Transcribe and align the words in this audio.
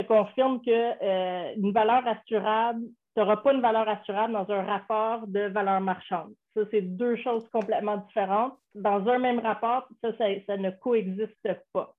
je 0.00 0.06
confirme 0.06 0.60
qu'une 0.60 1.72
valeur 1.72 2.06
assurable, 2.06 2.80
tu 3.14 3.20
n'auras 3.20 3.36
pas 3.36 3.52
une 3.52 3.60
valeur 3.60 3.88
assurable 3.88 4.32
dans 4.32 4.50
un 4.50 4.62
rapport 4.62 5.26
de 5.26 5.40
valeur 5.48 5.80
marchande. 5.80 6.32
Ça, 6.54 6.62
c'est 6.70 6.82
deux 6.82 7.16
choses 7.16 7.48
complètement 7.50 7.98
différentes. 7.98 8.54
Dans 8.74 9.06
un 9.08 9.18
même 9.18 9.38
rapport, 9.38 9.86
ça, 10.02 10.08
ça 10.18 10.56
ne 10.56 10.70
coexiste 10.70 11.48
pas. 11.72 11.94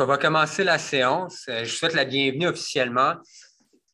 On 0.00 0.06
va 0.06 0.16
commencer 0.16 0.64
la 0.64 0.78
séance. 0.78 1.44
Euh, 1.48 1.64
je 1.64 1.74
souhaite 1.74 1.92
la 1.94 2.04
bienvenue 2.04 2.46
officiellement. 2.46 3.14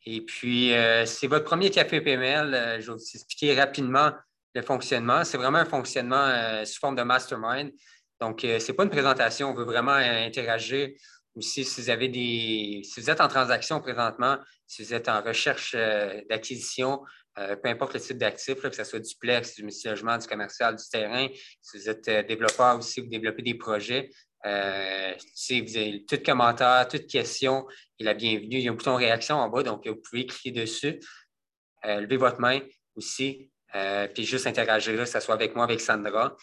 Et 0.05 0.21
puis, 0.21 0.73
euh, 0.73 1.05
c'est 1.05 1.27
votre 1.27 1.45
premier 1.45 1.71
café 1.71 2.01
PML. 2.01 2.55
Euh, 2.55 2.81
je 2.81 2.87
vais 2.87 2.93
vous 2.93 3.11
expliquer 3.15 3.59
rapidement 3.59 4.13
le 4.55 4.63
fonctionnement. 4.63 5.25
C'est 5.25 5.37
vraiment 5.37 5.59
un 5.59 5.65
fonctionnement 5.65 6.65
sous 6.65 6.79
forme 6.79 6.95
de 6.95 7.03
mastermind. 7.03 7.73
Donc, 8.21 8.39
ce 8.43 8.67
n'est 8.67 8.77
pas 8.77 8.85
une 8.85 8.91
présentation. 8.91 9.51
On 9.51 9.55
veut 9.55 9.65
vraiment 9.65 9.93
interagir 9.93 10.91
aussi 11.35 11.65
si 11.65 11.83
vous 11.83 11.91
avez 11.91 12.09
des. 12.09 12.83
Si 12.85 13.01
vous 13.01 13.11
êtes 13.11 13.21
en 13.21 13.29
transaction 13.29 13.81
présentement, 13.81 14.39
si 14.67 14.83
vous 14.83 14.95
êtes 14.95 15.11
en 15.11 15.21
recherche 15.21 15.77
d'acquisition, 16.31 17.03
peu 17.35 17.69
importe 17.69 17.93
le 17.93 18.01
type 18.01 18.17
d'actif, 18.17 18.55
que 18.63 18.75
ce 18.75 18.85
soit 18.85 19.01
du 19.01 19.15
plex, 19.21 19.57
du 19.57 19.65
multilogement, 19.65 20.17
du 20.17 20.27
commercial, 20.27 20.75
du 20.75 20.85
terrain, 20.91 21.27
si 21.61 21.77
vous 21.77 21.91
êtes 21.91 22.09
développeur 22.27 22.79
aussi, 22.79 23.03
vous 23.03 23.09
développez 23.09 23.43
des 23.43 23.57
projets, 23.57 24.09
euh, 24.47 25.15
vous 25.51 25.77
avez 25.77 26.05
tout 26.05 26.19
commentaire, 26.25 26.87
toute 26.89 27.07
question, 27.07 27.67
est 27.99 28.05
la 28.05 28.15
bienvenue. 28.15 28.59
Il 28.59 28.61
y 28.61 28.69
a 28.69 28.71
un 28.71 28.75
bouton 28.75 28.97
réaction 28.97 29.37
en 29.37 29.49
bas, 29.49 29.63
donc 29.63 29.87
vous 29.87 29.97
pouvez 29.97 30.27
cliquer 30.27 30.53
dessus, 30.53 31.01
euh, 31.85 32.01
lever 32.01 32.17
votre 32.17 32.41
main 32.41 32.61
aussi, 32.95 33.51
euh, 33.75 34.07
puis 34.09 34.25
juste 34.25 34.47
interagir, 34.47 34.97
que 34.97 35.05
ce 35.05 35.21
soit 35.21 35.35
avec 35.35 35.55
moi, 35.57 35.65
avec 35.65 35.81
Sandra. 35.81 36.37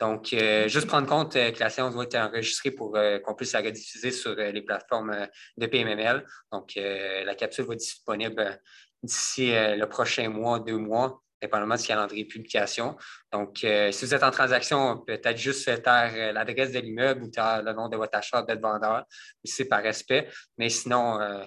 Donc, 0.00 0.34
juste 0.66 0.88
prendre 0.88 1.08
compte 1.08 1.34
que 1.34 1.60
la 1.60 1.70
séance 1.70 1.94
doit 1.94 2.04
être 2.04 2.16
enregistrée 2.16 2.72
pour 2.72 2.98
qu'on 3.24 3.34
puisse 3.36 3.52
la 3.52 3.60
rediffuser 3.60 4.10
sur 4.10 4.34
les 4.34 4.60
plateformes 4.60 5.28
de 5.56 5.66
PMML. 5.66 6.26
Donc, 6.50 6.72
la 6.74 7.34
capsule 7.36 7.64
va 7.66 7.74
être 7.74 7.80
disponible 7.80 8.60
d'ici 9.04 9.52
le 9.52 9.84
prochain 9.84 10.28
mois, 10.28 10.58
deux 10.58 10.78
mois 10.78 11.23
dépendamment 11.44 11.76
du 11.76 11.86
calendrier 11.86 12.24
de 12.24 12.28
publication. 12.28 12.96
Donc, 13.32 13.62
euh, 13.64 13.92
si 13.92 14.04
vous 14.04 14.14
êtes 14.14 14.22
en 14.22 14.30
transaction, 14.30 14.98
peut-être 14.98 15.36
juste 15.36 15.82
taire 15.82 16.12
euh, 16.14 16.32
l'adresse 16.32 16.72
de 16.72 16.80
l'immeuble 16.80 17.24
ou 17.24 17.30
le 17.36 17.72
nom 17.72 17.88
de 17.88 17.96
votre 17.96 18.16
acheteur, 18.16 18.44
de 18.44 18.52
votre 18.52 18.62
vendeur, 18.62 19.04
c'est 19.44 19.66
par 19.66 19.82
respect. 19.82 20.28
Mais 20.58 20.70
sinon, 20.70 21.20
euh, 21.20 21.44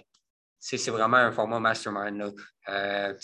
c'est 0.60 0.90
vraiment 0.90 1.18
un 1.18 1.32
format 1.32 1.60
mastermind. 1.60 2.34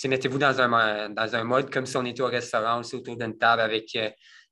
Mettez-vous 0.06 0.38
dans 0.38 0.62
un, 0.62 1.10
dans 1.10 1.36
un 1.36 1.44
mode 1.44 1.72
comme 1.72 1.86
si 1.86 1.98
on 1.98 2.06
était 2.06 2.22
au 2.22 2.28
restaurant, 2.28 2.80
aussi 2.80 2.96
autour 2.96 3.18
d'une 3.18 3.38
table 3.38 3.62
avec 3.62 3.98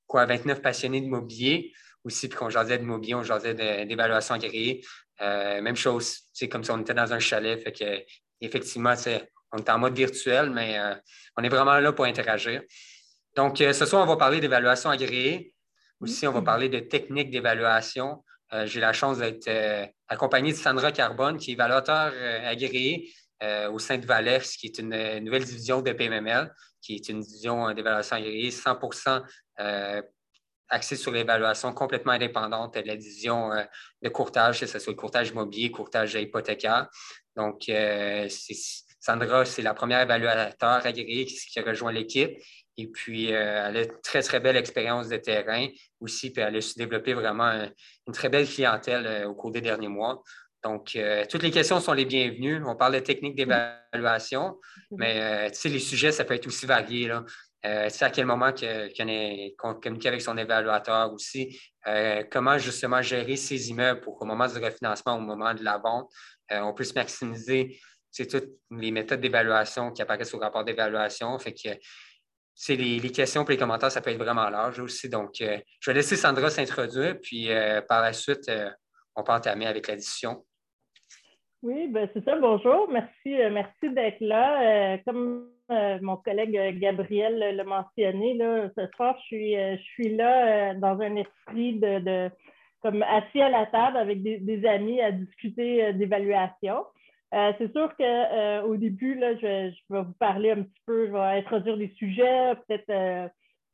quoi, 0.06 0.26
29 0.26 0.62
passionnés 0.62 1.00
d'immobilier 1.00 1.72
aussi, 2.04 2.28
puis 2.28 2.38
qu'on 2.38 2.50
jasait 2.50 2.80
d'immobilier, 2.80 3.16
on 3.16 3.24
jasait 3.24 3.54
d'évaluation 3.86 4.36
agréée. 4.36 4.84
même 5.20 5.76
chose, 5.78 6.18
c'est 6.34 6.50
comme 6.50 6.64
si 6.64 6.72
on 6.72 6.82
était 6.82 6.96
dans 6.96 7.14
un 7.14 7.20
chalet. 7.20 7.64
Fait 7.64 7.72
que, 7.72 8.04
effectivement, 8.42 8.96
on 9.52 9.58
est 9.58 9.70
en 9.70 9.78
mode 9.78 9.96
virtuel, 9.96 10.50
mais 10.50 10.80
euh, 10.80 10.96
on 11.38 11.44
est 11.44 11.50
vraiment 11.50 11.78
là 11.80 11.92
pour 11.92 12.06
interagir. 12.06 12.62
Donc, 13.36 13.62
euh, 13.62 13.74
ce 13.74 13.86
soir, 13.86 14.04
on 14.04 14.06
va 14.06 14.18
parler 14.18 14.40
d'évaluation 14.40 14.90
agréée. 14.90 15.54
Aussi, 16.00 16.28
on 16.28 16.32
va 16.32 16.42
parler 16.42 16.70
de 16.70 16.80
techniques 16.80 17.30
d'évaluation. 17.30 18.24
Euh, 18.54 18.66
j'ai 18.66 18.80
la 18.80 18.94
chance 18.94 19.20
d'être 19.20 19.50
accompagné 20.08 20.52
de 20.52 20.58
Sandra 20.58 20.92
Carbone, 20.92 21.38
qui 21.38 21.52
est 21.52 21.54
évaluateur 21.54 22.14
agréé 22.46 23.14
au 23.72 23.80
sein 23.80 23.98
de 23.98 24.06
Valex, 24.06 24.56
qui 24.56 24.68
est 24.68 24.78
une, 24.78 25.20
nouvelle 25.24 25.44
division 25.44 25.82
de 25.82 25.92
PMML, 25.92 26.54
qui 26.80 26.96
est 26.96 27.10
une 27.10 27.22
division 27.22 27.74
d'évaluation 27.74 28.18
agréée 28.18 28.50
100% 28.50 29.24
axée 30.70 30.96
sur 30.96 31.12
l'évaluation 31.12 31.74
complètement 31.74 32.12
indépendante 32.12 32.76
de 32.76 32.88
la 32.88 32.96
division 32.96 33.50
de 34.02 34.10
courtage, 34.10 34.60
que 34.60 34.68
ce 34.68 34.78
soit 34.78 34.94
le 34.94 34.98
courtage 34.98 35.30
immobilier, 35.30 35.72
courtage 35.72 36.14
hypothécaire. 36.14 36.88
Donc, 37.36 37.64
c'est 37.66 38.30
Sandra, 39.02 39.46
c'est 39.46 39.64
la 39.64 39.74
première 39.74 40.02
évaluateur 40.02 40.86
agréée 40.86 41.26
qui, 41.26 41.60
a 41.60 41.64
rejoint 41.64 41.92
l'équipe. 41.92 42.38
Et 42.78 42.88
puis, 42.88 43.34
euh, 43.34 43.68
elle 43.68 43.78
a 43.78 43.82
une 43.84 44.02
très, 44.04 44.22
très 44.22 44.40
belle 44.40 44.56
expérience 44.56 45.10
de 45.10 45.18
terrain 45.18 45.68
aussi. 46.00 46.32
Puis, 46.32 46.42
elle 46.42 46.56
a 46.56 46.62
su 46.62 46.76
développer 46.78 47.14
vraiment 47.16 47.52
une 48.08 48.14
très 48.14 48.30
belle 48.30 48.48
clientèle 48.48 49.08
euh, 49.08 49.28
au 49.28 49.34
cours 49.34 49.52
des 49.52 49.62
derniers 49.62 49.88
mois. 49.88 50.22
Donc, 50.64 50.96
euh, 50.96 51.26
toutes 51.28 51.42
les 51.42 51.50
questions 51.50 51.80
sont 51.80 51.94
les 51.94 52.06
bienvenues. 52.06 52.64
On 52.64 52.76
parle 52.76 52.94
de 52.94 53.00
techniques 53.00 53.36
d'évaluation, 53.36 54.60
mais 54.92 55.50
les 55.50 55.80
sujets, 55.80 56.12
ça 56.12 56.24
peut 56.24 56.36
être 56.36 56.46
aussi 56.46 56.68
varié. 56.68 57.08
Là. 57.08 57.26
à 57.64 58.10
quel 58.12 58.28
moment 58.28 58.52
qu'on 59.58 59.74
communique 59.74 60.06
avec 60.06 60.22
son 60.22 60.38
évaluateur 60.38 61.12
aussi. 61.12 61.60
comment 62.30 62.60
justement 62.60 63.02
gérer 63.02 63.38
ses 63.38 63.72
immeubles 63.72 64.02
pour 64.02 64.20
qu'au 64.20 64.26
moment 64.26 64.46
du 64.46 64.60
refinancement, 64.60 65.18
au 65.18 65.22
moment 65.22 65.56
de 65.56 65.64
la 65.64 65.80
vente, 65.80 66.12
on 66.52 66.74
puisse 66.76 66.94
maximiser 66.94 67.80
c'est 68.12 68.28
toutes 68.28 68.50
les 68.70 68.92
méthodes 68.92 69.22
d'évaluation 69.22 69.92
qui 69.92 70.02
apparaissent 70.02 70.34
au 70.34 70.40
rapport 70.40 70.66
d'évaluation. 70.66 71.38
Fait 71.40 71.54
que 71.54 71.70
c'est 72.54 72.76
les, 72.76 73.00
questions 73.10 73.44
et 73.46 73.52
les 73.52 73.58
commentaires, 73.58 73.92
ça 73.92 74.02
peut 74.02 74.12
être 74.12 74.18
vraiment 74.18 74.50
large 74.50 74.80
aussi. 74.80 75.10
Donc, 75.10 75.42
euh, 75.42 75.58
je 75.80 75.90
vais 75.90 75.96
laisser 75.96 76.16
Sandra 76.16 76.50
s'introduire, 76.50 77.18
puis 77.22 77.50
euh, 77.50 77.82
par 77.82 78.02
la 78.02 78.14
suite, 78.14 78.48
euh, 78.50 78.70
on 79.16 79.24
peut 79.24 79.32
entamer 79.32 79.66
avec 79.66 79.88
la 79.88 79.96
discussion. 79.96 80.44
Oui, 81.64 81.88
ben 81.88 82.10
c'est 82.14 82.24
ça. 82.26 82.38
Bonjour. 82.40 82.90
Merci, 82.90 83.38
merci 83.52 83.90
d'être 83.92 84.20
là. 84.20 84.98
comme 85.06 85.48
mon 86.02 86.18
collègue 86.18 86.80
Gabriel 86.80 87.38
l'a 87.56 87.64
mentionné, 87.64 88.34
là, 88.34 88.70
ce 88.76 88.88
soir, 88.96 89.16
je 89.20 89.26
suis, 89.26 89.54
je 89.54 89.82
suis 89.94 90.16
là 90.16 90.74
dans 90.74 91.00
un 91.00 91.16
esprit 91.18 91.80
de, 91.80 92.32
comme 92.82 93.04
assis 93.04 93.42
à 93.42 93.50
la 93.50 93.68
table 93.68 93.98
avec 93.98 94.24
des 94.24 94.66
amis 94.66 95.02
à 95.02 95.12
discuter 95.12 95.94
d'évaluation. 95.94 96.84
Euh, 97.34 97.54
c'est 97.58 97.72
sûr 97.72 97.96
qu'au 97.96 98.04
euh, 98.04 98.78
début, 98.78 99.16
là, 99.16 99.36
je, 99.36 99.72
vais 99.90 100.04
vous 100.04 100.14
parler 100.20 100.52
un 100.52 100.64
petit 100.64 100.82
peu, 100.86 101.08
je 101.08 101.14
vais 101.14 101.40
introduire 101.40 101.78
des 101.78 101.94
sujets, 101.98 102.56
peut-être 102.68 103.32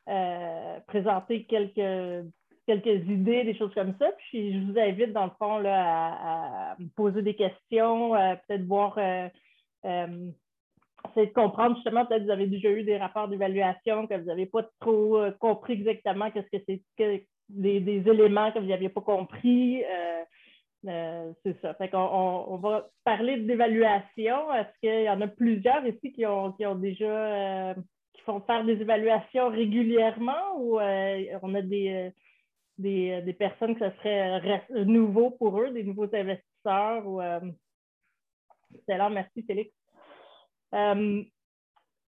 euh, 0.09 0.79
présenter 0.85 1.45
quelques, 1.45 2.28
quelques 2.67 3.09
idées, 3.09 3.46
des 3.46 3.57
choses 3.57 3.73
comme 3.73 3.96
ça. 3.97 4.12
Puis 4.17 4.53
je 4.53 4.59
vous 4.59 4.78
invite, 4.78 5.12
dans 5.12 5.25
le 5.25 5.31
fond, 5.40 5.57
là, 5.57 6.72
à, 6.72 6.75
me 6.78 6.88
poser 6.90 7.23
des 7.23 7.35
questions, 7.35 8.12
peut-être 8.12 8.66
voir, 8.66 8.96
essayer 9.00 11.28
de 11.28 11.34
comprendre 11.34 11.75
justement, 11.75 12.06
peut-être 12.06 12.25
vous 12.25 12.31
avez 12.31 12.46
déjà 12.46 12.69
eu 12.69 12.84
des 12.84 12.97
rapports 12.97 13.28
d'évaluation, 13.28 14.06
que 14.06 14.13
vous 14.13 14.25
n'avez 14.25 14.46
pas 14.46 14.69
trop 14.79 15.19
compris 15.40 15.73
exactement 15.73 16.29
qu'est-ce 16.29 16.56
que 16.56 16.63
c'est, 16.67 16.84
que, 16.96 17.23
des, 17.50 18.03
éléments 18.07 18.51
que 18.51 18.59
vous 18.59 18.67
n'aviez 18.67 18.90
pas 18.90 19.01
compris. 19.01 19.84
Euh, 20.86 21.34
c'est 21.44 21.60
ça. 21.62 21.76
On, 21.94 22.58
va 22.58 22.90
parler 23.04 23.38
d'évaluation. 23.38 24.54
Est-ce 24.54 24.80
qu'il 24.80 25.04
y 25.04 25.10
en 25.10 25.22
a 25.22 25.28
plusieurs 25.28 25.86
ici 25.86 26.12
qui 26.14 26.26
ont, 26.26 26.54
déjà 26.76 27.06
euh, 27.06 27.74
qui 28.14 28.22
font 28.22 28.42
faire 28.42 28.64
des 28.64 28.80
évaluations 28.82 29.50
régulièrement 29.50 30.58
ou 30.60 30.80
euh, 30.80 31.40
on 31.42 31.56
a 31.56 31.62
des, 31.62 32.12
des, 32.78 33.36
personnes 33.38 33.76
que 33.76 33.90
ce 33.90 33.98
serait 33.98 34.64
nouveau 34.86 35.32
pour 35.32 35.60
eux, 35.60 35.72
des 35.72 35.84
nouveaux 35.84 36.14
investisseurs 36.14 37.08
ou 37.08 37.22
merci 39.09 39.44
Félix. 39.44 39.72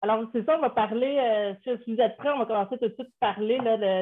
Alors, 0.00 0.24
c'est 0.32 0.46
ça, 0.46 0.56
on 0.56 0.60
va 0.60 0.70
parler, 0.70 1.18
euh, 1.18 1.76
si 1.84 1.92
vous 1.92 2.00
êtes 2.00 2.16
prêts, 2.18 2.30
on 2.30 2.38
va 2.38 2.46
commencer 2.46 2.78
tout 2.78 2.86
de 2.86 2.94
suite 2.94 3.08
à 3.20 3.34
parler 3.34 3.58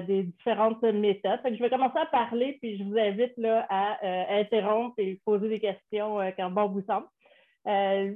des 0.06 0.25
différentes 0.25 0.82
méthodes. 0.82 1.41
je 1.44 1.62
vais 1.62 1.71
commencer 1.71 1.99
à 1.99 2.05
parler, 2.05 2.59
puis 2.61 2.76
je 2.76 2.85
vous 2.85 2.99
invite 2.99 3.32
là, 3.38 3.67
à 3.71 4.05
euh, 4.05 4.41
interrompre 4.41 4.97
et 4.99 5.19
poser 5.25 5.49
des 5.49 5.61
questions 5.61 6.21
euh, 6.21 6.32
quand 6.37 6.50
bon 6.50 6.69
vous 6.69 6.82
semble. 6.82 7.06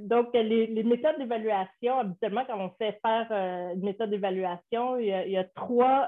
donc, 0.07 0.29
les, 0.35 0.83
méthodes 0.83 1.17
d'évaluation, 1.17 1.97
habituellement, 1.97 2.45
quand 2.45 2.59
on 2.59 2.69
fait 2.77 2.99
faire 3.03 3.31
une 3.73 3.83
méthode 3.83 4.11
d'évaluation, 4.11 4.97
il, 4.97 5.07
y 5.07 5.37
a 5.37 5.43
trois 5.43 6.07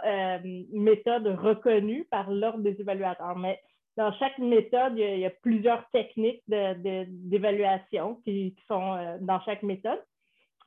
méthodes 0.72 1.28
reconnues 1.28 2.06
par 2.12 2.30
l'ordre 2.30 2.62
des 2.62 2.80
évaluateurs. 2.80 3.36
Mais 3.36 3.60
dans 3.98 4.14
chaque 4.14 4.38
méthode, 4.38 4.94
il 4.96 5.20
y 5.20 5.26
a, 5.26 5.32
plusieurs 5.32 5.90
techniques 5.90 6.44
d'évaluation 6.48 8.22
qui, 8.24 8.56
sont 8.68 9.18
dans 9.22 9.42
chaque 9.42 9.64
méthode 9.64 10.00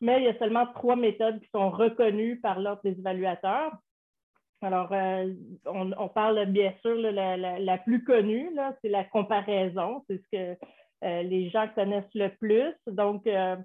mais 0.01 0.19
il 0.19 0.25
y 0.25 0.29
a 0.29 0.39
seulement 0.39 0.67
trois 0.75 0.97
méthodes 0.97 1.41
qui 1.41 1.49
sont 1.51 1.71
reconnues 1.71 2.41
par 2.41 2.61
l'ordre 2.61 2.83
des 2.85 2.99
évaluateurs. 2.99 3.73
Alors, 4.63 4.89
euh, 4.93 5.33
on, 5.67 6.09
parle 6.09 6.47
bien 6.47 6.73
sûr, 6.81 6.97
la, 6.97 7.79
plus 7.79 8.03
connue, 8.05 8.51
c'est 8.83 8.89
la 8.89 9.05
comparaison. 9.05 10.03
C'est 10.09 10.17
ce 10.17 10.29
que 10.33 10.59
euh, 11.05 11.23
les 11.23 11.51
gens 11.51 11.69
connaissent 11.75 12.15
le 12.15 12.29
plus. 12.31 12.75
Donc, 12.87 13.27
euh, 13.27 13.57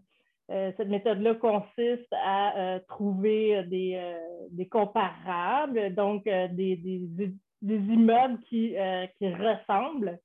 cette 0.49 0.89
méthode-là 0.89 1.35
consiste 1.35 2.11
à 2.11 2.79
trouver 2.89 3.63
des, 3.63 4.67
comparables, 4.69 5.95
donc 5.95 6.25
des, 6.25 6.75
des, 6.75 7.33
immeubles 7.61 8.39
qui, 8.49 8.75
qui 9.17 9.33
ressemblent. 9.33 10.19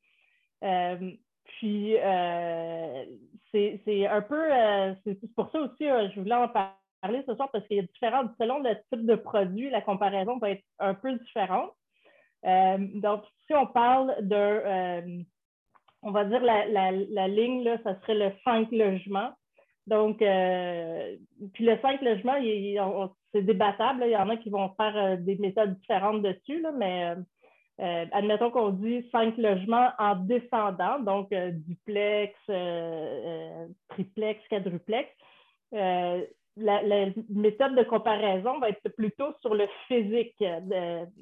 puis, 1.44 1.96
c'est 3.52 4.06
un 4.06 4.22
peu, 4.22 4.42
c'est 5.04 5.34
pour 5.34 5.50
ça 5.50 5.60
aussi, 5.60 5.84
je 5.84 6.20
voulais 6.20 6.34
en 6.34 6.48
parler 6.48 7.22
ce 7.26 7.34
soir 7.34 7.50
parce 7.52 7.66
qu'il 7.66 7.76
y 7.76 7.80
a 7.80 7.84
différentes, 7.84 8.32
selon 8.38 8.58
le 8.60 8.74
type 8.90 9.06
de 9.06 9.14
produit, 9.14 9.70
la 9.70 9.80
comparaison 9.80 10.38
peut 10.38 10.48
être 10.48 10.64
un 10.78 10.94
peu 10.94 11.12
différente. 11.18 11.72
Euh, 12.44 12.78
donc, 12.94 13.22
si 13.46 13.54
on 13.54 13.66
parle 13.66 14.14
de, 14.20 14.34
euh, 14.34 15.22
on 16.02 16.10
va 16.10 16.24
dire 16.24 16.42
la, 16.42 16.66
la, 16.68 17.28
ligne, 17.28 17.64
là, 17.64 17.78
ça 17.82 17.98
serait 18.00 18.14
le 18.14 18.32
5 18.44 18.70
logements. 18.70 19.30
Donc, 19.86 20.20
euh, 20.22 21.16
puis 21.52 21.64
le 21.64 21.78
5 21.80 22.02
logements, 22.02 22.36
c'est 23.32 23.42
débattable. 23.42 24.04
Il 24.06 24.10
y 24.10 24.16
en 24.16 24.28
a 24.28 24.36
qui 24.36 24.50
vont 24.50 24.72
faire 24.74 25.18
des 25.18 25.36
méthodes 25.36 25.78
différentes 25.78 26.22
dessus, 26.22 26.60
là, 26.60 26.72
mais 26.72 27.14
admettons 27.78 28.50
qu'on 28.50 28.70
dit 28.70 29.06
5 29.12 29.36
logements 29.36 29.90
en 29.98 30.16
descendant, 30.16 30.98
donc 31.00 31.28
duplex, 31.32 32.34
triplex, 33.88 34.40
quadruplex 34.48 35.08
la, 36.56 37.06
méthode 37.28 37.74
de 37.74 37.82
comparaison 37.82 38.58
va 38.58 38.70
être 38.70 38.88
plutôt 38.96 39.32
sur 39.40 39.54
le 39.54 39.66
physique. 39.88 40.42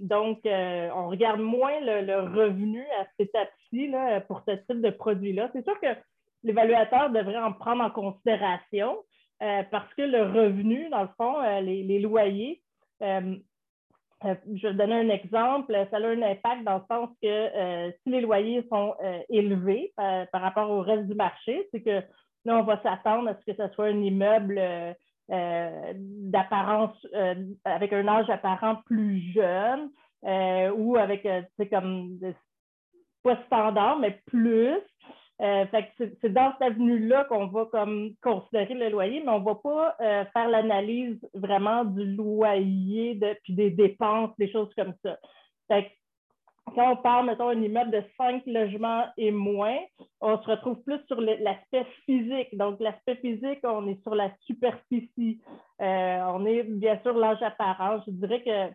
donc, 0.00 0.44
euh, 0.46 0.90
on 0.94 1.08
regarde 1.08 1.40
moins 1.40 1.80
le, 1.80 2.20
revenu 2.20 2.82
à 3.00 3.04
cette 3.04 3.28
étape-ci 3.28 3.90
pour 4.28 4.42
ce 4.46 4.52
type 4.52 4.80
de 4.80 4.90
produit-là. 4.90 5.50
C'est 5.52 5.64
sûr 5.64 5.78
que 5.80 5.88
l'évaluateur 6.42 7.10
devrait 7.10 7.38
en 7.38 7.52
prendre 7.52 7.82
en 7.82 7.90
considération 7.90 8.98
euh, 9.42 9.62
parce 9.70 9.92
que 9.94 10.02
le 10.02 10.22
revenu, 10.22 10.88
dans 10.90 11.02
le 11.02 11.08
fond, 11.16 11.40
euh, 11.42 11.60
les, 11.60 11.98
loyers, 11.98 12.62
je 14.54 14.68
vais 14.68 14.74
donner 14.74 14.94
un 14.94 15.08
exemple, 15.08 15.72
ça 15.90 15.96
a 15.96 16.00
un 16.00 16.22
impact 16.22 16.64
dans 16.64 16.76
le 16.76 16.84
sens 16.90 17.10
que 17.22 17.92
si 18.02 18.10
les 18.10 18.20
loyers 18.20 18.66
sont 18.70 18.94
élevés 19.28 19.92
par 19.96 20.40
rapport 20.40 20.70
au 20.70 20.80
reste 20.80 21.06
du 21.06 21.14
marché, 21.14 21.68
c'est 21.72 21.82
que 21.82 22.02
là, 22.44 22.58
on 22.58 22.62
va 22.62 22.80
s'attendre 22.82 23.28
à 23.28 23.34
ce 23.34 23.52
que 23.52 23.56
ce 23.56 23.72
soit 23.74 23.86
un 23.86 24.00
immeuble 24.00 24.60
euh, 25.30 25.92
d'apparence, 25.96 26.94
euh, 27.14 27.34
avec 27.64 27.94
un 27.94 28.06
âge 28.08 28.28
apparent 28.28 28.82
plus 28.84 29.32
jeune 29.32 29.88
euh, 30.26 30.70
ou 30.76 30.98
avec, 30.98 31.26
c'est 31.56 31.68
comme, 31.70 32.18
pas 33.22 33.42
standard, 33.46 33.98
mais 33.98 34.20
plus. 34.26 34.76
C'est 35.38 36.32
dans 36.32 36.52
cette 36.52 36.62
avenue-là 36.62 37.24
qu'on 37.24 37.46
va 37.46 37.66
comme 37.66 38.10
considérer 38.22 38.74
le 38.74 38.88
loyer, 38.88 39.22
mais 39.24 39.32
on 39.32 39.40
ne 39.40 39.44
va 39.44 39.54
pas 39.56 39.96
faire 40.32 40.48
l'analyse 40.48 41.18
vraiment 41.34 41.84
du 41.84 42.14
loyer, 42.14 43.18
puis 43.42 43.54
des 43.54 43.70
dépenses, 43.70 44.30
des 44.38 44.50
choses 44.50 44.72
comme 44.76 44.94
ça. 45.02 45.18
Fait 45.68 45.90
quand 46.74 46.92
on 46.92 46.96
parle, 46.96 47.26
mettons, 47.26 47.48
un 47.48 47.60
immeuble 47.60 47.90
de 47.90 48.02
cinq 48.16 48.42
logements 48.46 49.04
et 49.16 49.30
moins, 49.30 49.78
on 50.20 50.38
se 50.38 50.50
retrouve 50.50 50.82
plus 50.82 50.98
sur 51.06 51.20
l'aspect 51.20 51.86
physique. 52.06 52.56
Donc, 52.56 52.80
l'aspect 52.80 53.16
physique, 53.16 53.60
on 53.64 53.86
est 53.86 54.00
sur 54.02 54.14
la 54.14 54.30
superficie. 54.40 55.40
Euh, 55.80 56.20
on 56.32 56.46
est 56.46 56.62
bien 56.62 56.98
sûr 57.02 57.14
l'âge 57.14 57.42
apparent. 57.42 58.00
Je 58.06 58.12
dirais 58.12 58.42
que 58.42 58.74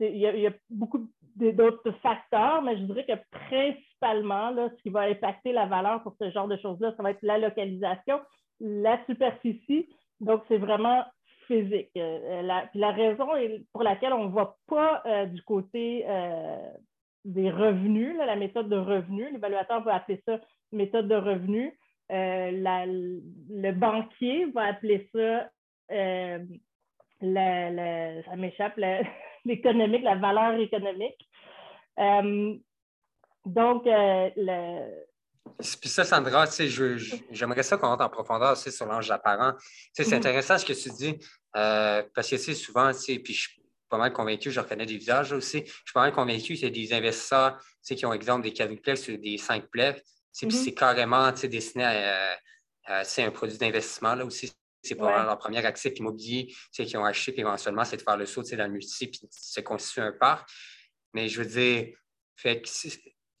il 0.00 0.16
y, 0.16 0.46
a 0.46 0.52
beaucoup 0.70 1.08
d'autres 1.36 1.90
facteurs, 2.02 2.62
mais 2.62 2.76
je 2.76 2.82
dirais 2.82 3.06
que 3.06 3.38
principalement, 3.48 4.50
là, 4.50 4.68
ce 4.76 4.82
qui 4.82 4.90
va 4.90 5.02
impacter 5.02 5.52
la 5.52 5.66
valeur 5.66 6.02
pour 6.02 6.14
ce 6.20 6.30
genre 6.30 6.48
de 6.48 6.56
choses-là, 6.56 6.94
ça 6.96 7.02
va 7.02 7.10
être 7.10 7.22
la 7.22 7.38
localisation, 7.38 8.20
la 8.60 9.04
superficie. 9.06 9.88
Donc, 10.20 10.42
c'est 10.48 10.58
vraiment 10.58 11.04
physique. 11.46 11.90
Euh, 11.96 12.42
la, 12.42 12.68
la 12.74 12.90
raison 12.92 13.28
pour 13.72 13.82
laquelle 13.82 14.12
on 14.12 14.28
ne 14.28 14.34
va 14.34 14.56
pas 14.68 15.02
euh, 15.06 15.26
du 15.26 15.42
côté 15.42 16.04
euh, 16.06 16.70
des 17.24 17.50
revenus, 17.50 18.16
la 18.16 18.36
méthode 18.36 18.68
de 18.68 18.76
revenus, 18.76 19.32
l'évaluateur 19.32 19.82
va 19.82 19.96
appeler 19.96 20.22
ça 20.26 20.40
méthode 20.72 21.08
de 21.08 21.14
revenus. 21.14 21.72
le 22.08 23.70
banquier 23.72 24.46
va 24.46 24.62
appeler 24.66 25.08
ça, 25.12 25.48
ça 25.90 26.38
m'échappe, 28.36 28.78
l'économique, 29.44 30.02
la 30.02 30.16
valeur 30.16 30.54
économique. 30.58 31.28
donc, 33.44 33.82
le, 33.86 35.04
puis 35.80 35.88
ça, 35.88 36.04
Sandra, 36.04 36.46
j'aimerais 37.30 37.62
ça 37.62 37.76
qu'on 37.76 37.88
rentre 37.88 38.04
en 38.04 38.08
profondeur 38.08 38.52
aussi 38.52 38.70
sur 38.72 38.86
l'ange 38.86 39.10
apparent. 39.10 39.54
C'est 39.92 40.04
mm-hmm. 40.04 40.14
intéressant 40.14 40.58
ce 40.58 40.64
que 40.64 40.72
tu 40.72 40.90
dis, 40.90 41.18
euh, 41.56 42.02
parce 42.14 42.30
que 42.30 42.36
souvent, 42.54 42.90
puis 42.92 43.34
je 43.34 43.40
suis 43.40 43.62
pas 43.88 43.98
mal 43.98 44.12
convaincu, 44.12 44.50
je 44.50 44.60
reconnais 44.60 44.86
des 44.86 44.96
visages 44.96 45.32
aussi, 45.32 45.64
je 45.66 45.70
suis 45.70 45.92
pas 45.92 46.00
mal 46.00 46.12
convaincu 46.12 46.54
qu'il 46.54 46.62
y 46.62 46.66
a 46.66 46.70
des 46.70 46.92
investisseurs 46.94 47.58
qui 47.84 48.06
ont 48.06 48.12
exemple 48.12 48.42
des 48.42 48.52
quadruplex 48.52 49.08
ou 49.08 49.16
des 49.16 49.36
cinqplex, 49.36 50.00
puis 50.34 50.46
mm-hmm. 50.46 50.50
c'est 50.50 50.74
carrément 50.74 51.30
destiné 51.32 51.84
à, 51.84 53.02
un 53.18 53.30
produit 53.30 53.58
d'investissement 53.58 54.14
là 54.14 54.24
aussi. 54.24 54.52
C'est 54.82 54.96
pas 54.96 55.24
leur 55.24 55.38
premier 55.38 55.64
actif 55.64 55.96
immobilier 55.98 56.52
qui 56.72 56.96
ont 56.96 57.04
acheté, 57.04 57.32
puis 57.32 57.42
éventuellement, 57.42 57.84
c'est 57.84 57.96
de 57.96 58.02
faire 58.02 58.16
le 58.16 58.26
saut 58.26 58.42
dans 58.42 58.66
le 58.66 58.72
multi, 58.72 59.06
puis 59.06 59.20
de 59.22 59.28
se 59.30 59.60
constituer 59.60 60.02
un 60.02 60.12
parc. 60.12 60.48
Mais 61.14 61.28
je 61.28 61.42
veux 61.42 61.48
dire, 61.48 61.94
fait 62.36 62.60
que 62.60 62.68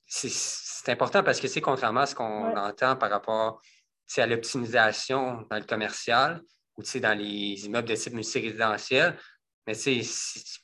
c'est 0.06 0.92
important 0.92 1.22
parce 1.22 1.40
que 1.40 1.48
c'est 1.48 1.60
contrairement 1.60 2.00
à 2.00 2.06
ce 2.06 2.14
qu'on 2.14 2.56
entend 2.56 2.96
par 2.96 3.10
rapport 3.10 3.60
à 4.16 4.26
l'optimisation 4.26 5.46
dans 5.50 5.56
le 5.56 5.64
commercial 5.64 6.42
ou 6.76 6.82
dans 7.00 7.18
les 7.18 7.66
immeubles 7.66 7.88
de 7.88 7.96
type 7.96 8.12
multirésidentiel. 8.12 9.18
Mais 9.66 9.74
si 9.74 10.02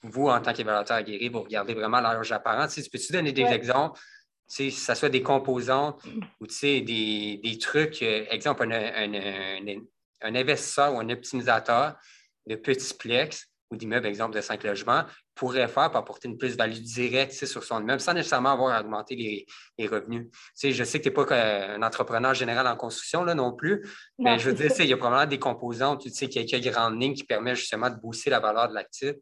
vous, 0.02 0.28
en 0.28 0.40
tant 0.40 0.52
qu'évaluateur 0.52 0.96
aguerri, 0.98 1.28
vous 1.28 1.42
regardez 1.42 1.74
vraiment 1.74 2.00
l'âge 2.00 2.32
apparent, 2.32 2.66
peux-tu 2.66 3.12
donner 3.12 3.32
des 3.32 3.44
exemples, 3.44 4.00
que 4.48 4.70
ce 4.70 4.94
soit 4.94 5.08
des 5.08 5.22
composants 5.22 5.96
ou 6.40 6.46
des, 6.46 7.40
des 7.42 7.58
trucs, 7.58 8.02
euh, 8.02 8.24
exemple, 8.30 8.64
un, 8.64 9.14
un, 9.14 9.76
investisseur 10.22 10.94
ou 10.94 11.00
un 11.00 11.08
optimisateur 11.10 11.96
de 12.46 12.56
petits 12.56 12.94
plex 12.94 13.48
ou 13.70 13.76
d'immeubles, 13.76 14.06
exemple, 14.06 14.34
de 14.34 14.40
cinq 14.40 14.64
logements, 14.64 15.02
pourrait 15.34 15.68
faire 15.68 15.90
pour 15.90 15.98
apporter 15.98 16.28
une 16.28 16.38
plus-value 16.38 16.72
directe 16.72 17.32
sur 17.32 17.62
son 17.62 17.80
immeuble 17.80 18.00
sans 18.00 18.14
nécessairement 18.14 18.52
avoir 18.52 18.74
à 18.74 18.80
augmenter 18.80 19.14
les, 19.78 19.86
revenus. 19.86 20.28
je 20.60 20.84
sais 20.84 20.98
que 20.98 21.04
tu 21.04 21.08
n'es 21.10 21.14
pas 21.14 21.74
un 21.74 21.82
entrepreneur 21.82 22.34
général 22.34 22.66
en 22.66 22.76
construction 22.76 23.24
là, 23.24 23.34
non 23.34 23.52
plus, 23.52 23.86
mais 24.18 24.38
je 24.38 24.50
veux 24.50 24.54
dire, 24.54 24.70
il 24.78 24.86
y 24.86 24.92
a 24.92 24.96
probablement 24.96 25.28
des 25.28 25.38
composants, 25.38 25.96
tu 25.96 26.10
sais, 26.10 26.28
quelques 26.28 26.72
grandes 26.72 27.00
lignes 27.00 27.14
qui 27.14 27.24
permettent 27.24 27.56
justement 27.56 27.90
de 27.90 27.96
booster 27.96 28.30
la 28.30 28.40
valeur 28.40 28.68
de 28.68 28.74
l'actif. 28.74 29.14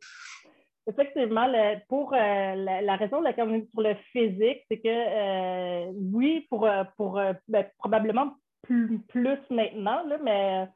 Effectivement, 0.89 1.51
pour 1.89 2.15
euh, 2.15 2.55
la, 2.55 2.97
raison 2.97 3.19
de 3.21 3.25
la 3.25 3.35
sur 3.35 3.81
le 3.81 3.95
physique, 4.13 4.63
c'est 4.71 4.79
que 4.79 4.87
euh, 4.87 5.93
oui, 6.13 6.47
pour, 6.49 6.65
euh, 6.65 6.85
pour 6.97 7.21
ben, 7.49 7.67
probablement 7.79 8.37
plus, 8.63 9.01
plus 9.09 9.39
maintenant, 9.51 10.07
là, 10.07 10.19
mais 10.23 10.69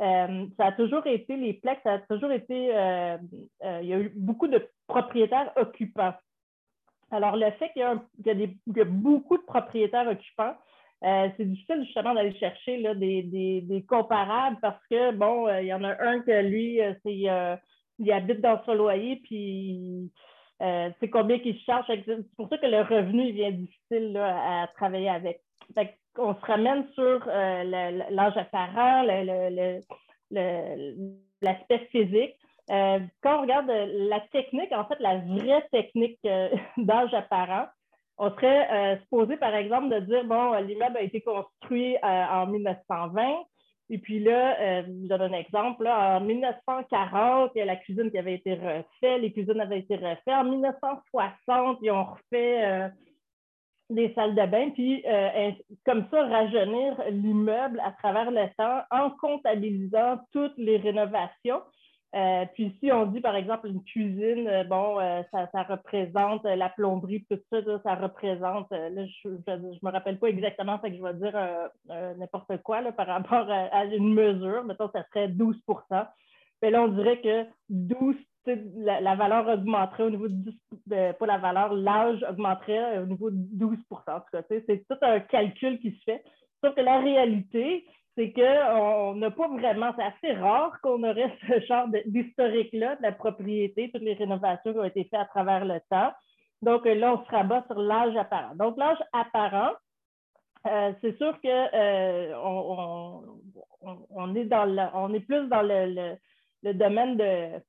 euh, 0.00 0.46
ça 0.56 0.66
a 0.66 0.72
toujours 0.72 1.06
été, 1.06 1.36
les 1.36 1.54
plex, 1.54 1.80
ça 1.82 1.94
a 1.94 1.98
toujours 2.00 2.30
été, 2.30 2.76
euh, 2.76 3.16
euh, 3.64 3.80
il 3.82 3.88
y 3.88 3.94
a 3.94 3.98
eu 3.98 4.12
beaucoup 4.14 4.48
de 4.48 4.68
propriétaires 4.86 5.52
occupants. 5.56 6.14
Alors, 7.10 7.36
le 7.36 7.50
fait 7.52 7.70
qu'il 7.72 7.82
y, 7.82 8.80
a, 8.80 8.84
beaucoup 8.84 9.38
de 9.38 9.42
propriétaires 9.44 10.08
occupants, 10.08 10.54
c'est 11.02 11.44
difficile 11.48 11.84
justement 11.84 12.14
d'aller 12.14 12.34
chercher 12.34 12.78
là, 12.78 12.94
des, 12.94 13.84
comparables 13.88 14.58
parce 14.60 14.84
que, 14.90 15.12
bon, 15.12 15.48
il 15.60 15.66
y 15.66 15.72
en 15.72 15.84
a 15.84 16.02
un 16.02 16.20
que 16.20 16.42
lui, 16.42 16.80
il 17.04 18.12
habite 18.12 18.40
dans 18.40 18.60
son 18.64 18.74
loyer, 18.74 19.16
puis 19.22 20.10
c'est 20.58 21.10
combien 21.10 21.38
qu'il 21.38 21.60
charge. 21.60 21.86
C'est 21.86 22.36
pour 22.36 22.48
ça 22.48 22.58
que 22.58 22.66
le 22.66 22.82
revenu 22.82 23.28
il 23.28 23.34
vient 23.34 23.52
difficile 23.52 24.16
à 24.16 24.68
travailler 24.74 25.10
avec 25.10 25.42
on 26.18 26.34
se 26.34 26.46
ramène 26.46 26.86
sur 26.94 27.26
euh, 27.28 27.90
l'âge 28.10 28.36
apparent, 28.36 29.02
l'aspect 31.42 31.88
physique. 31.90 32.34
Euh, 32.70 32.98
quand 33.22 33.38
on 33.38 33.42
regarde 33.42 33.68
la 33.68 34.20
technique, 34.32 34.72
en 34.72 34.84
fait, 34.86 34.98
la 34.98 35.18
vraie 35.18 35.66
technique 35.70 36.18
euh, 36.26 36.48
d'âge 36.76 37.14
apparent, 37.14 37.66
on 38.18 38.30
serait 38.30 38.98
supposé, 39.02 39.36
par 39.36 39.54
exemple, 39.54 39.90
de 39.90 40.00
dire, 40.00 40.24
bon, 40.24 40.54
l'immeuble 40.54 40.96
a 40.96 41.02
été 41.02 41.20
construit 41.20 41.98
en 42.02 42.46
1920, 42.46 43.44
et 43.90 43.98
puis 43.98 44.20
là, 44.20 44.82
je 44.84 45.06
donne 45.06 45.20
un 45.20 45.32
exemple, 45.34 45.86
en 45.86 46.20
1940, 46.20 47.50
il 47.54 47.58
y 47.58 47.60
a 47.60 47.66
la 47.66 47.76
cuisine 47.76 48.10
qui 48.10 48.16
avait 48.16 48.36
été 48.36 48.54
refaite, 48.54 49.20
les 49.20 49.32
cuisines 49.32 49.60
avaient 49.60 49.80
été 49.80 49.96
refaites. 49.96 50.22
En 50.28 50.44
1960, 50.44 51.78
ils 51.82 51.90
ont 51.90 52.04
refait 52.04 52.90
des 53.90 54.12
salles 54.14 54.34
de 54.34 54.46
bain, 54.46 54.70
puis 54.70 55.02
euh, 55.06 55.52
comme 55.84 56.06
ça, 56.10 56.26
rajeunir 56.26 56.96
l'immeuble 57.10 57.80
à 57.84 57.92
travers 57.92 58.30
le 58.30 58.46
temps 58.56 58.82
en 58.90 59.10
comptabilisant 59.10 60.18
toutes 60.32 60.56
les 60.56 60.76
rénovations. 60.76 61.62
Euh, 62.14 62.44
puis 62.54 62.76
si 62.80 62.90
on 62.90 63.06
dit, 63.06 63.20
par 63.20 63.36
exemple, 63.36 63.68
une 63.68 63.82
cuisine, 63.84 64.48
euh, 64.48 64.64
bon, 64.64 64.98
ça, 65.30 65.62
représente 65.64 66.44
la 66.44 66.68
plomberie, 66.70 67.24
tout 67.30 67.38
ça, 67.50 67.58
ça 67.82 67.94
représente, 67.94 68.70
là, 68.70 69.06
je 69.06 69.28
ne 69.28 69.78
me 69.82 69.90
rappelle 69.90 70.18
pas 70.18 70.28
exactement, 70.28 70.78
fait 70.78 70.90
que 70.90 70.96
je 70.96 71.02
vais 71.02 71.14
dire 71.14 71.38
n'importe 72.18 72.62
quoi 72.62 72.80
là, 72.80 72.92
par 72.92 73.06
rapport 73.06 73.48
à, 73.50 73.84
une 73.84 74.14
mesure. 74.14 74.64
Mettons, 74.64 74.90
ça 74.92 75.04
serait 75.12 75.28
12 75.28 75.56
Mais 76.62 76.70
là, 76.70 76.82
on 76.82 76.88
dirait 76.88 77.20
que 77.20 77.46
12, 77.68 78.16
la, 78.76 79.14
valeur 79.14 79.48
augmenterait 79.48 80.04
au 80.04 80.10
niveau 80.10 80.28
de, 80.28 81.12
pas 81.12 81.26
la 81.26 81.38
valeur, 81.38 81.74
l'âge 81.74 82.24
augmenterait 82.28 82.98
au 82.98 83.06
niveau 83.06 83.30
de 83.30 83.36
12 83.36 83.78
En 83.90 83.96
tout 83.96 84.26
cas, 84.32 84.42
c'est 84.48 84.86
tout 84.88 84.98
un 85.02 85.20
calcul 85.20 85.78
qui 85.80 85.92
se 85.92 86.04
fait. 86.04 86.24
Sauf 86.62 86.74
que 86.74 86.80
la 86.80 87.00
réalité, 87.00 87.84
c'est 88.16 88.32
qu'on 88.32 89.14
n'a 89.14 89.30
pas 89.30 89.48
vraiment, 89.48 89.92
c'est 89.96 90.28
assez 90.28 90.38
rare 90.40 90.80
qu'on 90.82 91.02
aurait 91.04 91.32
ce 91.48 91.60
genre 91.66 91.88
d'historique-là 92.06 92.96
de 92.96 93.02
la 93.02 93.12
propriété, 93.12 93.90
toutes 93.92 94.02
les 94.02 94.14
rénovations 94.14 94.72
qui 94.72 94.78
ont 94.78 94.84
été 94.84 95.04
faites 95.04 95.20
à 95.20 95.26
travers 95.26 95.64
le 95.64 95.80
temps. 95.90 96.12
Donc 96.62 96.86
là, 96.86 97.14
on 97.14 97.24
se 97.24 97.30
rabat 97.30 97.64
sur 97.66 97.78
l'âge 97.78 98.16
apparent. 98.16 98.54
Donc 98.56 98.78
l'âge 98.78 98.98
apparent, 99.12 99.72
euh, 100.66 100.92
c'est 101.00 101.16
sûr 101.18 101.38
qu'on 101.42 101.48
euh, 101.74 102.34
on, 104.10 104.34
est 104.34 104.46
dans 104.46 104.90
on 104.94 105.12
est 105.12 105.20
plus 105.20 105.46
dans 105.48 105.62
le, 105.62 106.16
le 106.62 106.74
domaine 106.74 107.16
de 107.16 107.60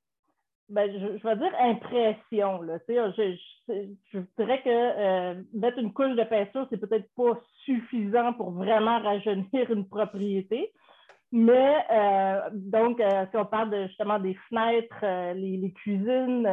ben, 0.68 0.90
je, 0.92 1.18
je, 1.18 1.26
vais 1.26 1.36
dire 1.36 1.52
impression. 1.60 2.60
Là, 2.62 2.78
je, 2.88 3.36
je, 4.12 4.18
dirais 4.38 4.62
que 4.62 4.68
euh, 4.68 5.42
mettre 5.54 5.78
une 5.78 5.92
couche 5.92 6.14
de 6.14 6.24
peinture, 6.24 6.66
c'est 6.70 6.80
peut-être 6.80 7.08
pas 7.16 7.40
suffisant 7.64 8.34
pour 8.34 8.50
vraiment 8.52 9.00
rajeunir 9.00 9.70
une 9.70 9.88
propriété. 9.88 10.72
Mais 11.32 11.76
euh, 11.90 12.50
donc, 12.52 13.00
euh, 13.00 13.26
si 13.30 13.36
on 13.36 13.44
parle 13.46 13.86
justement 13.88 14.18
des 14.18 14.34
fenêtres, 14.48 15.34
les, 15.34 15.72
cuisines, 15.72 16.48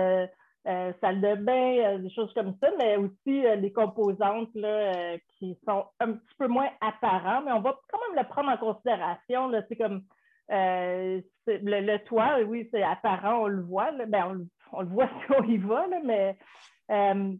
salle 0.65 1.21
de 1.21 1.35
bain, 1.35 1.99
des 1.99 2.09
choses 2.09 2.33
comme 2.33 2.55
ça, 2.61 2.69
mais 2.77 2.97
aussi 2.97 3.41
les 3.57 3.71
composantes 3.71 4.49
là, 4.55 5.17
qui 5.37 5.57
sont 5.67 5.85
un 5.99 6.13
petit 6.13 6.35
peu 6.37 6.47
moins 6.47 6.69
apparentes, 6.81 7.45
mais 7.45 7.51
on 7.51 7.61
va 7.61 7.77
quand 7.89 7.99
même 8.09 8.23
le 8.23 8.27
prendre 8.29 8.49
en 8.49 8.57
considération. 8.57 9.51
C'est 9.69 9.77
comme 9.77 10.03
euh, 10.51 11.21
le, 11.47 11.97
toit, 12.05 12.39
oui, 12.41 12.67
c'est 12.71 12.83
apparent, 12.83 13.43
on 13.43 13.47
le 13.47 13.61
voit. 13.61 13.91
Ben, 14.07 14.47
on, 14.71 14.81
le 14.81 14.87
voit 14.87 15.07
si 15.25 15.33
on 15.37 15.43
y 15.43 15.57
va, 15.57 15.87
mais 16.03 16.37
euh, 16.91 17.33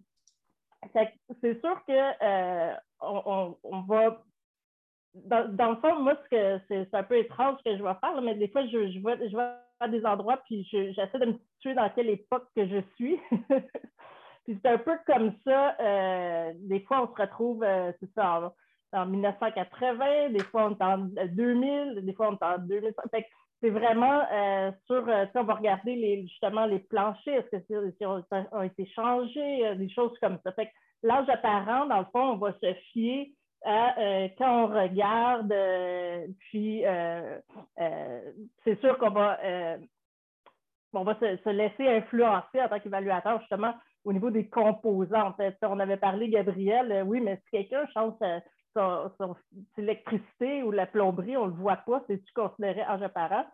c'est 1.42 1.60
sûr 1.62 1.86
que 1.86 2.24
euh, 2.24 2.74
on, 3.02 3.82
va. 3.88 4.24
Dans, 5.14 5.70
le 5.70 5.76
fond, 5.78 6.02
moi, 6.02 6.18
c'est 6.30 6.94
un 6.94 7.04
peu 7.04 7.18
étrange 7.18 7.58
ce 7.60 7.72
que 7.72 7.78
je 7.78 7.84
vais 7.84 7.96
faire, 8.02 8.22
mais 8.22 8.36
des 8.36 8.50
fois, 8.50 8.66
je, 8.66 8.92
je, 8.92 9.00
vais, 9.00 9.44
à 9.80 9.88
des 9.88 10.06
endroits 10.06 10.38
puis 10.46 10.68
j'essaie 10.72 11.20
de 11.20 11.26
me 11.26 11.38
situer 11.54 11.74
dans 11.74 11.90
quelle 11.90 12.10
époque 12.10 12.48
que 12.56 12.68
je 12.68 12.82
suis. 12.96 13.20
puis 14.46 14.60
c'est 14.62 14.70
un 14.70 14.78
peu 14.78 14.98
comme 15.06 15.34
ça. 15.46 15.76
des 16.56 16.82
fois, 16.82 17.04
on 17.04 17.16
se 17.16 17.22
retrouve, 17.22 17.66
c'est 18.00 18.14
ça, 18.14 18.54
en 18.94 19.06
1980, 19.06 20.30
des 20.30 20.44
fois 20.46 20.68
on 20.68 20.76
est 20.76 20.82
en 20.82 20.98
2000, 20.98 22.02
des 22.04 22.14
fois 22.14 22.30
on 22.30 22.36
est 22.36 22.44
en 22.44 22.58
2000. 22.60 22.94
c'est 23.62 23.70
vraiment 23.70 24.22
euh, 24.32 24.72
sur, 24.86 25.08
euh, 25.08 25.26
on 25.36 25.44
va 25.44 25.56
regarder 25.56 26.22
justement 26.24 26.66
les 26.66 26.80
planchers, 26.80 27.40
est-ce 27.40 27.58
que 27.58 27.94
c'est 27.98 28.06
ont, 28.06 28.62
été 28.62 28.86
changés, 28.88 29.68
euh, 29.68 29.76
des 29.76 29.90
choses 29.90 30.18
comme 30.20 30.40
ça. 30.44 30.52
Fait 30.54 30.72
l'âge 31.04 31.30
apparent, 31.30 31.88
dans 31.88 32.00
le 32.00 32.06
fond, 32.12 32.34
on 32.34 32.38
va 32.38 32.54
se 32.62 32.74
fier 32.92 33.32
à 33.64 33.96
quand 34.38 34.66
on 34.66 34.68
regarde, 34.68 35.52
puis 36.50 36.84
c'est 38.64 38.80
sûr 38.80 38.96
qu'on 39.00 39.10
va, 39.10 39.40
on 40.94 41.04
va 41.04 41.16
se, 41.16 41.50
laisser 41.50 41.88
influencer 41.88 42.62
en 42.62 42.70
tant 42.70 42.80
qu'évaluateur, 42.80 43.40
justement, 43.40 43.74
au 44.04 44.14
niveau 44.14 44.30
des 44.30 44.48
composants. 44.48 45.34
on 45.64 45.80
avait 45.80 45.98
parlé, 45.98 46.30
Gabriel, 46.30 47.04
oui, 47.08 47.22
mais 47.22 47.42
si 47.46 47.52
quelqu'un 47.52 47.88
change 47.92 48.14
son, 48.76 49.36
électricité 49.78 50.64
ou 50.64 50.72
la 50.72 50.86
plomberie, 50.86 51.38
on 51.38 51.48
ne 51.48 51.52
le 51.52 51.58
voit 51.58 51.78
pas, 51.78 52.04
c'est-tu 52.08 52.32
considéré 52.34 52.82
âge 52.82 53.02
apparent? 53.02 53.46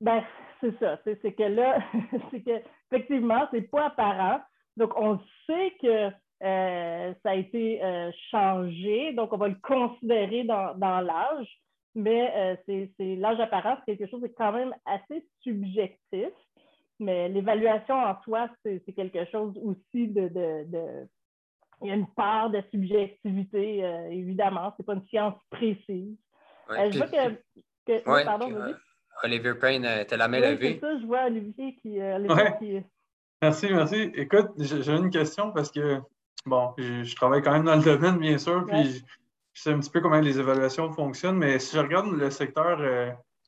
Ben, 0.00 0.22
c'est 0.60 0.78
ça. 0.78 0.98
C'est 1.04 1.32
que 1.32 1.42
là, 1.42 1.78
c'est 2.30 2.42
que 2.42 2.62
effectivement, 2.90 3.46
c'est 3.50 3.70
pas 3.70 3.86
apparent. 3.86 4.40
Donc, 4.76 4.92
on 4.96 5.18
sait 5.46 5.74
que 5.82 6.10
euh, 6.44 7.14
ça 7.22 7.30
a 7.30 7.34
été 7.34 7.82
euh, 7.82 8.12
changé, 8.30 9.12
donc 9.14 9.32
on 9.32 9.38
va 9.38 9.48
le 9.48 9.56
considérer 9.60 10.44
dans, 10.44 11.00
l'âge, 11.00 11.48
mais 11.96 12.56
euh, 12.68 12.86
l'âge 12.98 13.40
apparent, 13.40 13.76
c'est 13.84 13.96
quelque 13.96 14.08
chose 14.08 14.22
de 14.22 14.28
quand 14.28 14.52
même 14.52 14.74
assez 14.86 15.26
subjectif. 15.42 16.30
Mais 17.00 17.28
l'évaluation 17.28 17.94
en 17.94 18.20
soi, 18.22 18.48
c'est 18.64 18.80
quelque 18.94 19.24
chose 19.30 19.56
aussi 19.62 20.08
de 20.08 21.08
il 21.82 21.88
y 21.88 21.90
a 21.90 21.94
une 21.94 22.06
part 22.08 22.50
de 22.50 22.62
subjectivité, 22.70 23.84
euh, 23.84 24.10
évidemment. 24.10 24.72
Ce 24.76 24.82
n'est 24.82 24.86
pas 24.86 24.94
une 24.94 25.06
science 25.06 25.34
précise. 25.50 26.16
Euh, 26.70 26.90
je 26.90 26.98
vois 26.98 27.06
que. 27.06 28.24
pardon, 28.24 28.52
euh, 28.52 28.72
Olivier 29.24 29.54
Payne, 29.54 29.86
tu 30.08 30.16
la 30.16 30.28
main 30.28 30.40
levée. 30.40 30.74
C'est 30.74 30.80
ça, 30.80 30.98
je 30.98 31.06
vois 31.06 31.24
Olivier 31.26 31.76
qui. 31.76 31.98
Merci, 33.40 33.68
merci. 33.70 34.10
Écoute, 34.14 34.50
j'ai 34.58 34.92
une 34.92 35.10
question 35.10 35.52
parce 35.52 35.70
que, 35.70 36.00
bon, 36.44 36.74
je, 36.76 37.14
travaille 37.14 37.40
quand 37.40 37.52
même 37.52 37.64
dans 37.64 37.76
le 37.76 37.82
domaine, 37.82 38.18
bien 38.18 38.36
sûr, 38.36 38.66
puis 38.66 38.84
je, 39.54 39.62
sais 39.62 39.70
un 39.70 39.78
petit 39.78 39.90
peu 39.90 40.00
comment 40.00 40.18
les 40.18 40.40
évaluations 40.40 40.90
fonctionnent, 40.90 41.38
mais 41.38 41.60
si 41.60 41.76
je 41.76 41.80
regarde 41.80 42.10
le 42.10 42.30
secteur 42.30 42.80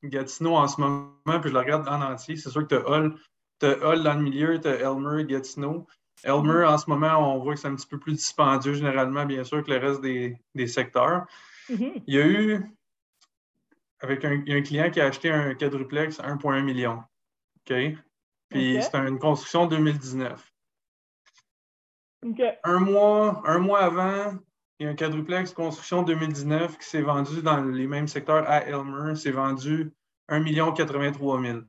Gatineau 0.05 0.55
en 0.57 0.69
ce 0.69 0.81
moment, 0.81 1.11
puis 1.25 1.49
je 1.51 1.55
le 1.55 1.59
regarde 1.59 1.89
en 1.89 2.01
entier, 2.01 2.37
c'est 2.37 2.51
sûr 2.51 2.67
que 2.67 2.77
tu 2.77 2.81
as 2.81 2.89
Hall, 2.89 3.17
Hall 3.63 4.03
dans 4.05 4.15
le 4.15 4.23
milieu, 4.23 4.61
tu 4.61 4.69
as 4.69 4.79
Elmer, 4.79 5.25
Gatineau. 5.25 5.89
Elmer, 6.25 6.65
en 6.65 6.79
ce 6.79 6.89
moment, 6.89 7.35
on 7.35 7.39
voit 7.39 7.55
que 7.55 7.61
c'est 7.61 7.69
un 7.69 7.75
petit 7.75 7.87
peu 7.87 7.99
plus 7.99 8.13
dispendieux 8.13 8.75
généralement, 8.75 9.25
bien 9.25 9.45
sûr, 9.45 9.65
que 9.65 9.71
le 9.71 9.79
reste 9.79 10.01
des, 10.01 10.67
secteurs. 10.67 11.27
Mm-hmm. 11.71 12.03
Il 12.07 12.15
y 12.15 12.21
a 12.21 12.27
eu, 12.27 12.77
avec 14.01 14.25
un, 14.25 14.41
client 14.63 14.91
qui 14.91 15.01
a 15.01 15.07
acheté 15.07 15.31
un 15.31 15.55
quadruplex 15.55 16.19
1,1 16.21 16.63
million. 16.63 17.03
OK? 17.59 17.75
Puis 18.51 18.79
c'est 18.83 18.97
une 18.97 19.19
construction 19.19 19.67
2019. 19.67 20.53
Un, 22.65 22.79
mois, 22.81 23.43
un 23.47 23.59
mois 23.59 23.81
avant, 23.81 24.35
il 24.79 24.85
y 24.85 24.87
a 24.87 24.91
un 24.91 24.95
quadruplex 24.95 25.53
construction 25.53 26.03
2019 26.03 26.79
qui 26.79 26.87
s'est 26.87 27.01
vendu 27.01 27.43
dans 27.43 27.63
les 27.63 27.87
mêmes 27.87 28.09
secteurs 28.09 28.49
à 28.49 28.65
Elmer. 28.65 29.15
C'est 29.15 29.31
vendu 29.31 29.93
1 30.29 30.73
83 30.73 31.41
000. 31.41 31.61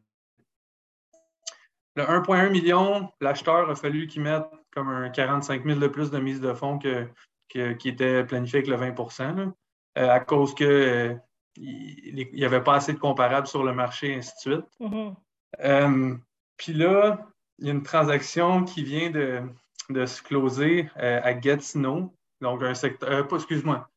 Le 1.95 2.03
1,1 2.03 2.49
million, 2.49 3.11
l'acheteur 3.19 3.69
a 3.69 3.75
fallu 3.75 4.07
qu'il 4.07 4.21
mette 4.21 4.45
comme 4.73 4.89
un 4.89 5.09
45 5.09 5.65
000 5.65 5.79
de 5.79 5.87
plus 5.87 6.09
de 6.09 6.19
mise 6.19 6.39
de 6.39 6.53
fonds 6.53 6.79
que, 6.79 7.07
qui 7.47 7.89
était 7.89 8.23
planifié 8.23 8.59
avec 8.59 8.69
le 8.69 8.77
20% 8.77 9.51
euh, 9.97 10.09
à 10.09 10.19
cause 10.21 10.55
qu'il 10.55 10.67
euh, 10.67 11.15
n'y 11.57 12.45
avait 12.45 12.63
pas 12.63 12.75
assez 12.75 12.93
de 12.93 12.99
comparables 12.99 13.47
sur 13.47 13.63
le 13.63 13.73
marché, 13.73 14.11
et 14.11 14.15
ainsi 14.15 14.31
de 14.35 14.39
suite. 14.39 14.65
Mm-hmm. 14.79 15.15
Euh, 15.59 16.15
puis 16.55 16.73
là, 16.73 17.27
il 17.59 17.67
y 17.67 17.69
a 17.69 17.73
une 17.73 17.83
transaction 17.83 18.63
qui 18.63 18.83
vient 18.83 19.09
de, 19.09 20.05
se 20.05 20.23
closer 20.23 20.89
à 20.95 21.33
Gatineau, 21.33 22.15
donc 22.39 22.63
un 22.63 22.73
secteur, 22.73 23.27
excuse-moi, 23.33 23.89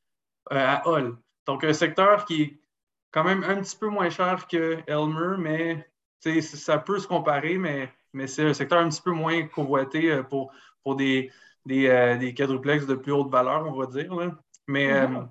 à 0.51 0.83
Hull. 0.89 1.17
Donc 1.47 1.63
un 1.63 1.73
secteur 1.73 2.25
qui 2.25 2.43
est 2.43 2.61
quand 3.13 3.23
même 3.23 3.45
un 3.45 3.61
petit 3.61 3.77
peu 3.77 3.89
moins 3.89 4.11
cher 4.11 4.49
que 4.49 4.79
Elmer, 4.89 5.37
mais 5.39 5.89
ça 6.21 6.79
peut 6.79 6.99
se 6.99 7.07
comparer, 7.07 7.59
mais, 7.59 7.93
mais 8.13 8.27
c'est 8.27 8.45
un 8.45 8.55
secteur 8.55 8.81
un 8.81 8.89
petit 8.89 9.03
peu 9.03 9.13
moins 9.13 9.47
convoité 9.49 10.11
euh, 10.11 10.23
pour, 10.23 10.53
pour 10.83 10.97
des, 10.97 11.31
des, 11.67 11.89
euh, 11.89 12.33
quadruplex 12.33 12.87
de 12.87 12.95
plus 12.95 13.13
haute 13.13 13.31
valeur, 13.31 13.67
on 13.67 13.79
va 13.79 13.87
dire. 13.87 14.13
Mais 14.67 14.89
mm-hmm. 14.89 15.17
euh, 15.17 15.23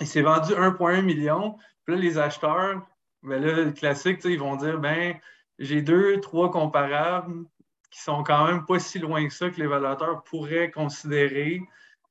il 0.00 0.06
s'est 0.06 0.22
vendu 0.22 0.52
1,1 0.52 1.02
million. 1.02 1.56
Puis 1.84 1.94
là, 1.94 2.00
les 2.00 2.18
acheteurs, 2.18 2.86
ben 3.22 3.42
là, 3.42 3.52
le 3.64 3.72
classique, 3.72 4.20
ils 4.24 4.38
vont 4.38 4.56
dire 4.56 4.78
ben 4.78 5.14
j'ai 5.58 5.82
deux, 5.82 6.20
trois 6.20 6.50
comparables 6.50 7.44
qui 7.90 8.00
sont 8.00 8.22
quand 8.22 8.46
même 8.46 8.64
pas 8.64 8.78
si 8.78 8.98
loin 8.98 9.26
que 9.26 9.34
ça 9.34 9.50
que 9.50 9.60
l'évaluateur 9.60 10.22
pourrait 10.24 10.70
considérer. 10.70 11.60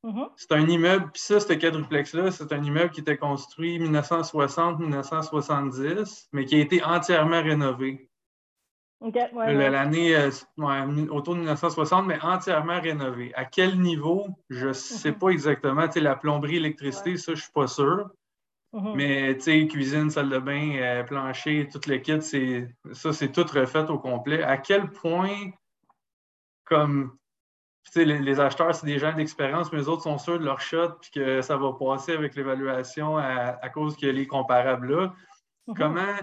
Mm-hmm. 0.04 0.30
C'est 0.38 0.52
un 0.54 0.68
immeuble, 0.68 1.12
puis 1.12 1.22
ça, 1.22 1.40
ce 1.40 1.54
quadruplex-là, 1.54 2.32
c'est 2.32 2.52
un 2.54 2.64
immeuble 2.64 2.90
qui 2.92 3.02
était 3.02 3.18
construit 3.18 3.80
1960-1970, 3.80 6.30
mais 6.32 6.46
qui 6.46 6.56
a 6.56 6.60
été 6.60 6.82
entièrement 6.84 7.42
rénové. 7.42 8.10
L'année 9.02 10.16
euh, 10.16 10.30
autour 11.10 11.36
de 11.36 11.40
1960, 11.40 12.06
mais 12.06 12.20
entièrement 12.22 12.82
rénovée. 12.82 13.34
À 13.34 13.46
quel 13.46 13.80
niveau, 13.80 14.28
je 14.50 14.68
ne 14.68 14.74
sais 14.74 15.12
mhm. 15.12 15.20
pas 15.20 15.30
exactement. 15.30 15.86
la 15.96 16.16
plomberie, 16.16 16.58
électricité, 16.58 17.16
ça, 17.16 17.28
je 17.28 17.38
ne 17.38 17.42
suis 17.42 17.52
pas 17.54 17.68
sûr. 17.68 18.10
Mhm. 18.74 18.94
Mais 18.96 19.38
cuisine, 19.68 20.10
salle 20.10 20.30
de 20.30 20.40
bain, 20.40 20.76
euh, 20.76 21.04
plancher, 21.04 21.70
tout 21.72 21.80
le 21.88 21.98
kit, 21.98 22.22
ça, 22.92 23.14
c'est 23.14 23.32
tout 23.32 23.46
refait 23.54 23.90
au 23.90 23.98
complet. 23.98 24.44
À 24.44 24.58
quel 24.58 24.90
point, 24.90 25.52
comme 26.66 27.18
les, 27.96 28.20
les, 28.20 28.40
acheteurs, 28.40 28.76
c'est 28.76 28.86
des 28.86 29.00
gens 29.00 29.14
d'expérience, 29.14 29.72
mais 29.72 29.80
les 29.80 29.90
autres 29.90 30.04
sont 30.04 30.18
sûrs 30.18 30.40
de 30.40 30.46
leur 30.46 30.62
shot 30.62 30.90
puis 31.02 31.12
que 31.12 31.42
ça 31.42 31.58
va 31.58 31.74
passer 31.74 32.14
avec 32.14 32.36
l'évaluation 32.36 33.18
à, 33.18 33.70
cause 33.70 33.96
qu'il 33.96 34.08
y 34.08 34.12
a 34.12 34.14
les 34.14 34.28
comparables 34.28 34.94
là. 34.94 35.14
Mhm. 35.68 35.76
Comment, 35.76 36.16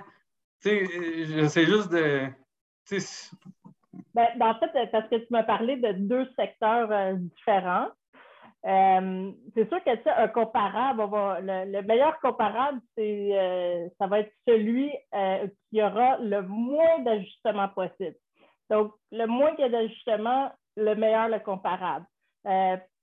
tu 0.60 0.68
sais, 0.68 1.26
j'essaie 1.26 1.66
juste 1.66 1.90
de 1.90 2.28
Ben, 4.14 4.28
ben, 4.36 4.48
en 4.48 4.58
fait, 4.58 4.90
parce 4.90 5.08
que 5.08 5.16
tu 5.16 5.26
m'as 5.30 5.44
parlé 5.44 5.76
de 5.76 5.92
deux 5.92 6.28
secteurs 6.36 6.90
euh, 6.90 7.14
différents. 7.14 7.88
Euh, 8.66 9.30
c'est 9.54 9.68
sûr 9.68 9.82
que 9.84 10.08
un 10.08 10.28
comparable, 10.28 11.02
le, 11.42 11.82
meilleur 11.82 12.18
comparable, 12.18 12.80
c'est 12.96 13.30
euh, 13.32 13.88
ça 14.00 14.08
va 14.08 14.20
être 14.20 14.32
celui 14.46 14.90
qui 15.70 15.82
aura 15.82 16.18
le 16.18 16.42
moins 16.42 16.98
d'ajustements 17.00 17.68
possible. 17.68 18.16
Donc, 18.68 18.92
le 19.12 19.26
moins 19.26 19.50
qu'il 19.52 19.60
y 19.60 19.64
a 19.64 19.68
d'ajustements, 19.68 20.50
le 20.76 20.95
meilleur 20.95 21.28
le 21.28 21.38
comparable. 21.38 22.06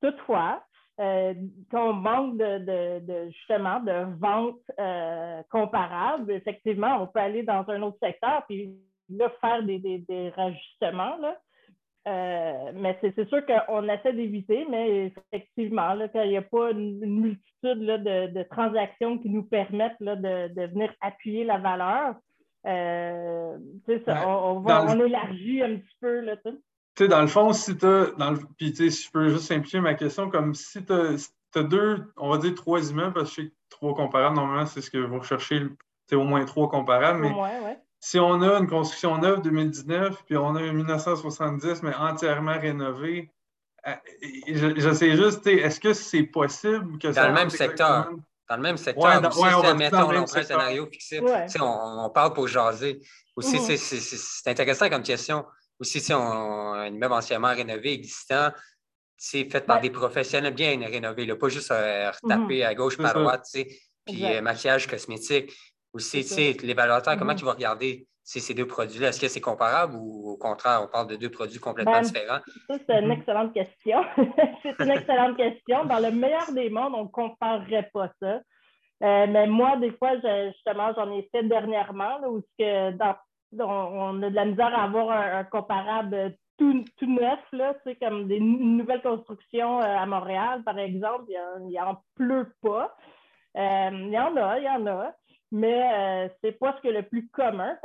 toutefois, 0.01 0.63
quand 0.97 1.89
on 1.89 1.93
manque 1.93 2.37
de, 2.37 3.29
justement 3.29 3.79
de 3.79 4.05
ventes 4.19 5.45
comparables, 5.49 6.31
effectivement, 6.31 7.01
on 7.01 7.07
peut 7.07 7.19
aller 7.19 7.43
dans 7.43 7.67
un 7.69 7.81
autre 7.81 7.97
secteur 8.01 8.43
puis 8.47 8.75
là, 9.09 9.31
faire 9.41 9.63
des, 9.63 9.79
des, 9.79 9.99
des 9.99 10.29
rajustements. 10.29 11.17
Là. 11.17 11.37
Euh, 12.05 12.71
mais 12.75 12.97
c'est 13.01 13.27
sûr 13.29 13.45
qu'on 13.45 13.87
essaie 13.87 14.11
d'éviter, 14.11 14.65
mais 14.69 15.13
effectivement, 15.31 15.93
là, 15.93 16.09
quand 16.09 16.23
il 16.23 16.31
n'y 16.31 16.37
a 16.37 16.41
pas 16.41 16.71
une, 16.71 16.99
multitude 16.99 17.81
là, 17.81 17.97
de, 17.97 18.27
de, 18.33 18.43
transactions 18.43 19.17
qui 19.19 19.29
nous 19.29 19.43
permettent 19.43 19.99
là, 20.01 20.17
de, 20.17 20.53
de, 20.53 20.67
venir 20.67 20.93
appuyer 20.99 21.45
la 21.45 21.59
valeur, 21.59 22.15
euh, 22.65 23.57
ça, 24.05 24.27
on, 24.27 24.57
on, 24.57 24.59
va, 24.59 24.85
on 24.85 25.05
élargit 25.05 25.63
un 25.63 25.77
petit 25.77 25.95
peu. 26.01 26.19
Là, 26.19 26.35
sais, 26.97 27.07
dans 27.07 27.21
le 27.21 27.27
fond, 27.27 27.53
si 27.53 27.77
tu 27.77 27.85
as. 27.85 28.11
Dans 28.17 28.31
le, 28.31 28.39
puis, 28.57 28.75
si 28.75 28.89
je 28.89 29.11
peux 29.11 29.29
juste 29.29 29.47
simplifier 29.47 29.81
ma 29.81 29.93
question, 29.93 30.29
comme 30.29 30.53
si 30.55 30.83
tu 30.85 30.93
as, 30.93 31.63
deux, 31.63 32.11
on 32.17 32.29
va 32.29 32.37
dire 32.37 32.55
trois 32.55 32.89
immeubles, 32.89 33.13
parce 33.13 33.29
que 33.29 33.41
je 33.41 33.47
sais 33.47 33.49
que 33.49 33.55
trois 33.69 33.93
comparables, 33.93 34.35
normalement, 34.35 34.65
c'est 34.65 34.81
ce 34.81 34.89
que 34.89 34.97
vous 34.97 35.19
recherchez, 35.19 35.67
c'est 36.07 36.15
au 36.15 36.23
moins 36.23 36.45
trois 36.45 36.69
comparables. 36.69 37.19
Mais 37.19 37.31
ouais 37.31 37.77
si 38.03 38.19
on 38.19 38.41
a 38.41 38.59
une 38.59 38.67
construction 38.67 39.17
neuve 39.17 39.41
2019, 39.43 40.25
puis 40.25 40.35
on 40.35 40.55
a 40.57 40.61
un 40.61 40.73
1970, 40.73 41.83
mais 41.83 41.95
entièrement 41.95 42.59
rénové, 42.59 43.31
euh, 43.87 43.93
je, 44.45 44.93
sais 44.93 45.15
juste, 45.15 45.47
est-ce 45.47 45.79
que 45.79 45.93
c'est 45.93 46.23
possible 46.23 46.97
que 46.97 47.13
ça. 47.13 47.21
Dans 47.21 47.27
le 47.29 47.33
même 47.33 47.49
secteur. 47.49 48.09
Dans 48.49 48.55
le 48.57 48.61
même 48.61 48.75
secteur. 48.75 49.05
Ouais, 49.05 49.25
aussi, 49.25 49.55
on 49.55 49.61
va 49.61 49.73
mettons, 49.73 50.09
on 50.09 50.09
un 50.09 50.27
scénario 50.27 50.85
fixé. 50.87 51.21
On, 51.61 52.09
parle 52.09 52.33
pour 52.33 52.49
jaser. 52.49 52.99
Aussi, 53.37 53.57
c'est 53.77 54.49
intéressant 54.49 54.89
comme 54.89 55.03
question. 55.03 55.45
Aussi, 55.79 55.99
si 55.99 56.13
on 56.13 56.21
a 56.21 56.79
un 56.79 56.87
immeuble 56.87 57.13
anciennement 57.13 57.53
rénové, 57.53 57.93
existant, 57.93 58.49
c'est 59.17 59.49
fait 59.49 59.65
par 59.65 59.79
des 59.79 59.89
professionnels 59.89 60.53
bien 60.53 60.77
rénovés, 60.79 61.27
pas 61.35 61.49
juste 61.49 61.71
euh, 61.71 62.11
retaper 62.11 62.59
mhm. 62.59 62.67
à 62.67 62.75
gauche, 62.75 62.97
par 62.97 63.13
droite, 63.13 63.47
puis 64.05 64.25
euh, 64.25 64.41
maquillage 64.41 64.87
cosmétique. 64.87 65.53
Aussi, 65.93 66.23
l'évaluateur, 66.63 67.17
comment 67.17 67.33
mm-hmm. 67.33 67.37
tu 67.37 67.45
vas 67.45 67.53
regarder 67.53 68.07
ces 68.23 68.53
deux 68.55 68.65
produits-là? 68.65 69.09
Est-ce 69.09 69.21
que 69.21 69.27
c'est 69.27 69.41
comparable 69.41 69.95
ou 69.95 70.31
au 70.31 70.37
contraire, 70.37 70.81
on 70.83 70.87
parle 70.87 71.07
de 71.07 71.15
deux 71.15 71.29
produits 71.29 71.59
complètement 71.59 71.93
ben, 71.93 72.01
différents? 72.01 72.39
Ça, 72.67 72.77
c'est 72.87 72.99
une 72.99 73.11
excellente 73.11 73.53
question. 73.53 74.03
c'est 74.63 74.75
une 74.79 74.89
excellente 74.89 75.37
question. 75.37 75.85
Dans 75.85 75.99
le 75.99 76.11
meilleur 76.11 76.51
des 76.51 76.71
mondes, 76.71 76.93
on 76.95 77.03
ne 77.03 77.09
comparerait 77.09 77.91
pas 77.93 78.09
ça. 78.19 78.41
Euh, 79.03 79.27
mais 79.27 79.45
moi, 79.47 79.77
des 79.77 79.91
fois, 79.91 80.15
justement, 80.15 80.93
j'en 80.95 81.11
ai 81.11 81.29
fait 81.31 81.43
dernièrement, 81.43 82.19
où 82.27 82.41
que 82.57 82.91
dans, 82.91 83.15
on, 83.59 84.21
a 84.23 84.29
de 84.29 84.35
la 84.35 84.45
misère 84.45 84.73
à 84.77 84.83
avoir 84.83 85.11
un, 85.11 85.43
comparable 85.43 86.35
tout, 86.57 86.83
tout, 86.97 87.07
neuf, 87.07 87.39
là, 87.51 87.73
comme 88.01 88.27
des 88.27 88.39
nouvelles 88.39 89.01
constructions 89.01 89.79
euh, 89.79 89.97
à 89.97 90.05
Montréal, 90.05 90.63
par 90.63 90.77
exemple, 90.77 91.31
il 91.61 91.67
n'y 91.67 91.79
en 91.79 92.01
pleut 92.15 92.53
pas. 92.61 92.95
Euh, 93.57 93.89
il 93.91 94.09
y 94.09 94.19
en 94.19 94.35
a, 94.37 94.59
il 94.59 94.65
y 94.65 94.69
en 94.69 94.85
a 94.87 95.13
mais 95.53 95.83
euh, 95.93 96.29
c'est 96.41 96.53
pas 96.53 96.75
ce 96.75 96.81
que 96.81 96.91
le 96.91 97.03
plus 97.03 97.29
commun. 97.29 97.77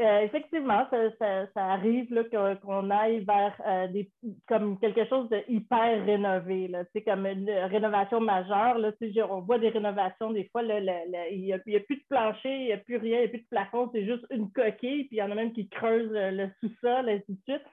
Euh, 0.00 0.20
effectivement, 0.22 0.86
ça, 0.90 1.46
arrive 1.56 2.08
qu'on 2.30 2.90
aille 2.90 3.24
vers 3.24 3.54
euh, 3.64 3.86
des, 3.88 4.10
comme 4.48 4.76
quelque 4.80 5.06
chose 5.06 5.28
de 5.28 5.40
hyper 5.46 6.04
rénové, 6.04 6.66
là, 6.66 6.82
comme 7.06 7.26
une 7.26 7.48
rénovation 7.48 8.20
majeure. 8.20 8.78
Là, 8.78 8.90
on 9.30 9.40
voit 9.42 9.58
des 9.58 9.68
rénovations, 9.68 10.32
des 10.32 10.48
fois, 10.50 10.62
il 10.64 11.40
n'y 11.40 11.52
a, 11.52 11.58
plus 11.58 11.96
de 11.96 12.04
plancher, 12.08 12.56
il 12.56 12.66
n'y 12.66 12.72
a 12.72 12.78
plus 12.78 12.96
rien, 12.96 13.18
il 13.18 13.20
n'y 13.20 13.26
a 13.26 13.28
plus 13.28 13.42
de 13.42 13.48
plafond, 13.48 13.88
c'est 13.92 14.04
juste 14.04 14.26
une 14.30 14.50
coquille, 14.50 15.04
puis 15.04 15.16
il 15.16 15.18
y 15.18 15.22
en 15.22 15.30
a 15.30 15.34
même 15.36 15.52
qui 15.52 15.68
creusent 15.68 16.10
le 16.12 16.48
sous-sol, 16.60 17.08
ainsi 17.08 17.32
de 17.32 17.52
suite. 17.52 17.64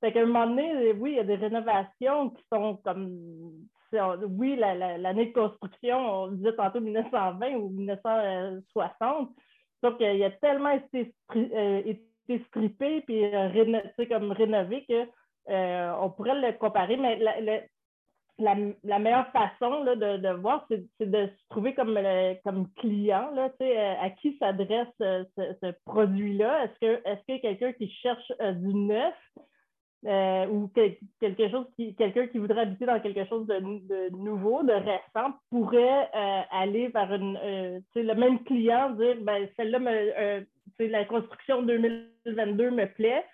Fait 0.00 0.12
qu'à 0.12 0.20
un 0.20 0.26
moment 0.26 0.46
donné, 0.46 0.92
oui, 0.92 1.12
il 1.12 1.16
y 1.16 1.20
a 1.20 1.24
des 1.24 1.34
rénovations 1.34 2.30
qui 2.30 2.42
sont 2.52 2.76
comme 2.84 3.08
oui, 4.28 4.56
l'année 4.56 5.26
de 5.26 5.32
construction, 5.32 5.96
on 5.96 6.28
disait 6.28 6.54
tantôt 6.54 6.80
1920 6.80 7.54
ou 7.56 7.68
1960, 7.70 9.30
sauf 9.84 9.98
qu'il 9.98 10.24
a 10.24 10.30
tellement 10.30 10.70
été, 10.70 11.14
euh, 11.36 11.94
strippé 12.46 13.02
puis 13.02 13.22
euh, 13.24 13.50
comme 14.08 14.32
rénové 14.32 14.86
qu'on 14.86 15.06
euh, 15.50 16.08
pourrait 16.16 16.40
le 16.40 16.52
comparer, 16.56 16.96
mais 16.96 17.18
la, 18.38 18.98
meilleure 18.98 19.30
façon 19.30 19.84
de, 19.84 20.40
voir, 20.40 20.66
c'est 20.70 20.86
de 21.00 21.26
se 21.26 21.48
trouver 21.50 21.74
comme, 21.74 21.98
comme 22.44 22.72
client, 22.76 23.30
là, 23.32 23.50
à 24.00 24.10
qui 24.10 24.38
s'adresse 24.38 24.88
ce, 24.98 25.72
produit-là. 25.84 26.64
Est-ce 26.64 26.80
que 26.80 27.08
est-ce 27.08 27.20
qu'il 27.26 27.34
y 27.34 27.38
a 27.38 27.40
quelqu'un 27.40 27.72
qui 27.74 27.90
cherche 27.90 28.32
du 28.40 28.74
neuf? 28.74 29.14
Euh, 30.06 30.46
ou 30.48 30.70
quelque 31.18 31.48
chose 31.48 31.64
quelqu'un 31.96 32.26
qui 32.26 32.36
voudrait 32.36 32.60
habiter 32.60 32.84
dans 32.84 33.00
quelque 33.00 33.24
chose 33.24 33.46
de, 33.46 34.14
nouveau, 34.14 34.62
de 34.62 34.72
récent, 34.72 35.32
pourrait 35.50 36.10
euh, 36.14 36.40
aller 36.50 36.88
vers 36.88 37.10
euh, 37.10 37.80
le 37.94 38.12
même 38.12 38.44
client, 38.44 38.90
dire 38.90 39.16
ben, 39.22 39.48
celle-là, 39.56 40.42
la 40.78 41.04
construction 41.06 41.62
2022 41.62 42.70
me 42.70 42.84
plaît. 42.92 43.24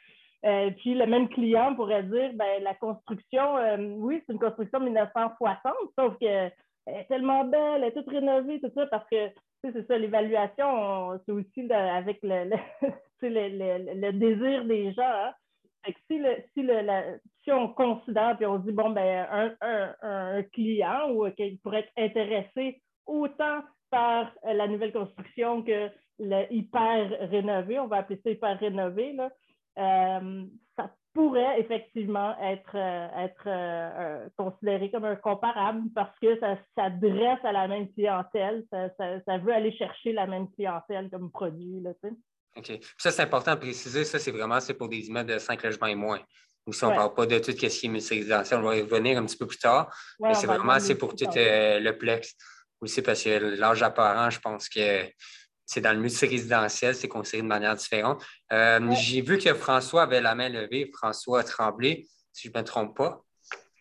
puis 0.76 0.94
le 0.94 1.06
même 1.06 1.28
client 1.30 1.74
pourrait 1.74 2.04
dire 2.04 2.30
ben, 2.34 2.62
la 2.62 2.74
construction, 2.74 3.56
oui, 3.96 4.22
c'est 4.24 4.32
une 4.32 4.38
construction 4.38 4.78
1960, 4.78 5.74
sauf 5.98 6.16
qu'elle 6.18 6.52
est 6.86 7.04
tellement 7.08 7.46
belle, 7.46 7.82
elle 7.82 7.84
est 7.84 7.92
toute 7.94 8.08
rénovée, 8.08 8.60
tout 8.60 8.70
ça, 8.76 8.86
parce 8.86 9.08
que 9.10 9.28
c'est 9.64 9.86
ça, 9.88 9.98
l'évaluation, 9.98 11.18
c'est 11.26 11.32
aussi 11.32 11.72
avec 11.72 12.20
le, 12.22 12.44
le, 13.22 14.12
désir 14.12 14.64
des 14.66 14.92
gens. 14.92 15.02
Hein 15.02 15.32
si, 16.06 16.18
le, 16.18 16.36
si, 16.52 16.62
le, 16.62 17.20
si 17.42 17.52
on 17.52 17.68
considère 17.68 18.36
et 18.40 18.46
on 18.46 18.58
dit, 18.58 18.72
bon, 18.72 18.90
ben, 18.90 19.26
un, 19.30 19.54
un, 19.60 19.94
un 20.02 20.42
client 20.44 21.10
ou 21.10 21.28
qui 21.30 21.58
pourrait 21.62 21.80
être 21.80 21.92
intéressé 21.96 22.82
autant 23.06 23.62
par 23.90 24.32
euh, 24.44 24.52
la 24.52 24.68
nouvelle 24.68 24.92
construction 24.92 25.62
que 25.62 25.90
le 26.18 26.52
hyper 26.52 27.30
rénové, 27.30 27.78
on 27.78 27.86
va 27.86 27.98
appeler 27.98 28.20
ça 28.22 28.30
hyper 28.30 28.58
rénové, 28.58 29.12
là, 29.12 29.30
euh, 29.78 30.44
ça 30.76 30.90
pourrait 31.14 31.60
effectivement 31.60 32.38
être, 32.40 32.76
euh, 32.76 33.08
être 33.24 34.30
considéré 34.36 34.90
comme 34.90 35.04
un 35.04 35.16
comparable 35.16 35.88
parce 35.94 36.16
que 36.20 36.38
ça 36.38 36.56
s'adresse 36.76 37.44
à 37.44 37.52
la 37.52 37.66
même 37.68 37.90
clientèle, 37.92 38.64
ça, 38.70 38.90
ça, 38.96 39.38
veut 39.38 39.52
aller 39.52 39.72
chercher 39.72 40.12
la 40.12 40.26
même 40.26 40.48
clientèle 40.52 41.10
comme 41.10 41.30
produit. 41.30 41.80
Là. 41.80 41.92
OK. 42.56 42.72
Ça, 42.98 43.10
c'est 43.10 43.22
important 43.22 43.54
de 43.54 43.60
préciser. 43.60 44.04
Ça, 44.04 44.18
c'est 44.18 44.30
vraiment 44.30 44.60
c'est 44.60 44.74
pour 44.74 44.88
des 44.88 45.06
immeubles 45.06 45.30
de 45.30 45.38
5 45.38 45.62
logements 45.62 45.86
et 45.86 45.94
moins. 45.94 46.20
Ou 46.66 46.72
si 46.72 46.84
on 46.84 46.90
ne 46.90 46.96
parle 46.96 47.14
pas 47.14 47.26
de 47.26 47.38
tout 47.38 47.52
ce 47.52 47.56
qui 47.56 47.66
est 47.66 47.88
multirésidentiel, 47.88 48.60
on 48.60 48.62
va 48.62 48.76
y 48.76 48.82
revenir 48.82 49.18
un 49.18 49.24
petit 49.24 49.36
peu 49.36 49.46
plus 49.46 49.58
tard. 49.58 49.94
mais 50.20 50.34
c'est 50.34 50.46
vraiment 50.46 50.78
c'est 50.78 50.94
pour 50.94 51.14
tout 51.14 51.24
euh, 51.36 51.80
le 51.80 51.96
plex. 51.96 52.34
Aussi 52.80 53.02
parce 53.02 53.22
que 53.22 53.30
l'âge 53.30 53.82
apparent, 53.82 54.30
je 54.30 54.40
pense 54.40 54.68
que 54.68 55.04
c'est 55.66 55.80
dans 55.80 55.92
le 55.92 55.98
multirésidentiel, 56.00 56.94
c'est 56.94 57.08
considéré 57.08 57.42
de 57.42 57.48
manière 57.48 57.76
différente. 57.76 58.24
Euh, 58.52 58.90
j'ai 58.92 59.20
vu 59.20 59.38
que 59.38 59.54
François 59.54 60.02
avait 60.02 60.20
la 60.20 60.34
main 60.34 60.48
levée, 60.48 60.90
François 60.92 61.44
Tremblay, 61.44 62.06
si 62.32 62.48
je 62.48 62.52
ne 62.52 62.58
me 62.58 62.64
trompe 62.64 62.96
pas. 62.96 63.22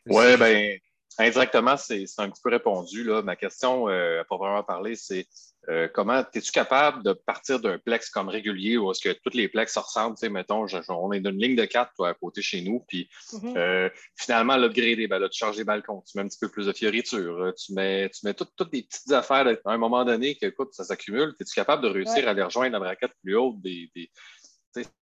Oui, 0.06 0.38
bien, 0.38 0.78
indirectement, 1.18 1.78
c'est 1.78 2.06
un 2.18 2.30
petit 2.30 2.42
peu 2.44 2.50
répondu. 2.50 3.04
Là. 3.04 3.22
Ma 3.22 3.36
question, 3.36 3.88
euh, 3.90 4.22
à 4.22 4.24
proprement 4.24 4.64
parler, 4.64 4.96
c'est 4.96 5.28
euh, 5.68 5.88
comment 5.94 6.24
es-tu 6.34 6.52
capable 6.52 7.04
de 7.04 7.14
partir 7.14 7.60
d'un 7.60 7.78
plex 7.78 8.10
comme 8.10 8.30
régulier 8.30 8.78
ou 8.78 8.90
est-ce 8.92 9.02
que 9.02 9.16
toutes 9.22 9.36
les 9.36 9.50
plex 9.50 9.74
se 9.74 9.80
ressemblent? 9.80 10.16
Mettons, 10.30 10.66
on 10.90 11.12
est 11.12 11.20
d'une 11.20 11.38
ligne 11.38 11.56
de 11.56 11.66
quatre 11.66 11.94
toi, 11.96 12.10
à 12.10 12.14
côté 12.14 12.42
chez 12.42 12.62
nous, 12.62 12.86
puis 12.88 13.10
mm-hmm. 13.34 13.58
euh, 13.58 13.90
finalement, 14.16 14.56
l'upgrader, 14.56 15.08
ben, 15.08 15.20
là, 15.20 15.30
tu 15.30 15.38
changes 15.38 15.58
les 15.58 15.66
balcons, 15.66 16.02
tu 16.10 16.18
mets 16.18 16.24
un 16.24 16.28
petit 16.28 16.40
peu 16.40 16.50
plus 16.50 16.66
de 16.66 16.74
fioriture, 16.74 17.38
euh, 17.42 17.52
tu 17.52 17.74
mets, 17.74 18.10
tu 18.10 18.26
mets 18.26 18.34
toutes, 18.34 18.72
des 18.72 18.84
petites 18.84 19.12
affaires 19.12 19.48
à 19.48 19.72
un 19.72 19.78
moment 19.78 20.06
donné 20.06 20.36
que, 20.36 20.46
écoute, 20.46 20.74
ça 20.74 20.84
s'accumule. 20.84 21.36
Es-tu 21.40 21.54
capable 21.54 21.84
de 21.84 21.90
réussir 21.90 22.28
à 22.28 22.34
les 22.34 22.44
rejoindre 22.44 22.78
à 22.78 22.80
la 22.80 22.88
raquette 22.88 23.14
plus 23.22 23.36
haute 23.36 23.60
des, 23.62 23.90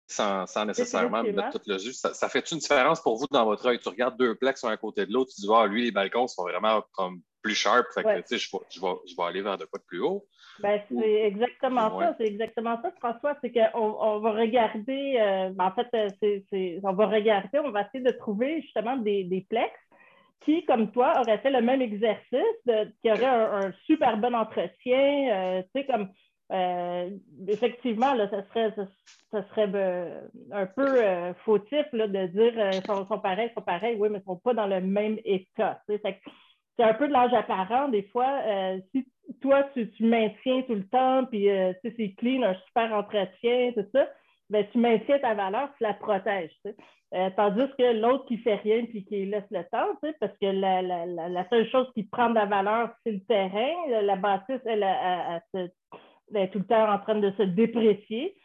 sans, 0.07 0.45
sans, 0.45 0.65
nécessairement 0.65 1.23
mettre 1.23 1.51
tout 1.51 1.61
le 1.67 1.77
jus? 1.77 1.93
Ça, 1.93 2.29
fait 2.29 2.49
une 2.51 2.59
différence 2.59 3.01
pour 3.01 3.17
vous 3.17 3.27
dans 3.31 3.45
votre 3.45 3.65
œil? 3.65 3.79
Tu 3.79 3.89
regardes 3.89 4.17
deux 4.17 4.35
plex 4.35 4.63
un 4.63 4.69
à 4.69 4.77
côté 4.77 5.05
de 5.05 5.11
l'autre, 5.11 5.31
tu 5.35 5.41
dis, 5.41 5.47
ah, 5.51 5.67
lui, 5.67 5.83
les 5.83 5.91
balcons 5.91 6.27
sont 6.27 6.43
vraiment 6.43 6.83
comme 6.93 7.21
plus 7.41 7.55
sharp. 7.55 7.85
Fait 7.93 8.03
que, 8.03 8.09
je, 8.09 8.47
vais, 8.51 8.59
je, 8.69 8.81
vais, 8.81 8.93
je 9.07 9.15
vais 9.15 9.23
aller 9.23 9.41
vers 9.41 9.57
de 9.57 9.65
quoi 9.65 9.79
de 9.79 9.85
plus 9.85 9.99
haut. 9.99 10.27
Ben, 10.59 10.81
c'est 10.89 11.21
exactement 11.25 11.99
ça. 11.99 12.15
C'est 12.17 12.27
exactement 12.27 12.79
ça, 12.81 12.91
François. 12.99 13.37
C'est 13.41 13.51
qu'on 13.51 13.97
on 13.99 14.19
va 14.19 14.31
regarder, 14.31 15.17
euh, 15.19 15.49
ben, 15.49 15.65
en 15.65 15.71
fait, 15.71 15.87
euh, 15.93 16.39
c'est, 16.49 16.79
on 16.83 16.93
va 16.93 17.07
regarder, 17.07 17.59
on 17.59 17.71
va 17.71 17.81
essayer 17.81 18.03
de 18.03 18.11
trouver 18.11 18.61
justement 18.61 18.95
des, 18.97 19.25
des 19.25 19.45
plex 19.49 19.71
qui, 20.41 20.63
comme 20.65 20.91
toi, 20.91 21.19
auraient 21.19 21.39
fait 21.39 21.49
le 21.49 21.61
même 21.61 21.81
exercice, 21.81 22.39
qui 23.01 23.11
auraient 23.11 23.25
un, 23.25 23.71
super 23.85 24.17
bon 24.17 24.35
entretien, 24.35 25.29
euh, 25.31 25.61
tu 25.73 25.81
sais, 25.81 25.85
comme 25.87 26.09
effectivement, 27.47 28.13
là, 28.13 28.29
ça 28.29 28.43
serait, 28.49 28.71
ça, 29.31 29.43
serait 29.49 29.71
un 30.51 30.67
peu 30.67 31.33
fautif 31.43 31.85
là, 31.91 32.07
de 32.07 32.27
dire 32.27 32.71
qu'ils 32.71 32.85
sont, 32.85 33.07
sont, 33.07 33.17
pareils, 33.17 33.49
sont 33.55 33.63
pareils, 33.63 33.97
oui, 33.97 34.09
mais 34.11 34.19
ils 34.19 34.21
ne 34.21 34.25
sont 34.25 34.37
pas 34.37 34.53
dans 34.53 34.67
le 34.67 34.79
même 34.79 35.17
état. 35.25 35.81
C'est 36.77 36.83
un 36.83 36.93
peu 36.93 37.07
de 37.07 37.13
l'âge 37.13 37.33
apparent. 37.33 37.89
Des 37.89 38.03
fois, 38.03 38.41
si 38.91 39.07
toi, 39.41 39.63
tu, 39.73 39.89
maintiens 40.01 40.61
tout 40.63 40.75
le 40.75 40.87
temps, 40.87 41.25
puis 41.25 41.47
c'est 41.83 42.13
clean, 42.17 42.43
un 42.43 42.55
super 42.67 42.93
entretien, 42.93 43.71
tout 43.73 43.85
ça, 43.93 44.07
ben, 44.49 44.65
tu 44.71 44.77
maintiens 44.77 45.19
ta 45.19 45.33
valeur, 45.33 45.69
tu 45.77 45.83
la 45.83 45.93
protèges. 45.93 46.51
Euh, 47.13 47.29
tandis 47.37 47.63
que 47.77 47.99
l'autre 47.99 48.25
qui 48.25 48.37
fait 48.37 48.55
rien 48.55 48.83
puis 48.85 49.05
qui 49.05 49.25
laisse 49.25 49.49
le 49.51 49.63
temps, 49.71 49.87
parce 50.19 50.37
que 50.41 50.47
la, 50.47 50.81
la, 50.81 51.05
la, 51.05 51.49
seule 51.49 51.69
chose 51.69 51.89
qui 51.93 52.03
prend 52.03 52.29
de 52.29 52.35
la 52.35 52.45
valeur, 52.45 52.89
c'est 53.03 53.11
le 53.11 53.21
terrain. 53.21 54.01
La 54.01 54.15
bâtisse, 54.15 54.61
elle, 54.65 54.83
est 54.83 56.49
tout 56.49 56.59
le 56.59 56.65
temps 56.65 56.91
en 56.91 56.99
train 56.99 57.15
de 57.15 57.31
se 57.37 57.43
déprécier. 57.43 58.35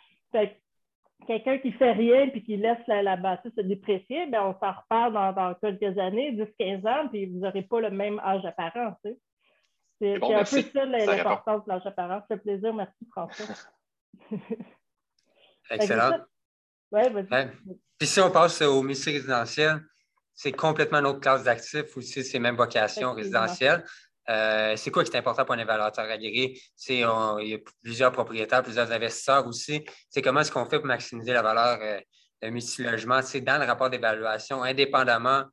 Quelqu'un 1.27 1.59
qui 1.59 1.73
fait 1.73 1.93
rien 1.93 2.29
puis 2.29 2.43
qui 2.43 2.57
laisse 2.57 2.79
la, 2.87 3.17
bâtisse 3.17 3.53
se 3.57 3.61
déprécier, 3.61 4.27
ben, 4.27 4.43
on 4.43 4.59
s'en 4.59 4.73
reparle 4.73 5.35
dans, 5.35 5.55
quelques 5.55 5.99
années, 5.99 6.33
10-15 6.59 6.89
ans, 6.89 7.09
puis 7.09 7.27
vous 7.27 7.41
n'aurez 7.41 7.63
pas 7.63 7.81
le 7.81 7.91
même 7.91 8.19
âge 8.21 8.45
apparent. 8.45 8.97
C'est 10.01 10.15
un 10.17 10.19
peu 10.21 10.45
ça 10.45 10.85
l'importance 10.85 11.65
de 11.65 11.69
l'âge 11.69 11.87
apparent. 11.87 12.21
Ça 12.21 12.37
fait 12.37 12.39
plaisir. 12.39 12.75
Merci, 12.75 13.07
François. 13.11 13.47
Excellent. 15.71 16.19
Puis 17.99 18.09
si 18.09 18.21
on 18.21 18.31
passe 18.31 18.63
au 18.63 18.83
métier 18.83 19.13
résidentiel, 19.13 19.81
c'est 20.33 20.53
complètement 20.53 20.99
une 20.99 21.07
autre 21.07 21.21
classe 21.21 21.45
d'actifs 21.45 21.97
aussi, 21.97 22.25
c'est 22.25 22.39
même 22.39 22.57
vocation 22.57 23.13
résidentielle. 23.13 23.85
Euh, 24.31 24.77
c'est 24.77 24.91
quoi 24.91 25.03
qui 25.03 25.11
est 25.11 25.19
important 25.19 25.45
pour 25.45 25.55
un 25.55 25.59
évaluateur 25.59 26.05
agréé? 26.09 26.57
il 26.89 26.99
y 26.99 27.03
a 27.03 27.59
plusieurs 27.83 28.13
propriétaires, 28.13 28.63
plusieurs 28.63 28.91
investisseurs 28.93 29.47
aussi. 29.47 29.85
C'est 30.09 30.23
comment 30.23 30.41
est-ce 30.41 30.53
qu'on 30.53 30.67
fait 30.67 30.79
pour 30.79 30.87
maximiser 30.87 31.33
la 31.33 31.43
valeur 31.43 31.79
euh, 31.83 32.01
d'un 32.41 32.51
multilogement? 32.51 33.21
Dans 33.43 33.61
le 33.61 33.67
rapport 33.67 33.91
d'évaluation, 33.91 34.63
indépendamment, 34.63 35.45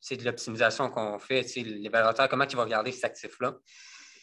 c'est 0.00 0.16
de 0.16 0.24
l'optimisation 0.24 0.90
qu'on 0.90 1.18
fait. 1.18 1.42
L'évaluateur, 1.56 2.28
comment 2.28 2.44
il 2.44 2.56
va 2.56 2.64
regarder 2.64 2.92
cet 2.92 3.04
actif-là? 3.04 3.54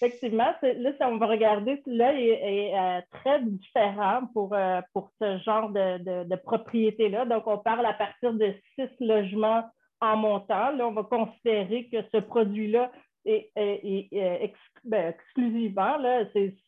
Effectivement, 0.04 0.52
là, 0.64 0.92
on 1.02 1.18
va 1.18 1.28
regarder, 1.28 1.80
là 1.86 2.14
est, 2.14 2.26
est 2.26 2.76
euh, 2.76 3.02
très 3.12 3.40
différent 3.44 4.26
pour, 4.34 4.52
euh, 4.56 4.82
pour 4.94 5.12
ce 5.22 5.38
genre 5.46 5.70
de, 5.70 6.24
de, 6.24 6.36
propriété-là. 6.38 7.26
Donc, 7.26 7.46
on 7.46 7.60
parle 7.60 7.86
à 7.86 7.94
partir 7.94 8.34
de 8.34 8.52
six 8.76 8.90
logements 9.00 9.64
en 10.00 10.18
montant. 10.18 10.72
Là, 10.72 10.88
on 10.88 10.94
va 10.94 11.04
considérer 11.04 11.88
que 11.92 11.98
ce 12.12 12.18
produit-là 12.18 12.92
est, 13.26 14.52
ben, 14.84 15.14
exclusivement, 15.14 15.98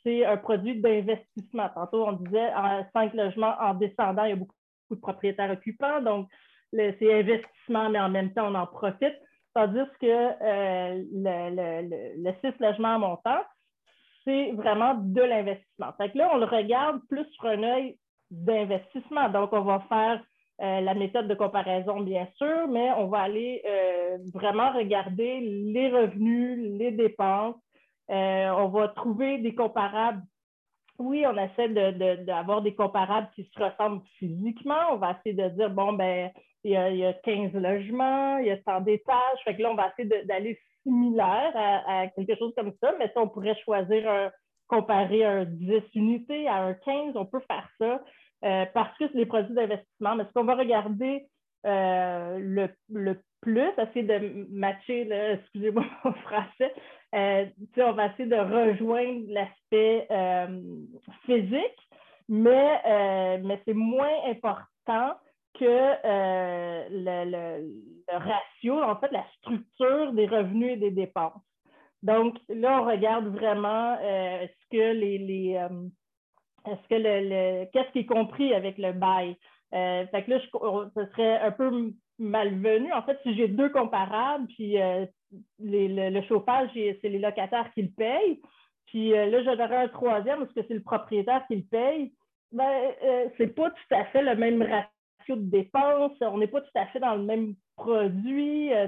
c'est 0.03 0.25
un 0.25 0.37
produit 0.37 0.79
d'investissement. 0.79 1.69
Tantôt, 1.73 2.05
on 2.07 2.13
disait 2.13 2.51
cinq 2.93 3.13
logements 3.13 3.55
en 3.59 3.73
descendant, 3.73 4.25
il 4.25 4.29
y 4.29 4.33
a 4.33 4.37
beaucoup 4.37 4.55
de 4.91 4.99
propriétaires 4.99 5.51
occupants. 5.51 6.01
Donc, 6.01 6.29
c'est 6.71 7.13
investissement, 7.13 7.89
mais 7.89 7.99
en 7.99 8.09
même 8.09 8.33
temps, 8.33 8.47
on 8.49 8.55
en 8.55 8.67
profite. 8.67 9.15
Tandis 9.53 9.85
que 10.01 10.07
euh, 10.07 11.03
le, 11.13 12.31
6 12.41 12.59
logements 12.59 12.97
montant, 12.97 13.41
c'est 14.23 14.51
vraiment 14.53 14.95
de 14.95 15.21
l'investissement. 15.21 15.93
Fait 15.97 16.09
que 16.09 16.17
là, 16.17 16.31
on 16.33 16.37
le 16.37 16.45
regarde 16.45 17.01
plus 17.07 17.25
sur 17.33 17.45
un 17.45 17.61
œil 17.61 17.97
d'investissement. 18.31 19.29
Donc, 19.29 19.53
on 19.53 19.61
va 19.61 19.79
faire 19.89 20.23
euh, 20.61 20.81
la 20.81 20.93
méthode 20.93 21.27
de 21.27 21.33
comparaison, 21.33 22.01
bien 22.01 22.27
sûr, 22.35 22.67
mais 22.67 22.91
on 22.91 23.07
va 23.07 23.21
aller 23.21 23.63
euh, 23.65 24.17
vraiment 24.33 24.71
regarder 24.71 25.39
les 25.39 25.89
revenus, 25.89 26.77
les 26.79 26.91
dépenses. 26.91 27.55
on 28.07 28.67
va 28.67 28.89
trouver 28.89 29.39
des 29.39 29.55
comparables. 29.55 30.21
Oui, 30.99 31.25
on 31.25 31.35
essaie 31.37 31.69
d'avoir 31.69 32.61
de, 32.61 32.69
des 32.69 32.75
comparables 32.75 33.29
qui 33.33 33.49
se 33.51 33.63
ressemblent 33.63 34.03
physiquement. 34.19 34.91
On 34.91 34.97
va 34.97 35.17
essayer 35.17 35.33
de 35.33 35.49
dire, 35.55 35.71
bon, 35.71 35.93
ben, 35.93 36.29
il 36.63 36.71
y, 36.71 37.05
a, 37.05 37.13
15 37.13 37.53
logements, 37.53 38.37
il 38.37 38.45
y 38.45 38.51
a 38.51 38.61
100 38.61 38.81
d'étages. 38.81 39.39
Fait 39.43 39.55
que 39.55 39.63
là, 39.63 39.71
on 39.71 39.75
va 39.75 39.91
essayer 39.97 40.23
d'aller 40.25 40.59
similaire 40.83 41.51
à, 41.55 42.07
quelque 42.09 42.37
chose 42.37 42.53
comme 42.55 42.73
ça, 42.79 42.93
mais 42.99 43.07
si 43.07 43.17
on 43.17 43.27
pourrait 43.27 43.57
choisir 43.65 44.31
comparer 44.67 45.25
un 45.25 45.45
10 45.45 45.81
unités 45.95 46.47
à 46.47 46.63
un 46.63 46.73
15, 46.73 47.15
on 47.15 47.25
peut 47.25 47.41
faire 47.47 47.67
ça 47.79 47.99
euh, 48.43 48.65
parce 48.73 48.97
que 48.97 49.07
c'est 49.07 49.17
les 49.17 49.25
produits 49.25 49.53
d'investissement. 49.53 50.15
Mais 50.15 50.25
ce 50.25 50.33
qu'on 50.33 50.43
va 50.43 50.55
regarder 50.55 51.25
euh, 51.65 52.39
le, 52.39 52.69
le, 52.89 53.21
plus, 53.41 53.69
essayer 53.77 54.03
de 54.03 54.47
matcher, 54.51 55.09
excusez-moi 55.11 55.85
mon 56.03 56.13
français, 56.13 56.73
euh, 57.15 57.45
on 57.77 57.91
va 57.93 58.07
essayer 58.07 58.27
de 58.27 58.35
rejoindre 58.35 59.21
l'aspect 59.29 60.07
physique, 61.25 61.89
mais, 62.27 63.39
mais 63.43 63.61
c'est 63.65 63.73
moins 63.73 64.29
important 64.29 65.15
que 65.59 65.65
euh, 65.65 66.87
le, 66.89 68.17
ratio, 68.17 68.81
en 68.81 68.95
fait, 68.97 69.11
la 69.11 69.25
structure 69.37 70.11
des 70.13 70.27
revenus 70.27 70.73
et 70.73 70.77
des 70.77 70.91
dépenses. 70.91 71.41
Donc, 72.01 72.37
là, 72.49 72.81
on 72.81 72.85
regarde 72.85 73.27
vraiment 73.27 73.97
est-ce 73.99 74.69
que 74.71 74.93
les, 74.93 75.57
est-ce 76.65 76.87
que 76.89 76.95
le, 76.95 77.65
qu'est-ce 77.71 77.91
qui 77.91 77.99
est 77.99 78.05
compris 78.05 78.53
avec 78.53 78.77
le 78.77 78.93
bail? 78.93 79.37
fait 79.71 80.23
que 80.25 80.31
là, 80.31 80.39
ce 80.95 81.05
serait 81.11 81.39
un 81.39 81.51
peu 81.51 81.91
malvenu. 82.19 82.93
En 82.93 83.01
fait, 83.01 83.19
si 83.23 83.35
j'ai 83.35 83.47
deux 83.47 83.69
comparables, 83.69 84.45
puis 84.47 84.77
le, 85.59 86.21
chauffage, 86.27 86.69
c'est 86.75 87.09
les 87.09 87.17
locataires 87.17 87.71
qui 87.73 87.81
le 87.81 87.89
payent, 87.89 88.39
puis 88.85 89.09
là, 89.09 89.41
j'en 89.43 89.53
aurais 89.53 89.77
un 89.77 89.87
troisième, 89.87 90.39
parce 90.39 90.53
que 90.53 90.61
c'est 90.67 90.75
le 90.75 90.83
propriétaire 90.83 91.43
qui 91.47 91.55
le 91.55 91.63
paye, 91.63 92.13
ben, 92.51 92.71
c'est 93.37 93.55
pas 93.55 93.71
tout 93.71 93.95
à 93.95 94.05
fait 94.05 94.21
le 94.21 94.35
même 94.35 94.61
ratio 94.61 95.35
de 95.35 95.49
dépenses, 95.49 96.17
on 96.21 96.37
n'est 96.37 96.45
pas 96.45 96.61
tout 96.61 96.77
à 96.77 96.85
fait 96.87 96.99
dans 96.99 97.15
le 97.15 97.23
même 97.23 97.55
produit. 97.75 98.73
Euh, 98.73 98.87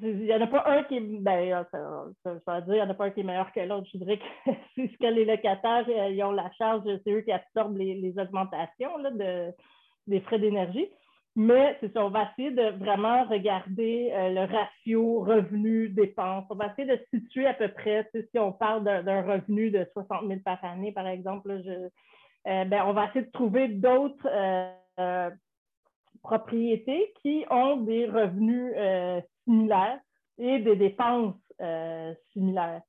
il 0.00 0.24
n'y 0.24 0.34
en 0.34 0.40
a 0.40 0.46
pas 0.46 0.64
un 0.66 0.84
qui 0.84 0.96
est. 0.96 1.00
Ben, 1.00 1.44
dire, 1.44 2.74
il 2.74 2.82
en 2.82 2.90
a 2.90 2.94
pas 2.94 3.04
un 3.06 3.10
qui 3.10 3.20
est 3.20 3.24
meilleur 3.24 3.52
que 3.52 3.60
l'autre. 3.60 3.88
Je 3.92 3.98
dirais 3.98 4.18
que 4.18 4.50
c'est 4.74 4.88
ce 4.88 4.96
que 4.98 5.06
les 5.06 5.24
locataires 5.24 5.84
euh, 5.88 6.08
ils 6.08 6.22
ont 6.22 6.32
la 6.32 6.50
charge, 6.52 6.82
c'est 7.04 7.12
eux 7.12 7.20
qui 7.20 7.32
absorbent 7.32 7.76
les, 7.76 8.14
augmentations 8.18 8.98
de, 8.98 9.52
des 10.06 10.20
frais 10.20 10.38
d'énergie. 10.38 10.88
Mais 11.34 11.76
c'est 11.80 11.92
ça, 11.94 12.04
on 12.04 12.10
va 12.10 12.28
essayer 12.30 12.50
de 12.50 12.76
vraiment 12.78 13.24
regarder 13.24 14.10
euh, 14.12 14.28
le 14.30 14.40
ratio 14.40 15.20
revenu-dépenses. 15.20 16.44
On 16.50 16.54
va 16.54 16.66
essayer 16.66 16.86
de 16.86 17.00
situer 17.12 17.46
à 17.46 17.54
peu 17.54 17.68
près, 17.68 18.08
si 18.12 18.38
on 18.38 18.52
parle 18.52 18.84
d'un 18.84 19.22
revenu 19.22 19.70
de 19.70 19.86
60 19.94 20.26
000 20.26 20.40
par 20.44 20.62
année, 20.62 20.92
par 20.92 21.06
exemple, 21.06 21.62
je, 21.64 21.88
ben, 22.44 22.84
on 22.86 22.92
va 22.92 23.06
essayer 23.06 23.24
de 23.24 23.30
trouver 23.30 23.68
d'autres 23.68 24.28
euh, 24.98 25.30
propriétés 26.22 27.12
qui 27.20 27.44
ont 27.50 27.78
des 27.78 28.06
revenus 28.06 28.72
euh, 28.76 29.20
similaires 29.44 30.00
et 30.38 30.58
des 30.58 30.76
dépenses 30.76 31.34
euh, 31.60 32.14
similaires. 32.32 32.82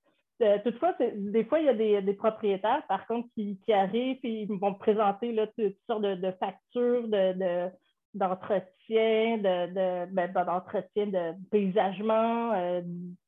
toutefois, 0.63 0.93
des 0.99 1.43
fois, 1.45 1.59
il 1.59 1.65
y 1.65 1.95
a 1.95 2.01
des, 2.01 2.13
propriétaires, 2.13 2.83
par 2.87 3.05
contre, 3.07 3.27
qui, 3.35 3.57
arrivent 3.71 4.19
et 4.23 4.41
ils 4.43 4.59
vont 4.59 4.73
présenter 4.73 5.35
toutes 5.57 5.77
sortes 5.87 6.01
de, 6.01 6.31
factures 6.39 7.07
de, 7.07 7.69
d'entretien, 8.13 9.37
de, 9.37 10.05
ben, 10.11 10.31
d'entretien 10.31 11.07
de 11.07 11.33
paysagement, 11.49 12.81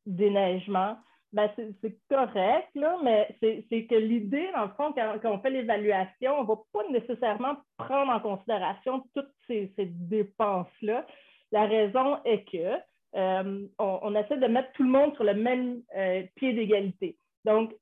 déneigement 0.06 0.98
ben, 1.36 1.52
c'est 1.82 1.98
correct, 2.10 2.70
là, 2.76 2.98
mais 3.04 3.36
c'est 3.42 3.86
que 3.88 3.96
l'idée, 3.96 4.50
dans 4.56 4.64
le 4.64 4.72
fond, 4.78 4.94
quand, 4.94 5.20
on 5.26 5.40
fait 5.40 5.50
l'évaluation, 5.50 6.40
on 6.40 6.44
ne 6.44 6.48
va 6.48 6.56
pas 6.72 6.88
nécessairement 6.90 7.58
prendre 7.78 8.14
en 8.14 8.22
considération 8.22 9.04
toutes 9.14 9.34
ces, 9.46 9.70
dépenses-là. 9.78 11.06
La 11.52 11.66
raison 11.66 12.24
est 12.24 12.50
que 12.50 12.78
euh, 13.16 13.68
on, 13.80 14.16
essaie 14.16 14.38
de 14.38 14.48
mettre 14.48 14.72
tout 14.74 14.84
le 14.84 14.90
monde 14.90 15.14
sur 15.16 15.24
le 15.24 15.34
même 15.34 15.82
euh, 15.96 16.24
pied 16.36 16.54
d'égalité. 16.54 17.18
Donc, 17.46 17.74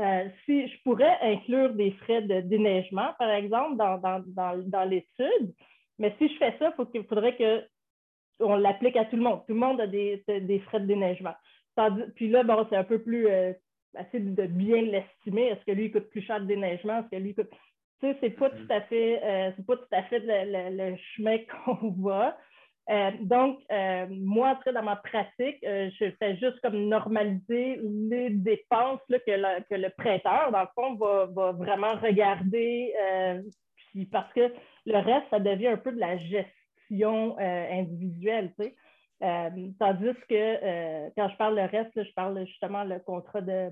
euh, 0.00 0.28
si 0.44 0.68
je 0.68 0.82
pourrais 0.82 1.18
inclure 1.22 1.74
des 1.74 1.92
frais 1.92 2.22
de 2.22 2.40
déneigement, 2.40 3.12
par 3.18 3.30
exemple, 3.30 3.76
dans, 3.76 4.84
l'étude, 4.88 5.54
mais 5.98 6.14
si 6.18 6.28
je 6.28 6.38
fais 6.38 6.56
ça, 6.58 6.74
il 6.94 7.04
faudrait 7.04 7.36
qu'on 7.36 8.56
l'applique 8.56 8.96
à 8.96 9.04
tout 9.04 9.16
le 9.16 9.22
monde. 9.22 9.40
Tout 9.46 9.54
le 9.54 9.60
monde 9.60 9.80
a 9.80 9.86
des, 9.86 10.24
des 10.26 10.58
frais 10.60 10.80
de 10.80 10.86
déneigement 10.86 11.34
puis 12.14 12.28
là, 12.28 12.42
bon, 12.42 12.66
c'est 12.68 12.76
un 12.76 12.84
peu 12.84 13.00
plus 13.00 13.28
euh, 13.28 13.52
assez 13.94 14.20
de 14.20 14.46
bien 14.46 14.82
l'estimer. 14.82 15.48
Est-ce 15.48 15.64
que 15.64 15.72
lui 15.72 15.86
il 15.86 15.92
coûte 15.92 16.10
plus 16.10 16.22
cher 16.22 16.40
de 16.40 16.46
déneigement? 16.46 17.00
Est-ce 17.00 17.08
que 17.08 17.16
lui 17.16 17.34
coûte. 17.34 17.50
Tu 18.00 18.08
sais, 18.08 18.16
c'est 18.20 18.30
pas 18.30 18.48
mm-hmm. 18.48 18.66
tout 18.66 18.72
à 18.72 18.80
fait, 18.82 19.22
euh, 19.22 19.52
c'est 19.56 19.66
pas 19.66 19.76
tout 19.76 19.92
à 19.92 20.02
fait 20.04 20.22
le, 20.24 20.96
chemin 21.14 21.38
qu'on 21.64 21.90
va. 22.02 22.36
Euh, 22.90 23.10
donc, 23.20 23.60
moi, 24.10 24.58
dans 24.66 24.82
ma 24.82 24.96
pratique, 24.96 25.58
je 25.62 26.10
fais 26.18 26.36
juste 26.36 26.60
comme 26.60 26.88
normaliser 26.88 27.80
les 27.82 28.30
dépenses 28.30 29.00
que, 29.08 29.16
que, 29.16 29.74
le 29.74 29.88
prêteur, 29.90 30.50
dans 30.50 30.62
le 30.62 30.68
fond, 30.74 30.94
va, 30.94 31.52
vraiment 31.52 31.94
regarder. 31.96 32.92
parce 34.10 34.32
que 34.32 34.52
le 34.86 34.98
reste, 34.98 35.26
ça 35.30 35.38
devient 35.38 35.68
un 35.68 35.76
peu 35.76 35.92
de 35.92 36.00
la 36.00 36.16
gestion 36.18 37.36
individuelle. 37.38 38.52
Tu 38.58 38.64
sais. 38.64 38.74
Euh, 39.22 39.50
tandis 39.78 40.14
que 40.28 40.34
euh, 40.34 41.08
quand 41.16 41.28
je 41.28 41.36
parle 41.36 41.54
le 41.54 41.66
reste, 41.66 41.92
je 41.94 42.12
parle 42.14 42.44
justement 42.44 42.82
le 42.82 42.98
contrat 42.98 43.40
de 43.40 43.70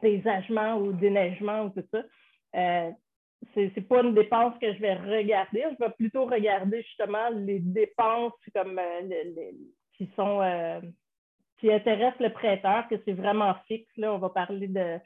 paysagement 0.00 0.76
ou 0.76 0.92
déneigement 0.92 1.64
ou 1.64 1.70
tout 1.70 1.86
ça. 1.92 2.02
Euh, 3.56 3.68
c'est 3.74 3.76
n'est 3.76 3.82
pas 3.82 4.02
une 4.02 4.14
dépense 4.14 4.54
que 4.60 4.72
je 4.72 4.80
vais 4.80 4.94
regarder. 4.94 5.64
Je 5.72 5.84
vais 5.84 5.90
plutôt 5.92 6.26
regarder 6.26 6.82
justement 6.82 7.28
les 7.30 7.60
dépenses 7.60 8.32
comme 8.54 8.78
euh, 8.78 9.32
qui 9.96 10.10
sont 10.16 10.40
qui 11.58 11.72
intéressent 11.72 12.20
le 12.20 12.32
prêteur, 12.32 12.88
que 12.88 12.96
c'est 13.04 13.12
vraiment 13.12 13.54
fixe. 13.68 13.96
Là. 13.96 14.12
On 14.12 14.18
va 14.18 14.28
parler 14.28 14.68
de 14.68 14.98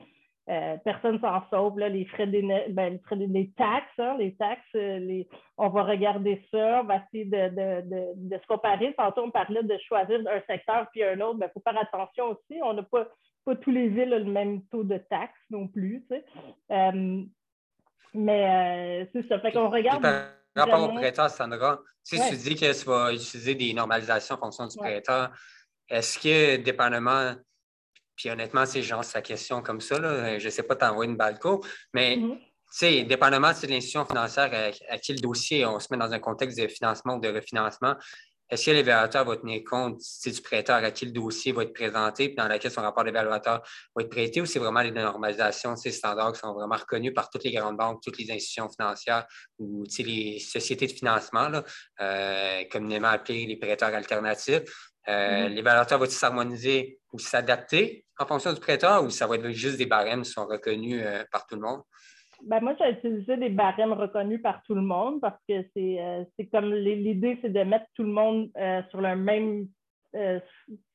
personne 0.82 1.20
s'en 1.20 1.42
sauve, 1.50 1.78
là, 1.78 1.90
les 1.90 2.06
frais 2.06 2.26
des 2.26 2.40
ben, 2.70 2.94
les, 2.94 2.98
frais 3.00 3.16
des, 3.16 3.50
taxes, 3.50 3.98
hein, 3.98 4.16
les 4.18 4.34
taxes, 4.34 4.64
les, 4.72 5.28
on 5.58 5.68
va 5.68 5.82
regarder 5.82 6.42
ça, 6.50 6.80
on 6.80 6.84
va 6.84 7.02
essayer 7.04 7.26
de, 7.26 7.48
de, 7.50 8.14
de, 8.16 8.38
se 8.38 8.46
comparer. 8.46 8.94
Tantôt, 8.94 9.24
on 9.24 9.30
parlait 9.30 9.62
de 9.62 9.76
choisir 9.86 10.20
un 10.20 10.40
secteur 10.50 10.86
puis 10.90 11.04
un 11.04 11.20
autre, 11.20 11.34
il 11.34 11.40
ben, 11.40 11.50
faut 11.52 11.60
faire 11.60 11.78
attention 11.78 12.30
aussi. 12.30 12.58
On 12.62 12.72
n'a 12.72 12.82
pas 12.82 13.06
pas 13.48 13.56
tous 13.56 13.70
les 13.70 13.88
villes 13.88 14.10
le 14.10 14.24
même 14.24 14.62
taux 14.66 14.84
de 14.84 14.98
taxes 14.98 15.32
non 15.50 15.68
plus. 15.68 16.04
Mais 18.14 19.02
euh, 19.02 19.06
c'est 19.12 19.28
ça. 19.28 19.40
Fait 19.40 19.52
qu'on 19.52 19.70
regarde. 19.70 20.02
Par 20.02 20.66
rapport 20.66 20.90
au 20.90 20.94
prêteur, 20.94 21.30
Sandra, 21.30 21.80
si 22.02 22.16
tu 22.28 22.36
dis 22.36 22.54
que 22.56 22.78
tu 22.78 22.84
vas 22.86 23.12
utiliser 23.12 23.54
des 23.54 23.72
normalisations 23.72 24.34
en 24.34 24.38
fonction 24.38 24.66
du 24.66 24.76
prêteur, 24.76 25.30
est-ce 25.88 26.18
que, 26.18 26.56
dépendamment, 26.56 27.34
puis 28.16 28.30
honnêtement, 28.30 28.66
c'est 28.66 28.82
genre 28.82 29.04
sa 29.04 29.22
question 29.22 29.62
comme 29.62 29.80
ça, 29.80 29.98
là, 29.98 30.38
je 30.38 30.44
ne 30.44 30.50
sais 30.50 30.64
pas 30.64 30.74
t'envoyer 30.74 31.10
une 31.10 31.16
balco, 31.16 31.64
mais 31.94 32.16
tu 32.16 32.40
sais, 32.70 33.04
dépendamment 33.04 33.48
de 33.48 33.66
l'institution 33.66 34.04
financière 34.04 34.50
à, 34.52 34.92
à, 34.92 34.98
qui 34.98 35.12
le 35.12 35.20
dossier, 35.20 35.64
on 35.64 35.78
se 35.78 35.86
met 35.90 35.96
dans 35.96 36.12
un 36.12 36.18
contexte 36.18 36.58
de 36.58 36.66
financement 36.66 37.14
ou 37.14 37.20
de 37.20 37.28
refinancement, 37.28 37.94
est-ce 38.50 38.66
que 38.66 38.70
l'évaluateur 38.70 39.24
va 39.24 39.36
tenir 39.36 39.62
compte 39.64 40.00
du 40.24 40.42
prêteur 40.42 40.76
à 40.76 40.90
qui 40.90 41.06
le 41.06 41.12
dossier 41.12 41.52
va 41.52 41.64
être 41.64 41.74
présenté, 41.74 42.28
puis 42.28 42.36
dans 42.36 42.48
lequel 42.48 42.70
son 42.70 42.82
rapport 42.82 43.04
d'évaluateur 43.04 43.62
va 43.94 44.02
être 44.02 44.08
prêté, 44.08 44.40
ou 44.40 44.46
c'est 44.46 44.58
vraiment 44.58 44.80
les 44.80 44.90
normalisations, 44.90 45.76
ces 45.76 45.92
standards 45.92 46.32
qui 46.32 46.40
sont 46.40 46.54
vraiment 46.54 46.76
reconnus 46.76 47.12
par 47.14 47.28
toutes 47.28 47.44
les 47.44 47.52
grandes 47.52 47.76
banques, 47.76 48.00
toutes 48.02 48.18
les 48.18 48.30
institutions 48.30 48.68
financières 48.68 49.26
ou 49.58 49.84
les 49.98 50.38
sociétés 50.38 50.86
de 50.86 50.92
financement, 50.92 51.48
là, 51.48 51.64
euh, 52.00 52.64
communément 52.70 53.08
appelées 53.08 53.46
les 53.46 53.56
prêteurs 53.56 53.94
alternatifs. 53.94 54.62
Euh, 55.08 55.12
mm-hmm. 55.12 55.48
L'évaluateur 55.48 55.98
va-t-il 55.98 56.16
s'harmoniser 56.16 57.00
ou 57.12 57.18
s'adapter 57.18 58.04
en 58.18 58.26
fonction 58.26 58.52
du 58.52 58.60
prêteur, 58.60 59.04
ou 59.04 59.10
ça 59.10 59.26
va 59.26 59.36
être 59.36 59.50
juste 59.50 59.76
des 59.76 59.86
barèmes 59.86 60.22
qui 60.22 60.30
sont 60.30 60.46
reconnus 60.46 61.02
euh, 61.04 61.24
par 61.30 61.46
tout 61.46 61.54
le 61.54 61.62
monde? 61.62 61.82
Ben 62.44 62.60
moi, 62.60 62.74
j'ai 62.78 62.90
utilisé 62.90 63.36
des 63.36 63.48
barèmes 63.48 63.92
reconnus 63.92 64.40
par 64.40 64.62
tout 64.62 64.74
le 64.74 64.82
monde 64.82 65.20
parce 65.20 65.40
que 65.48 65.64
c'est 65.74 66.00
euh, 66.00 66.24
comme 66.52 66.72
l'idée, 66.72 67.38
c'est 67.42 67.52
de 67.52 67.62
mettre 67.62 67.86
tout 67.94 68.04
le 68.04 68.12
monde 68.12 68.50
euh, 68.56 68.82
sur 68.90 69.00
le 69.00 69.16
même 69.16 69.66
euh, 70.14 70.38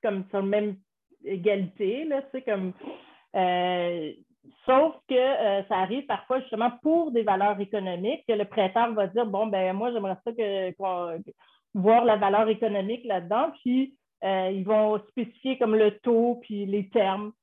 comme 0.01 0.23
sur 0.29 0.39
la 0.39 0.47
même 0.47 0.77
égalité. 1.25 2.05
Là, 2.05 2.21
comme, 2.45 2.73
sauf 4.65 4.95
que 5.09 5.63
ça 5.67 5.77
arrive 5.77 6.05
parfois 6.05 6.39
justement 6.41 6.71
pour 6.81 7.11
des 7.11 7.23
valeurs 7.23 7.59
économiques 7.59 8.23
que 8.27 8.33
le 8.33 8.45
prêteur 8.45 8.93
va 8.93 9.07
dire 9.07 9.25
Bon, 9.25 9.47
ben 9.47 9.73
moi, 9.73 9.91
j'aimerais 9.91 10.17
ça 10.23 10.31
que, 10.31 10.73
voir 11.73 12.05
la 12.05 12.15
valeur 12.15 12.47
économique 12.49 13.05
là-dedans, 13.05 13.51
puis 13.61 13.95
ils 14.23 14.63
vont 14.63 14.99
spécifier 15.09 15.57
comme 15.57 15.75
le 15.75 15.97
taux 15.99 16.39
puis 16.41 16.65
les 16.65 16.89
termes. 16.89 17.33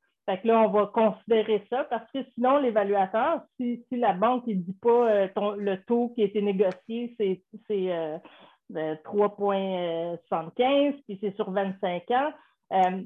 Là, 0.44 0.62
on 0.62 0.68
va 0.68 0.86
considérer 0.86 1.64
ça 1.70 1.84
parce 1.84 2.10
que 2.12 2.18
sinon, 2.34 2.58
l'évaluateur, 2.58 3.42
si, 3.56 3.84
la 3.90 4.12
banque 4.12 4.46
ne 4.46 4.54
dit 4.54 4.76
pas 4.80 5.10
euh, 5.10 5.28
le 5.56 5.76
taux 5.84 6.12
qui 6.14 6.22
a 6.22 6.26
été 6.26 6.40
négocié, 6.42 7.14
c'est 7.18 7.42
3,75, 8.72 10.18
euh, 10.62 10.92
puis 11.06 11.18
c'est 11.20 11.34
sur 11.36 11.50
25 11.50 12.10
ans, 12.12 12.32
euh, 12.72 13.02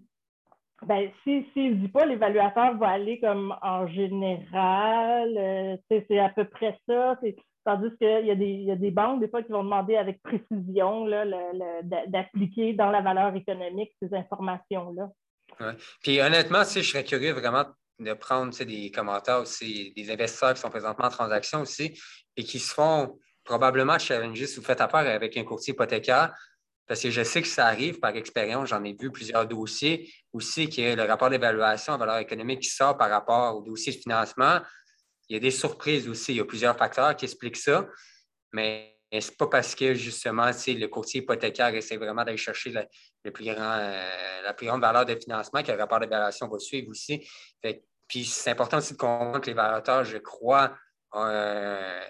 ben, 0.87 1.11
s'il 1.23 1.47
ne 1.57 1.75
dit 1.75 1.89
pas, 1.89 2.05
l'évaluateur 2.05 2.77
va 2.77 2.89
aller 2.89 3.19
comme 3.21 3.55
en 3.63 3.87
général, 3.87 5.79
c'est 5.89 6.19
à 6.19 6.29
peu 6.29 6.45
près 6.45 6.79
ça. 6.87 7.19
Tandis 7.65 7.97
qu'il 7.97 8.27
y, 8.27 8.31
a 8.31 8.35
des, 8.35 8.53
y 8.57 8.71
a 8.71 8.77
des 8.77 8.91
banques, 8.91 9.21
des 9.21 9.29
fois, 9.29 9.43
qui 9.43 9.51
vont 9.53 9.65
demander 9.65 9.97
avec 9.97 10.23
précision 10.23 11.07
d'appliquer 12.09 12.75
dans 12.75 12.91
la 12.91 13.01
valeur 13.01 13.35
économique 13.35 13.93
ces 14.03 14.13
informations-là. 14.13 15.09
Puis 16.03 16.21
honnêtement, 16.21 16.65
si 16.65 16.83
je 16.83 16.91
serais 16.91 17.05
curieux 17.05 17.33
vraiment 17.33 17.67
de 17.99 18.13
prendre 18.13 18.57
des 18.65 18.91
commentaires 18.91 19.41
aussi, 19.41 19.93
des 19.97 20.11
investisseurs 20.11 20.55
qui 20.55 20.61
sont 20.61 20.71
présentement 20.71 21.07
en 21.07 21.11
transaction 21.11 21.61
aussi 21.61 21.99
et 22.37 22.45
qui 22.45 22.59
se 22.59 22.75
font 22.75 23.19
probablement 23.45 23.99
challenger 23.99 24.47
si 24.47 24.57
vous 24.57 24.65
faites 24.65 24.81
affaire 24.81 25.01
avec 25.01 25.37
un 25.37 25.45
courtier 25.45 25.75
hypothécaire. 25.75 26.35
Parce 26.87 27.01
que 27.01 27.11
je 27.11 27.23
sais 27.23 27.41
que 27.41 27.49
ça 27.49 27.67
arrive 27.67 27.99
par 27.99 28.15
expérience, 28.15 28.69
j'en 28.69 28.85
ai 28.85 28.93
vu 28.93 29.11
plusieurs 29.11 29.47
dossiers 29.47 30.13
aussi, 30.33 30.69
qui 30.69 30.83
est 30.83 30.97
le 30.97 31.05
rapport 31.05 31.31
d'évaluation 31.31 31.95
en 31.95 31.99
valeur 31.99 32.19
économique 32.19 32.61
qui 32.61 32.69
sort 32.69 32.97
par 32.99 33.09
rapport 33.09 33.57
au 33.57 33.63
dossier 33.63 33.93
de 33.93 33.99
financement. 33.99 34.61
Il 35.29 35.35
y 35.35 35.37
a 35.37 35.41
des 35.41 35.51
surprises 35.51 36.09
aussi, 36.09 36.33
il 36.33 36.37
y 36.37 36.41
a 36.41 36.45
plusieurs 36.45 36.77
facteurs 36.77 37.17
qui 37.17 37.25
expliquent 37.25 37.57
ça. 37.57 37.87
Mais 38.53 38.94
mais 39.15 39.21
ce 39.21 39.31
n'est 39.31 39.37
pas 39.37 39.47
parce 39.47 39.77
que 39.77 39.95
justement, 39.95 40.47
le 40.47 40.87
courtier 40.87 41.21
hypothécaire 41.21 41.73
essaie 41.73 41.97
vraiment 41.97 42.25
d'aller 42.25 42.37
chercher 42.37 42.75
le, 43.25 43.31
plus 43.31 43.45
grand, 43.45 43.79
euh, 43.79 44.43
la 44.43 44.53
plus 44.55 44.67
grande 44.67 44.81
valeur 44.81 45.07
de 45.07 45.15
financement 45.15 45.63
que 45.63 45.71
le 45.71 45.79
rapport 45.79 46.01
d'évaluation 46.01 46.49
va 46.49 46.59
suivre 46.59 46.89
aussi. 46.91 47.25
puis 48.09 48.25
c'est 48.25 48.51
important 48.51 48.79
aussi 48.79 48.95
de 48.95 48.99
comprendre 48.99 49.39
que 49.39 49.47
les 49.47 49.53
l'évaluateur, 49.53 50.03
je 50.03 50.19
crois, 50.19 50.77
ont 51.13 51.29
euh, 51.29 52.05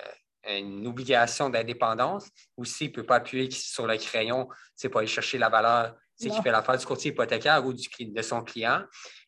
une 0.48 0.86
obligation 0.86 1.50
d'indépendance. 1.50 2.30
Aussi, 2.56 2.86
il 2.86 2.88
ne 2.88 2.94
peut 2.94 3.04
pas 3.04 3.16
appuyer 3.16 3.50
sur 3.50 3.86
le 3.86 3.98
crayon 3.98 4.48
pour 4.90 5.00
aller 5.00 5.06
chercher 5.06 5.36
la 5.36 5.50
valeur 5.50 5.94
qui 6.18 6.30
fait 6.30 6.50
l'affaire 6.50 6.78
du 6.78 6.86
courtier 6.86 7.10
hypothécaire 7.10 7.66
ou 7.66 7.74
du, 7.74 7.86
de 8.00 8.22
son 8.22 8.42
client. 8.42 8.82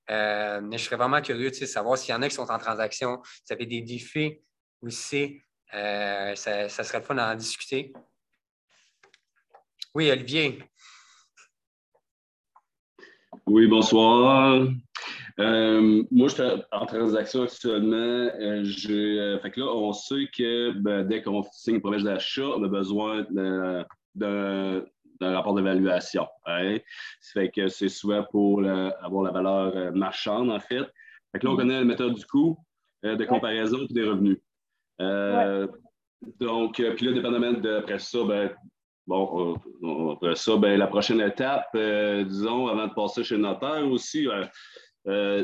Euh, 0.09 0.63
mais 0.63 0.79
je 0.79 0.85
serais 0.85 0.97
vraiment 0.97 1.21
curieux 1.21 1.51
de 1.51 1.67
savoir 1.67 1.99
s'il 1.99 2.15
y 2.15 2.17
en 2.17 2.23
a 2.23 2.29
qui 2.31 2.37
sont 2.37 2.51
en 2.51 2.59
transaction, 2.59 3.17
vous 3.17 3.53
avez 3.53 3.67
des 3.67 3.83
défis 3.83 4.41
aussi 4.81 5.43
euh, 5.75 6.35
ça, 6.35 6.69
ça, 6.69 6.85
serait 6.85 6.99
le 6.99 7.05
fun 7.05 7.15
d'en 7.15 7.35
discuter. 7.35 7.93
Oui, 9.95 10.11
Olivier. 10.11 10.63
Oui, 13.47 13.67
bonsoir. 13.67 14.67
Euh, 15.39 16.03
moi, 16.11 16.29
je 16.29 16.35
suis 16.35 16.43
en 16.73 16.87
transaction 16.87 17.43
actuellement. 17.43 17.97
Euh, 17.97 19.39
fait 19.41 19.51
que 19.51 19.61
là, 19.61 19.67
on 19.67 19.93
sait 19.93 20.29
que 20.37 20.73
ben, 20.73 21.07
dès 21.07 21.23
qu'on 21.23 21.43
signe 21.53 21.77
une 21.77 21.81
promesse 21.81 22.05
d'achat, 22.05 22.47
on 22.47 22.63
a 22.63 22.69
besoin 22.69 23.27
d'un 23.31 23.85
rapport 25.21 25.55
d'évaluation. 25.55 26.27
Hein. 26.47 26.79
Ça 27.21 27.41
fait 27.41 27.51
que 27.51 27.69
c'est 27.69 27.89
soit 27.89 28.23
pour 28.25 28.65
avoir 28.65 29.25
la 29.25 29.31
valeur 29.31 29.95
marchande, 29.95 30.51
en 30.51 30.61
fait. 30.61 30.85
Fait 31.33 31.41
que 31.41 31.47
là, 31.47 31.51
on 31.51 31.55
mm-hmm. 31.55 31.57
connaît 31.57 31.79
la 31.79 31.85
méthode 31.85 32.15
du 32.15 32.25
coût, 32.25 32.57
de 33.03 33.25
comparaison 33.25 33.79
et 33.89 33.93
des 33.93 34.05
revenus. 34.05 34.39
Euh, 35.01 35.67
donc, 36.41 36.81
euh, 36.81 36.95
puis 36.95 37.07
là, 37.07 37.13
dépendamment 37.13 37.53
de 37.53 37.77
après 37.77 37.99
ça, 37.99 38.25
ben, 38.25 38.51
bon, 39.07 39.57
après 40.13 40.35
ça, 40.37 40.57
ben, 40.57 40.79
la 40.79 40.87
prochaine 40.87 41.21
étape, 41.21 41.69
euh, 41.75 42.25
disons, 42.25 42.69
avant 42.69 42.87
de 42.87 42.95
passer 42.95 43.23
chez 43.25 43.37
le 43.37 43.43
notaire 43.43 43.87
aussi, 43.91 44.27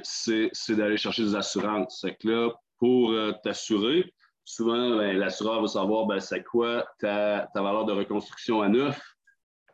c'est 0.03 0.77
d'aller 0.77 0.97
chercher 0.97 1.25
des 1.25 1.37
assurances. 1.37 1.99
C'est 2.01 2.17
que 2.17 2.29
là, 2.29 2.51
pour 2.79 3.15
t'assurer, 3.43 4.13
souvent, 4.45 4.97
ben, 4.97 5.17
l'assureur 5.17 5.61
va 5.61 5.69
savoir 5.69 6.07
ben, 6.07 6.21
c'est 6.21 6.43
quoi 6.43 6.87
ta, 6.99 7.49
ta, 7.55 7.63
valeur 7.63 7.85
de 7.85 7.93
reconstruction 7.93 8.63
à 8.63 8.69
neuf, 8.69 9.01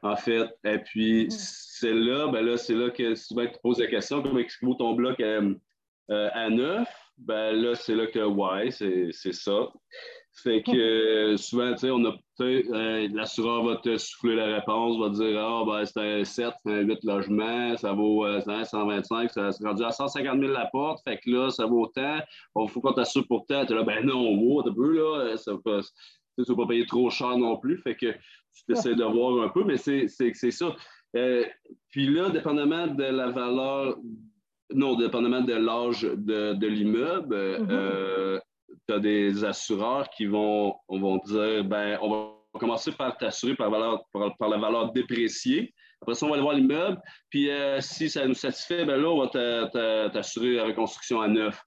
en 0.03 0.17
fait. 0.17 0.49
Et 0.65 0.79
puis, 0.79 1.27
mm. 1.27 1.31
c'est 1.31 1.95
là, 1.95 2.29
ben 2.29 2.45
là, 2.45 2.57
c'est 2.57 2.75
là 2.75 2.91
que 2.91 3.15
souvent 3.15 3.47
tu 3.47 3.59
poses 3.63 3.79
la 3.79 3.87
question, 3.87 4.23
comment 4.23 4.41
explique 4.41 4.79
ton 4.79 4.95
bloc 4.95 5.21
à 5.21 6.51
neuf? 6.51 7.08
Ben 7.19 7.53
là, 7.53 7.75
c'est 7.75 7.95
là 7.95 8.07
que, 8.07 8.21
ouais, 8.21 8.71
c'est 8.71 9.33
ça. 9.33 9.69
Fait 10.43 10.63
que 10.63 10.71
euh, 10.73 11.37
souvent, 11.37 11.73
tu 11.73 11.81
sais, 11.81 11.91
on 11.91 12.05
a 12.05 12.15
euh, 12.41 13.09
l'assureur 13.13 13.65
va 13.65 13.77
te 13.77 13.97
souffler 13.97 14.37
la 14.37 14.47
réponse, 14.57 14.99
va 14.99 15.11
te 15.11 15.15
dire 15.17 15.41
Ah, 15.41 15.65
ben, 15.67 15.85
c'est 15.85 16.01
un 16.01 16.25
7, 16.25 16.55
c'est 16.65 16.73
un 16.73 16.81
8 16.81 16.99
logements, 17.03 17.77
ça 17.77 17.93
vaut 17.93 18.25
125, 18.41 19.25
euh, 19.25 19.29
ça 19.29 19.53
s'est 19.53 19.67
rendu 19.67 19.83
à 19.83 19.91
150 19.91 20.39
000 20.39 20.53
la 20.53 20.67
porte, 20.67 21.03
fait 21.03 21.19
que 21.19 21.31
là, 21.31 21.51
ça 21.51 21.67
vaut 21.67 21.87
tant. 21.89 22.19
Il 22.57 22.69
faut 22.69 22.81
qu'on 22.81 22.93
t'assure 22.93 23.27
pour 23.27 23.47
tant. 23.47 23.67
Tu 23.67 23.75
là, 23.75 23.83
ben 23.83 24.05
non, 24.05 24.35
moi, 24.35 24.63
un 24.67 24.73
peu, 24.73 24.97
là, 24.97 25.37
ça 25.37 25.53
va 25.65 25.81
tu 26.45 26.53
ne 26.53 26.55
vas 26.55 26.63
pas 26.63 26.69
payer 26.69 26.87
trop 26.87 27.11
cher 27.11 27.37
non 27.37 27.57
plus, 27.57 27.79
fait 27.79 27.97
que 27.97 28.13
tu 28.55 28.73
essaies 28.73 28.95
de 28.95 29.03
voir 29.03 29.43
un 29.43 29.49
peu, 29.49 29.65
mais 29.65 29.77
c'est 29.77 30.07
ça. 30.07 30.77
puis 31.91 32.07
là, 32.07 32.31
dépendamment 32.31 32.87
de 32.87 33.03
la 33.03 33.31
valeur 33.31 33.97
non, 34.75 34.97
dépendamment 34.97 35.41
de 35.41 35.55
l'âge 35.55 36.03
de, 36.03 36.67
l'immeuble, 36.67 37.35
mm-hmm. 37.35 37.71
euh, 37.71 38.41
tu 38.87 38.95
as 38.95 38.99
des 38.99 39.45
assureurs 39.45 40.09
qui 40.11 40.27
vont, 40.27 40.75
dire, 41.27 41.65
ben, 41.65 41.99
on 42.03 42.11
va 42.11 42.59
commencer 42.59 42.93
par 42.93 43.17
t'assurer 43.17 43.55
par, 43.55 43.71
par, 44.13 44.49
la 44.49 44.59
valeur 44.59 44.93
dépréciée. 44.93 45.75
Après 46.01 46.15
ça, 46.15 46.27
on 46.27 46.29
va 46.29 46.35
aller 46.35 46.43
voir 46.43 46.55
l'immeuble. 46.55 47.01
Puis 47.31 47.51
euh, 47.51 47.81
si 47.81 48.09
ça 48.09 48.27
nous 48.27 48.35
satisfait, 48.35 48.85
ben 48.85 49.01
là, 49.01 49.09
on 49.09 49.21
va 49.21 50.11
t'assurer 50.11 50.55
la 50.55 50.65
reconstruction 50.65 51.21
à 51.21 51.29
neuf. 51.29 51.61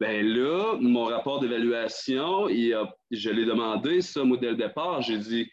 Ben 0.00 0.26
là, 0.26 0.76
mon 0.80 1.04
rapport 1.04 1.40
d'évaluation, 1.40 2.48
je 2.48 3.30
l'ai 3.30 3.44
demandé, 3.44 4.00
ça, 4.00 4.24
moi, 4.24 4.36
dès 4.36 4.50
le 4.50 4.56
départ. 4.56 5.02
J'ai 5.02 5.18
dit, 5.18 5.50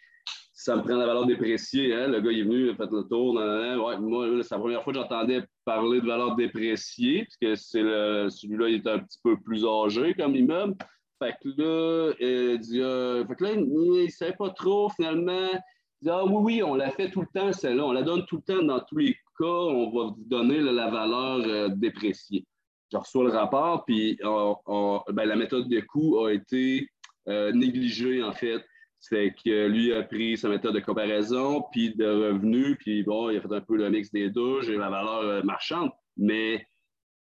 ça 0.63 0.75
me 0.75 0.83
prend 0.83 0.95
la 0.95 1.07
valeur 1.07 1.25
dépréciée. 1.25 1.93
Hein? 1.95 2.07
Le 2.07 2.21
gars 2.21 2.31
est 2.31 2.43
venu, 2.43 2.65
il 2.65 2.69
a 2.69 2.75
fait 2.75 2.91
le 2.91 3.03
tour. 3.03 3.33
Moi, 3.33 4.43
c'est 4.43 4.51
la 4.53 4.59
première 4.59 4.83
fois 4.83 4.93
que 4.93 4.99
j'entendais 4.99 5.43
parler 5.65 6.01
de 6.01 6.05
valeur 6.05 6.35
dépréciée, 6.35 7.25
parce 7.25 7.37
que 7.37 7.55
c'est 7.55 7.81
celui-là, 8.29 8.69
il 8.69 8.75
est 8.75 8.87
un 8.87 8.99
petit 8.99 9.19
peu 9.23 9.39
plus 9.39 9.65
âgé 9.65 10.13
comme 10.13 10.35
immeuble. 10.35 10.75
Fait 11.17 11.35
que 11.41 11.49
là, 11.57 12.13
il 12.19 12.59
dit, 12.59 12.79
euh, 12.79 13.25
fait 13.25 13.35
que 13.35 13.43
là, 13.43 13.51
il 13.53 14.03
ne 14.03 14.07
savait 14.09 14.35
pas 14.35 14.49
trop 14.51 14.89
finalement. 14.89 15.49
Il 15.51 16.05
dit, 16.05 16.09
ah 16.09 16.25
oui, 16.25 16.41
oui, 16.43 16.63
on 16.63 16.75
la 16.75 16.91
fait 16.91 17.09
tout 17.09 17.21
le 17.21 17.27
temps, 17.33 17.51
celle-là. 17.51 17.83
On 17.83 17.91
la 17.91 18.03
donne 18.03 18.25
tout 18.25 18.37
le 18.37 18.53
temps 18.53 18.63
dans 18.63 18.79
tous 18.81 18.97
les 18.97 19.13
cas. 19.39 19.45
On 19.45 19.91
va 19.91 20.13
vous 20.15 20.23
donner 20.27 20.59
la 20.59 20.89
valeur 20.91 21.41
euh, 21.47 21.69
dépréciée. 21.69 22.45
Je 22.91 22.97
reçois 22.97 23.23
le 23.23 23.31
rapport, 23.31 23.85
puis 23.85 24.19
ben, 24.21 25.25
la 25.25 25.35
méthode 25.35 25.69
de 25.69 25.79
coût 25.79 26.25
a 26.25 26.33
été 26.33 26.87
euh, 27.27 27.51
négligée, 27.51 28.21
en 28.21 28.33
fait. 28.33 28.61
C'est 29.01 29.33
que 29.43 29.67
lui 29.67 29.93
a 29.93 30.03
pris 30.03 30.37
sa 30.37 30.47
méthode 30.47 30.75
de 30.75 30.79
comparaison, 30.79 31.65
puis 31.71 31.93
de 31.95 32.05
revenus, 32.05 32.77
puis 32.79 33.03
bon, 33.03 33.29
il 33.29 33.37
a 33.37 33.41
fait 33.41 33.51
un 33.51 33.61
peu 33.61 33.75
le 33.75 33.89
mix 33.89 34.11
des 34.11 34.29
deux. 34.29 34.61
J'ai 34.61 34.77
la 34.77 34.89
valeur 34.89 35.43
marchande, 35.43 35.89
mais 36.17 36.65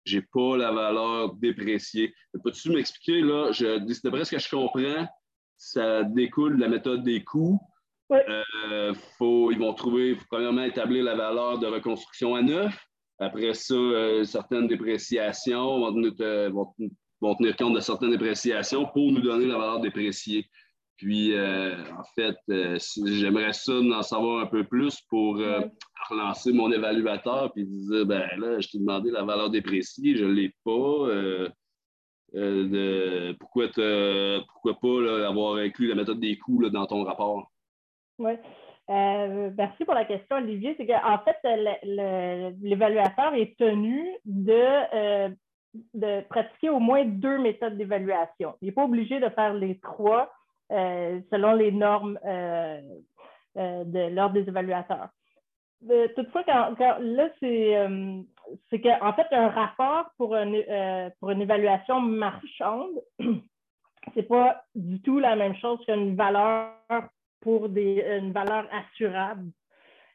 j'ai 0.04 0.22
pas 0.22 0.56
la 0.56 0.70
valeur 0.70 1.34
dépréciée. 1.34 2.14
Peux-tu 2.44 2.70
m'expliquer, 2.70 3.20
là, 3.22 3.50
je, 3.52 3.78
d'après 4.02 4.24
ce 4.24 4.30
que 4.30 4.38
je 4.38 4.48
comprends, 4.48 5.06
ça 5.56 6.04
découle 6.04 6.56
de 6.56 6.60
la 6.60 6.68
méthode 6.68 7.02
des 7.02 7.24
coûts. 7.24 7.58
Euh, 8.12 8.94
faut, 9.18 9.50
ils 9.50 9.58
vont 9.58 9.72
trouver, 9.74 10.14
faut 10.14 10.26
premièrement 10.30 10.64
établir 10.64 11.04
la 11.04 11.14
valeur 11.14 11.58
de 11.58 11.66
reconstruction 11.66 12.34
à 12.34 12.42
neuf. 12.42 12.78
Après 13.18 13.54
ça, 13.54 13.74
euh, 13.74 14.24
certaines 14.24 14.66
dépréciations 14.66 15.80
vont 15.80 16.12
euh, 16.20 16.50
vont, 16.50 16.74
vont 17.20 17.34
tenir, 17.36 17.56
compte 17.56 17.74
de 17.74 17.80
certaines 17.80 18.10
dépréciations 18.10 18.86
pour 18.92 19.10
nous 19.10 19.20
donner 19.20 19.46
la 19.46 19.56
valeur 19.56 19.80
dépréciée. 19.80 20.48
Puis, 20.96 21.34
euh, 21.34 21.74
en 21.98 22.04
fait, 22.14 22.36
euh, 22.50 22.78
j'aimerais 23.04 23.52
ça 23.52 23.72
en 23.72 24.02
savoir 24.02 24.42
un 24.42 24.46
peu 24.46 24.64
plus 24.64 25.00
pour 25.08 25.38
euh, 25.38 25.60
relancer 26.08 26.52
mon 26.52 26.70
évaluateur 26.70 27.52
puis 27.52 27.64
dire 27.66 28.06
ben 28.06 28.28
là, 28.38 28.60
je 28.60 28.68
t'ai 28.68 28.78
demandé 28.78 29.10
la 29.10 29.24
valeur 29.24 29.50
dépréciée, 29.50 30.16
je 30.16 30.24
ne 30.24 30.32
l'ai 30.32 30.54
pas. 30.64 31.50
pourquoi, 33.40 33.68
pourquoi 34.48 34.80
pas 34.80 35.26
avoir 35.28 35.56
inclus 35.56 35.88
la 35.88 35.96
méthode 35.96 36.20
des 36.20 36.38
coûts 36.38 36.68
dans 36.70 36.86
ton 36.86 37.02
rapport? 37.02 37.50
Oui. 38.18 38.34
merci 38.88 39.84
pour 39.84 39.94
la 39.94 40.04
question, 40.04 40.36
Olivier. 40.36 40.76
C'est 40.76 40.86
qu'en 40.86 41.18
fait, 41.24 41.36
l'évaluateur 42.62 43.34
est 43.34 43.56
tenu 43.58 44.06
de, 44.24 45.28
de 45.94 46.20
pratiquer 46.28 46.68
au 46.68 46.78
moins 46.78 47.04
deux 47.04 47.38
méthodes 47.38 47.76
d'évaluation. 47.76 48.54
Il 48.62 48.66
n'est 48.66 48.72
pas 48.72 48.84
obligé 48.84 49.18
de 49.18 49.28
faire 49.30 49.54
les 49.54 49.80
trois 49.80 50.30
selon 50.70 51.54
les 51.54 51.72
normes 51.72 52.18
euh, 52.24 52.80
euh, 53.56 53.84
de 53.84 54.14
l'ordre 54.14 54.34
des 54.34 54.48
évaluateurs. 54.48 55.08
toutefois, 56.16 56.44
quand, 56.44 56.98
là, 57.00 57.28
c'est 57.40 58.80
qu'en 58.80 59.12
fait, 59.12 59.26
un 59.32 59.48
rapport 59.48 60.10
pour, 60.16 60.34
une 60.34 61.42
évaluation 61.42 62.00
marchande, 62.00 62.90
c'est 64.14 64.28
pas 64.28 64.62
du 64.74 65.00
tout 65.02 65.18
la 65.18 65.36
même 65.36 65.56
chose 65.56 65.84
qu'une 65.86 66.16
valeur 66.16 66.72
pour 67.40 67.66
une 67.66 68.32
valeur 68.32 68.66
assurable. 68.72 69.50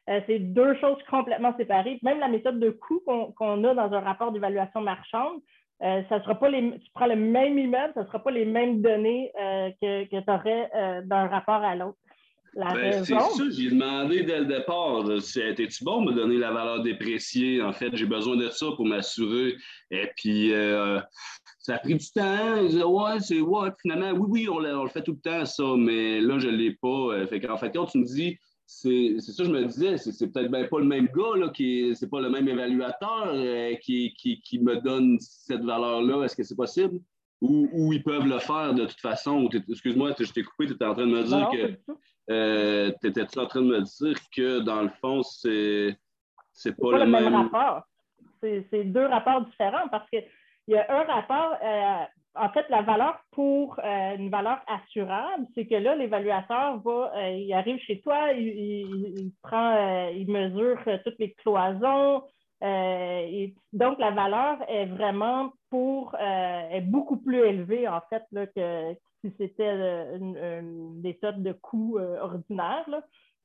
c'est 0.06 0.40
deux 0.40 0.74
choses 0.80 1.02
complètement 1.08 1.56
séparées. 1.56 2.00
Même 2.02 2.18
la 2.18 2.28
méthode 2.28 2.58
de 2.58 2.70
coût 2.70 3.00
qu'on 3.06 3.64
a 3.64 3.74
dans 3.74 3.92
un 3.92 4.00
rapport 4.00 4.32
d'évaluation 4.32 4.80
marchande, 4.80 5.40
euh, 5.82 6.02
ça 6.08 6.22
sera 6.22 6.34
pas 6.34 6.50
les, 6.50 6.78
tu 6.78 6.90
prends 6.94 7.06
le 7.06 7.16
même 7.16 7.58
immeuble, 7.58 7.92
ça 7.94 8.02
ne 8.02 8.06
sera 8.06 8.22
pas 8.22 8.30
les 8.30 8.44
mêmes 8.44 8.82
données 8.82 9.32
euh, 9.40 9.70
que, 9.80 10.04
que 10.04 10.22
tu 10.22 10.30
aurais 10.30 10.70
euh, 10.74 11.02
d'un 11.02 11.26
rapport 11.26 11.62
à 11.62 11.74
l'autre. 11.74 11.96
Ben, 12.56 13.04
c'est 13.04 13.14
ça, 13.14 13.44
j'ai 13.56 13.70
demandé 13.70 14.24
dès 14.24 14.40
le 14.40 14.46
départ. 14.46 15.04
C'était-tu 15.20 15.84
bon 15.84 16.02
de 16.02 16.10
me 16.10 16.16
donner 16.16 16.36
la 16.36 16.50
valeur 16.50 16.82
dépréciée? 16.82 17.62
En 17.62 17.72
fait, 17.72 17.94
j'ai 17.94 18.06
besoin 18.06 18.36
de 18.36 18.48
ça 18.48 18.66
pour 18.74 18.84
m'assurer. 18.84 19.54
Et 19.92 20.10
puis, 20.16 20.50
ça 21.60 21.76
a 21.76 21.78
pris 21.78 21.94
du 21.94 22.10
temps. 22.10 22.60
ouais, 22.60 23.20
c'est 23.20 23.40
ouais, 23.40 23.68
finalement, 23.80 24.10
oui, 24.18 24.26
oui, 24.28 24.48
on, 24.48 24.58
le 24.58 24.88
fait 24.88 25.02
tout 25.02 25.12
le 25.12 25.20
temps, 25.20 25.44
ça, 25.44 25.62
mais 25.78 26.20
là, 26.20 26.40
je 26.40 26.48
ne 26.48 26.56
l'ai 26.56 26.72
pas. 26.72 27.24
fait 27.28 27.38
qu'en 27.38 27.56
fait, 27.56 27.70
quand 27.70 27.86
tu 27.86 27.98
me 27.98 28.04
dis 28.04 28.36
c'est 28.72 29.18
ça 29.18 29.42
que 29.42 29.48
je 29.48 29.52
me 29.52 29.64
disais, 29.64 29.98
c'est 29.98 30.32
peut-être 30.32 30.50
bien 30.50 30.64
pas 30.64 30.78
le 30.78 30.84
même 30.84 31.08
gars, 31.08 31.36
là, 31.36 31.48
qui 31.48 31.94
c'est 31.96 32.08
pas 32.08 32.20
le 32.20 32.30
même 32.30 32.46
évaluateur 32.46 33.32
euh, 33.34 33.74
qui, 33.82 34.14
qui, 34.14 34.58
me 34.60 34.76
donne 34.76 35.18
cette 35.18 35.64
valeur-là. 35.64 36.24
Est-ce 36.24 36.36
que 36.36 36.44
c'est 36.44 36.56
possible? 36.56 37.00
Ou, 37.40 37.68
ou, 37.72 37.92
ils 37.92 38.02
peuvent 38.02 38.28
le 38.28 38.38
faire 38.38 38.72
de 38.72 38.86
toute 38.86 39.00
façon? 39.00 39.48
Excuse-moi, 39.68 40.12
je 40.18 40.32
t'ai 40.32 40.44
coupé, 40.44 40.66
tu 40.66 40.74
étais 40.74 40.84
en 40.84 40.94
train 40.94 41.06
de 41.06 41.12
me 41.12 41.24
dire 41.24 41.50
que. 41.50 41.92
Euh, 42.30 42.92
tu 43.02 43.08
étais 43.08 43.38
en 43.38 43.46
train 43.46 43.60
de 43.60 43.66
me 43.66 43.80
dire 43.80 44.16
que 44.34 44.60
dans 44.60 44.82
le 44.82 44.90
fond, 45.00 45.24
c'est 45.24 45.98
c'est 46.52 46.76
pas, 46.76 46.92
pas, 46.92 47.04
le 47.04 47.10
même, 47.10 47.34
rapport. 47.34 47.82
C'est 48.40 48.84
deux 48.84 49.06
rapports 49.06 49.44
différents 49.46 49.88
parce 49.88 50.08
qu'il 50.10 50.24
y 50.68 50.76
a 50.76 50.86
un 50.88 51.04
rapport. 51.04 51.56
Euh, 51.60 52.04
en 52.34 52.48
fait, 52.50 52.66
la 52.68 52.82
valeur 52.82 53.20
pour 53.32 53.78
euh, 53.80 54.16
une 54.16 54.30
valeur 54.30 54.60
assurable, 54.68 55.46
c'est 55.54 55.66
que 55.66 55.74
là, 55.74 55.96
l'évaluateur 55.96 56.78
va, 56.78 57.12
euh, 57.16 57.30
il 57.30 57.52
arrive 57.52 57.78
chez 57.80 58.00
toi, 58.00 58.32
il, 58.32 59.32
prend, 59.42 59.74
euh, 59.74 60.10
il 60.12 60.30
mesure 60.30 60.78
toutes 61.04 61.18
les 61.18 61.32
cloisons. 61.34 62.22
Donc, 63.72 63.98
la 63.98 64.10
valeur 64.10 64.58
est 64.68 64.86
vraiment 64.86 65.52
pour, 65.70 66.14
est 66.18 66.82
beaucoup 66.82 67.16
plus 67.16 67.38
élevée, 67.38 67.88
en 67.88 68.00
fait, 68.10 68.22
là, 68.32 68.46
que 68.46 68.94
si 69.22 69.32
c'était 69.38 70.14
une, 70.16 71.00
méthode 71.02 71.42
de 71.42 71.52
coût 71.52 71.98
ordinaire. 71.98 72.86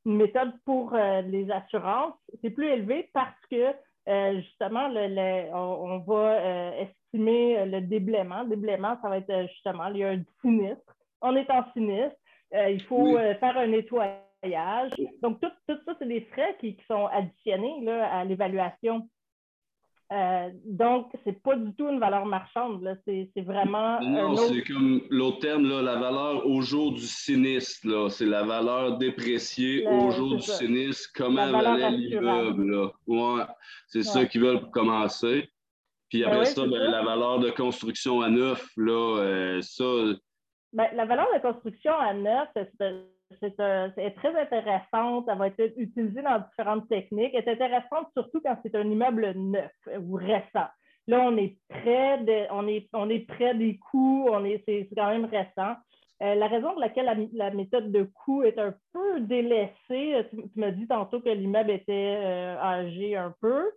Une 0.05 0.17
méthode 0.17 0.51
pour 0.65 0.93
les 0.93 1.49
assurances, 1.49 2.13
c'est 2.41 2.49
plus 2.49 2.67
élevé 2.67 3.09
parce 3.13 3.39
que 3.49 3.73
justement, 4.07 4.87
le, 4.87 5.53
on, 5.53 5.99
va 5.99 6.33
euh, 6.33 6.85
le 7.13 7.79
déblaiement. 7.81 8.43
Le 8.43 8.49
déblaiement, 8.49 8.97
ça 9.01 9.09
va 9.09 9.17
être 9.17 9.29
euh, 9.29 9.47
justement, 9.47 9.87
il 9.87 9.97
y 9.97 10.03
a 10.03 10.09
un 10.09 10.23
sinistre. 10.41 10.95
On 11.21 11.35
est 11.35 11.49
en 11.49 11.63
sinistre. 11.73 12.15
Euh, 12.53 12.69
il 12.69 12.81
faut 12.83 13.17
faire 13.17 13.57
un 13.57 13.67
nettoyage. 13.67 14.91
Donc, 15.21 15.41
tout, 15.41 15.49
ça, 15.67 15.95
c'est 15.97 16.07
des 16.07 16.21
frais 16.21 16.55
qui, 16.59 16.77
sont 16.87 17.07
additionnés 17.07 17.81
là, 17.81 18.19
à 18.19 18.23
l'évaluation. 18.23 19.09
Donc, 20.11 21.07
ce 21.23 21.29
n'est 21.29 21.35
pas 21.35 21.55
du 21.55 21.73
tout 21.73 21.89
une 21.89 21.99
valeur 21.99 22.25
marchande. 22.25 22.97
C'est 23.05 23.41
vraiment. 23.41 23.99
Non, 24.01 24.35
c'est 24.35 24.61
comme 24.63 25.01
l'autre 25.09 25.39
terme, 25.39 25.67
là, 25.67 25.81
la 25.81 25.95
valeur 25.95 26.45
au 26.45 26.61
jour 26.61 26.93
du 26.93 27.01
sinistre. 27.01 28.09
C'est 28.09 28.25
la 28.25 28.43
valeur 28.43 28.97
dépréciée 28.97 29.87
au 29.87 30.11
jour 30.11 30.35
du 30.35 30.41
sinistre. 30.41 31.09
Comment 31.15 31.51
valait 31.51 31.91
l'immeuble? 31.91 32.91
Ouais, 33.07 33.43
c'est 33.87 34.03
ça 34.03 34.25
qu'ils 34.25 34.41
veulent 34.41 34.69
commencer. 34.71 35.49
Puis 36.09 36.21
ben 36.21 36.31
après 36.31 36.45
ça, 36.45 36.61
ben, 36.67 36.91
la 36.91 37.03
valeur 37.03 37.39
de 37.39 37.49
construction 37.49 38.21
à 38.21 38.29
neuf, 38.29 38.69
là, 38.77 39.17
euh, 39.19 39.61
ça. 39.61 39.83
Ben, 40.71 40.87
la 40.93 41.05
valeur 41.05 41.27
de 41.33 41.39
construction 41.39 41.97
à 41.97 42.13
neuf, 42.13 42.47
c'est 42.53 42.93
très 43.39 44.41
intéressante. 44.41 45.25
Elle 45.29 45.37
va 45.37 45.47
être 45.47 45.73
utilisée 45.77 46.21
dans 46.21 46.39
différentes 46.39 46.87
techniques. 46.87 47.33
Elle 47.33 47.47
est 47.47 47.51
intéressante 47.51 48.07
surtout 48.13 48.41
quand 48.41 48.57
c'est 48.63 48.75
un 48.75 48.89
immeuble 48.89 49.31
neuf 49.35 49.71
ou 50.01 50.15
récent. 50.15 50.67
Là, 51.07 51.21
on 51.21 51.37
est 51.37 51.57
près, 51.69 52.17
de, 52.19 52.51
on 52.51 52.67
est, 52.67 52.87
on 52.93 53.09
est 53.09 53.27
près 53.27 53.53
des 53.53 53.77
coûts, 53.77 54.27
c'est 54.65 54.87
quand 54.95 55.09
même 55.09 55.25
récent. 55.25 55.75
Euh, 56.23 56.33
la 56.33 56.47
raison 56.47 56.71
pour 56.71 56.79
laquelle 56.79 57.29
la, 57.33 57.51
méthode 57.51 57.91
de 57.91 58.03
coût 58.03 58.43
est 58.43 58.57
un 58.57 58.73
peu 58.93 59.19
délaissée, 59.19 60.25
tu, 60.29 60.37
m'as 60.55 60.71
dit 60.71 60.87
tantôt 60.87 61.19
que 61.19 61.29
l'immeuble 61.29 61.71
était 61.71 62.17
euh, 62.17 62.57
âgé 62.57 63.17
un 63.17 63.35
peu 63.41 63.69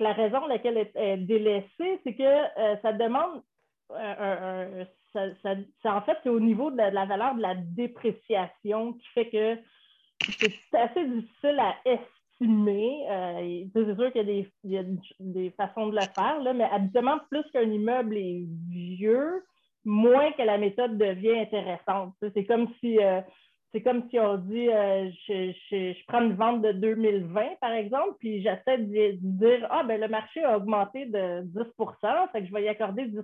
la 0.00 0.12
raison 0.12 0.38
pour 0.40 0.48
laquelle 0.48 0.90
elle 0.94 1.20
est 1.20 1.24
délaissée, 1.24 2.00
c'est 2.04 2.14
que 2.14 2.22
euh, 2.22 2.76
ça 2.82 2.92
demande 2.92 3.42
ça, 5.14 5.96
en 5.96 6.02
fait, 6.02 6.18
c'est 6.22 6.28
au 6.28 6.40
niveau 6.40 6.70
de 6.70 6.76
la, 6.76 7.04
valeur 7.04 7.34
de 7.34 7.42
la 7.42 7.54
dépréciation 7.54 8.94
qui 8.94 9.08
fait 9.14 9.28
que 9.30 9.58
c'est 10.20 10.78
assez 10.78 11.06
difficile 11.06 11.58
à 11.58 11.74
estimer. 11.84 13.06
Euh, 13.10 13.64
c'est 13.72 13.94
sûr 13.94 14.12
qu'il 14.12 14.46
y, 14.64 14.78
a 14.78 14.82
des, 15.20 15.50
façons 15.50 15.88
de 15.88 15.94
le 15.94 16.02
faire, 16.14 16.40
là, 16.42 16.52
mais 16.52 16.64
habituellement, 16.64 17.18
plus 17.30 17.44
qu'un 17.52 17.70
immeuble 17.70 18.16
est 18.16 18.44
vieux, 18.68 19.44
moins 19.84 20.32
que 20.32 20.42
la 20.42 20.58
méthode 20.58 20.98
devient 20.98 21.38
intéressante. 21.38 22.14
C'est 22.34 22.44
comme 22.44 22.68
si 22.80 22.98
euh, 22.98 23.20
c'est 23.74 23.82
comme 23.82 24.08
si 24.08 24.20
on 24.20 24.36
dit 24.36 24.68
euh, 24.68 25.10
je, 25.28 26.06
prends 26.06 26.22
une 26.22 26.34
vente 26.34 26.62
de 26.62 26.70
2020, 26.72 27.56
par 27.60 27.72
exemple, 27.72 28.14
puis 28.20 28.40
j'essaie 28.40 28.78
de, 28.78 29.18
dire 29.20 29.66
Ah, 29.68 29.82
ben 29.82 30.00
le 30.00 30.06
marché 30.06 30.44
a 30.44 30.56
augmenté 30.56 31.06
de 31.06 31.42
10 31.42 31.58
fait 32.32 32.40
que 32.40 32.46
je 32.46 32.52
vais 32.52 32.62
y 32.62 32.68
accorder 32.68 33.06
10 33.06 33.18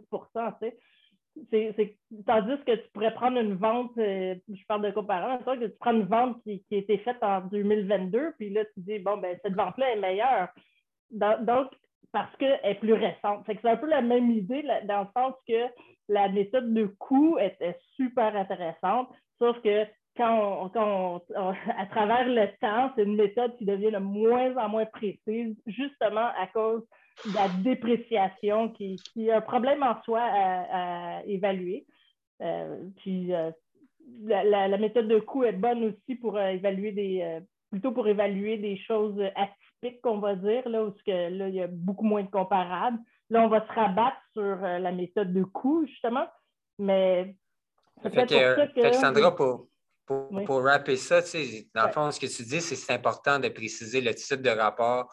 c'est, 1.50 1.96
tandis 2.26 2.56
que 2.64 2.76
tu 2.76 2.88
pourrais 2.92 3.14
prendre 3.14 3.38
une 3.38 3.54
vente, 3.54 3.92
euh, 3.98 4.34
je 4.48 4.64
parle 4.66 4.82
de 4.82 4.90
comparaison, 4.90 5.42
que 5.44 5.66
tu 5.66 5.76
prends 5.78 5.92
une 5.92 6.06
vente 6.06 6.42
qui, 6.42 6.62
qui, 6.64 6.74
a 6.74 6.78
été 6.78 6.98
faite 6.98 7.22
en 7.22 7.40
2022, 7.42 8.34
puis 8.38 8.50
là, 8.50 8.64
tu 8.66 8.80
dis, 8.80 8.98
bon, 8.98 9.16
ben 9.18 9.38
cette 9.42 9.54
vente-là 9.54 9.92
est 9.92 10.00
meilleure. 10.00 10.48
donc, 11.10 11.68
parce 12.12 12.34
qu'elle 12.36 12.60
est 12.64 12.74
plus 12.76 12.94
récente. 12.94 13.44
c'est 13.46 13.64
un 13.64 13.76
peu 13.76 13.86
la 13.86 14.02
même 14.02 14.30
idée 14.30 14.64
dans 14.84 15.02
le 15.02 15.08
sens 15.16 15.34
que 15.46 15.66
la 16.08 16.28
méthode 16.28 16.74
de 16.74 16.86
coût 16.98 17.38
est 17.38 17.78
super 17.94 18.34
intéressante, 18.34 19.08
sauf 19.38 19.60
que 19.62 19.86
quand, 20.16 20.70
on, 20.74 21.20
à 21.78 21.86
travers 21.86 22.28
le 22.28 22.48
temps, 22.60 22.92
c'est 22.94 23.04
une 23.04 23.16
méthode 23.16 23.56
qui 23.56 23.64
devient 23.64 23.92
de 23.92 23.98
moins 23.98 24.56
en 24.56 24.68
moins 24.68 24.86
précise, 24.86 25.56
justement 25.66 26.30
à 26.36 26.46
cause 26.52 26.82
la 27.34 27.48
dépréciation 27.48 28.70
qui, 28.70 28.96
est 29.16 29.30
un 29.30 29.40
problème 29.40 29.82
en 29.82 30.00
soi 30.02 30.20
à, 30.22 31.22
évaluer. 31.26 31.86
Euh, 32.42 32.84
puis 32.98 33.34
euh, 33.34 33.50
la, 34.24 34.78
méthode 34.78 35.08
de 35.08 35.18
coût 35.18 35.44
est 35.44 35.52
bonne 35.52 35.84
aussi 35.84 36.14
pour 36.16 36.40
évaluer 36.40 36.92
des 36.92 37.40
plutôt 37.70 37.92
pour 37.92 38.08
évaluer 38.08 38.56
des 38.56 38.76
choses 38.78 39.20
atypiques, 39.36 40.00
qu'on 40.02 40.18
va 40.18 40.34
dire, 40.34 40.68
là, 40.68 40.84
où 40.84 40.90
que, 40.90 41.28
là, 41.30 41.48
il 41.48 41.54
y 41.54 41.62
a 41.62 41.68
beaucoup 41.68 42.04
moins 42.04 42.24
de 42.24 42.30
comparables. 42.30 42.98
Là, 43.28 43.42
on 43.42 43.48
va 43.48 43.64
se 43.64 43.72
rabattre 43.72 44.16
sur 44.32 44.56
la 44.56 44.90
méthode 44.90 45.32
de 45.32 45.44
coût, 45.44 45.86
justement, 45.86 46.26
mais 46.80 47.36
fait 48.02 48.26
que, 48.26 48.92
Sandra, 48.92 49.34
pour, 49.34 49.68
pour, 50.06 50.64
rapper 50.64 50.96
ça, 50.96 51.20
dans 51.74 51.86
le 51.86 51.92
fond, 51.92 52.10
ce 52.10 52.18
que 52.18 52.26
tu 52.26 52.42
dis, 52.42 52.60
c'est 52.60 52.74
que 52.74 52.80
c'est 52.80 52.92
important 52.92 53.38
de 53.38 53.48
préciser 53.48 54.00
le 54.00 54.14
type 54.14 54.42
de 54.42 54.50
rapport 54.50 55.12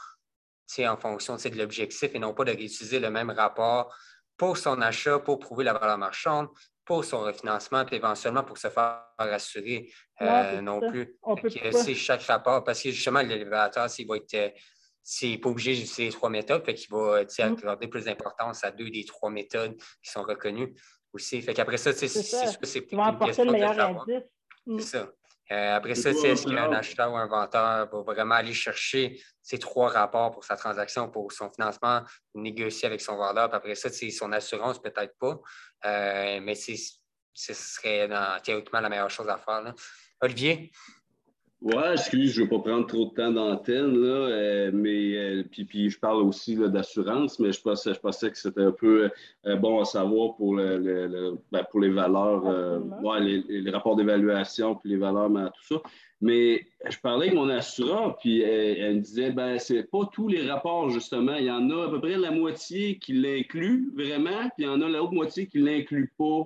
en 0.80 0.98
fonction 0.98 1.36
de 1.36 1.58
l'objectif 1.58 2.12
et 2.14 2.20
non 2.20 2.34
pas 2.34 2.44
de 2.44 2.52
réutiliser 2.52 3.00
le 3.00 3.10
même 3.10 3.30
rapport 3.30 3.96
pour 4.38 4.58
son 4.58 4.82
achat, 4.82 5.20
pour 5.20 5.40
prouver 5.40 5.64
la 5.64 5.74
valeur 5.74 5.98
marchande, 5.98 6.48
pour 6.86 7.04
son 7.04 7.20
refinancement, 7.20 7.84
puis 7.86 7.98
éventuellement 7.98 8.44
pour 8.44 8.58
se 8.58 8.70
faire 8.70 9.02
rassurer 9.18 9.92
euh, 10.22 10.62
non 10.62 10.80
plus. 10.80 11.18
C'est 11.72 11.96
chaque 11.96 12.22
rapport, 12.24 12.64
parce 12.64 12.82
que 12.82 12.92
justement, 12.92 13.22
l'élévateur, 13.22 13.90
s'il 13.90 14.08
va 14.08 14.18
être. 14.18 14.54
C'est 15.10 15.38
pas 15.38 15.48
obligé 15.48 15.74
d'utiliser 15.74 16.06
les 16.08 16.12
trois 16.12 16.30
méthodes, 16.30 16.66
fait 16.66 16.74
qu'il 16.74 16.92
va 16.92 17.24
mm. 17.24 17.54
accorder 17.54 17.88
plus 17.88 18.04
d'importance 18.04 18.66
à 18.66 18.72
deux 18.72 18.90
des 18.90 19.06
trois 19.06 19.30
méthodes 19.30 19.78
qui 20.04 20.12
sont 20.12 20.24
reconnues 20.24 20.74
aussi. 21.14 21.42
Fait 21.42 21.54
qu'après 21.54 21.78
ça, 21.78 21.94
c'est 21.94 22.10
c'est 22.10 22.92
une 22.92 23.18
question 23.20 23.46
de 23.46 23.58
savoir. 23.58 24.06
C'est 24.66 24.82
ça. 24.82 25.10
Euh, 25.52 25.76
après 25.76 25.96
ça, 25.96 26.12
est-ce 26.12 26.46
qu'un 26.46 26.72
acheteur 26.74 27.12
ou 27.12 27.16
un 27.16 27.28
vendeur 27.28 27.90
va 27.90 28.02
vraiment 28.02 28.36
aller 28.36 28.54
chercher 28.54 29.22
ces 29.42 29.58
trois 29.60 29.90
rapports 29.90 30.32
pour 30.32 30.44
sa 30.44 30.58
transaction, 30.58 31.10
pour 31.10 31.32
son 31.32 31.50
financement, 31.50 32.02
négocier 32.36 32.88
avec 32.88 33.00
son 33.00 33.16
vendeur, 33.16 33.50
puis 33.50 33.58
après 33.58 33.76
ça, 33.76 33.90
son 33.90 34.32
assurance, 34.34 34.82
peut-être 34.82 35.18
pas. 35.18 35.40
Euh, 35.86 36.40
mais 36.42 36.56
ce 36.56 37.54
serait 37.54 38.10
théoriquement 38.44 38.82
la 38.82 38.90
meilleure 38.90 39.10
chose 39.10 39.30
à 39.30 39.38
faire. 39.38 39.74
Olivier? 40.22 40.72
Ouais, 41.60 41.94
excuse, 41.94 42.34
je 42.34 42.42
ne 42.42 42.46
veux 42.46 42.50
pas 42.52 42.60
prendre 42.60 42.86
trop 42.86 43.06
de 43.06 43.16
temps 43.16 43.32
d'antenne, 43.32 43.98
là, 44.00 44.28
euh, 44.30 44.72
mais 44.72 45.18
euh, 45.18 45.44
puis, 45.50 45.66
puis, 45.66 45.90
je 45.90 46.00
parle 46.00 46.22
aussi 46.22 46.56
d'assurance, 46.56 47.40
mais 47.40 47.52
je 47.52 47.60
pensais, 47.60 47.96
je 47.96 48.00
pensais 48.00 48.30
que 48.30 48.38
c'était 48.38 48.62
un 48.62 48.72
peu 48.72 49.10
euh, 49.48 49.56
bon 49.56 49.82
à 49.82 49.86
savoir 49.86 50.36
pour, 50.36 50.56
le, 50.56 51.36
ben, 51.52 51.64
pour 51.72 51.80
les 51.80 51.90
valeurs, 51.90 52.44
ouais, 53.02 53.22
les, 53.50 53.72
rapports 53.72 53.96
d'évaluation, 53.96 54.76
puis 54.76 54.90
les 54.90 54.98
valeurs, 54.98 55.32
mais 55.32 55.46
tout 55.46 55.76
ça. 55.76 55.82
Mais 56.22 56.68
je 56.88 56.98
parlais 57.00 57.28
avec 57.28 57.40
mon 57.40 57.50
assureur, 57.50 58.18
puis 58.18 58.42
elle, 58.42 58.98
me 58.98 59.02
disait, 59.02 59.32
ben, 59.32 59.58
c'est 59.58 59.90
pas 59.90 60.08
tous 60.14 60.28
les 60.28 60.48
rapports, 60.48 60.92
justement. 60.92 61.38
Il 61.38 61.46
y 61.46 61.52
en 61.52 61.72
a 61.72 61.88
à 61.88 61.90
peu 61.90 62.00
près 62.00 62.18
la 62.18 62.30
moitié 62.30 63.00
qui 63.00 63.14
l'inclut 63.14 63.92
vraiment, 63.96 64.44
puis 64.56 64.60
il 64.60 64.66
y 64.66 64.70
en 64.70 64.82
a 64.82 64.88
l'autre 64.88 65.14
moitié 65.14 65.48
qui 65.48 65.60
ne 65.60 65.66
l'inclut 65.66 66.14
pas. 66.20 66.44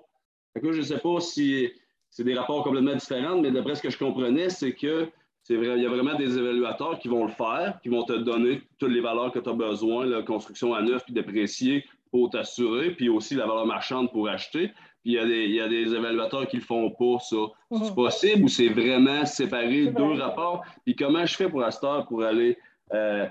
je 0.55 0.69
ne 0.69 0.81
sais 0.81 0.99
pas 0.99 1.19
si 1.19 1.69
c'est 2.11 2.25
des 2.25 2.35
rapports 2.35 2.63
complètement 2.63 2.95
différents, 2.95 3.41
mais 3.41 3.51
d'après 3.51 3.75
ce 3.75 3.81
que 3.81 3.89
je 3.89 3.97
comprenais, 3.97 4.49
c'est 4.49 4.73
que 4.73 5.07
c'est 5.43 5.55
vrai, 5.55 5.77
il 5.77 5.83
y 5.83 5.85
a 5.85 5.89
vraiment 5.89 6.15
des 6.15 6.37
évaluateurs 6.37 6.99
qui 6.99 7.07
vont 7.07 7.25
le 7.25 7.31
faire, 7.31 7.79
qui 7.81 7.89
vont 7.89 8.03
te 8.03 8.13
donner 8.13 8.61
toutes 8.77 8.91
les 8.91 9.01
valeurs 9.01 9.31
que 9.31 9.39
tu 9.39 9.49
as 9.49 9.53
besoin, 9.53 10.05
la 10.05 10.21
construction 10.21 10.75
à 10.75 10.81
neuf 10.81 11.03
puis 11.03 11.13
déprécier 11.13 11.85
pour 12.11 12.29
t'assurer, 12.29 12.91
puis 12.91 13.09
aussi 13.09 13.35
la 13.35 13.47
valeur 13.47 13.65
marchande 13.65 14.11
pour 14.11 14.29
acheter. 14.29 14.67
Puis 15.01 15.13
il 15.13 15.13
y 15.13 15.19
a 15.19 15.25
des, 15.25 15.45
il 15.45 15.55
y 15.55 15.61
a 15.61 15.67
des 15.67 15.95
évaluateurs 15.95 16.47
qui 16.47 16.57
le 16.57 16.61
font 16.61 16.91
pas, 16.91 17.17
ça. 17.19 17.37
C'est 17.71 17.89
mhm. 17.89 17.95
possible 17.95 18.43
ou 18.43 18.47
c'est 18.49 18.67
vraiment 18.67 19.25
séparer 19.25 19.87
deux 19.87 20.13
rapports? 20.13 20.63
Puis 20.85 20.95
comment 20.95 21.25
je 21.25 21.35
fais 21.35 21.49
pour 21.49 21.63
Astor 21.63 22.05
pour 22.07 22.23
aller, 22.23 22.57
euh, 22.93 23.25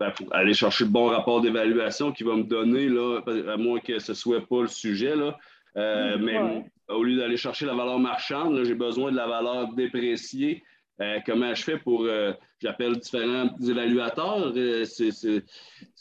ben, 0.00 0.10
pour 0.10 0.34
aller 0.34 0.54
chercher 0.54 0.84
le 0.84 0.90
bon 0.90 1.06
rapport 1.06 1.40
d'évaluation 1.40 2.10
qui 2.10 2.24
va 2.24 2.34
me 2.34 2.44
donner, 2.44 2.88
là, 2.88 3.20
à 3.52 3.56
moins 3.56 3.78
que 3.78 3.98
ce 4.00 4.14
soit 4.14 4.40
pas 4.40 4.62
le 4.62 4.68
sujet, 4.68 5.14
là, 5.14 5.38
euh, 5.76 6.16
mais 6.18 6.64
au 6.88 7.02
lieu 7.02 7.18
d'aller 7.18 7.36
chercher 7.36 7.66
la 7.66 7.74
valeur 7.74 7.98
marchande, 7.98 8.62
j'ai 8.64 8.74
besoin 8.74 9.10
de 9.10 9.16
la 9.16 9.26
valeur 9.26 9.72
dépréciée. 9.74 10.64
Euh, 11.00 11.18
comment 11.24 11.54
je 11.54 11.62
fais 11.62 11.78
pour. 11.78 12.04
Euh, 12.04 12.32
j'appelle 12.60 12.96
différents 12.98 13.48
évaluateurs. 13.62 14.52
c'est, 14.84 15.12
c'est, 15.12 15.44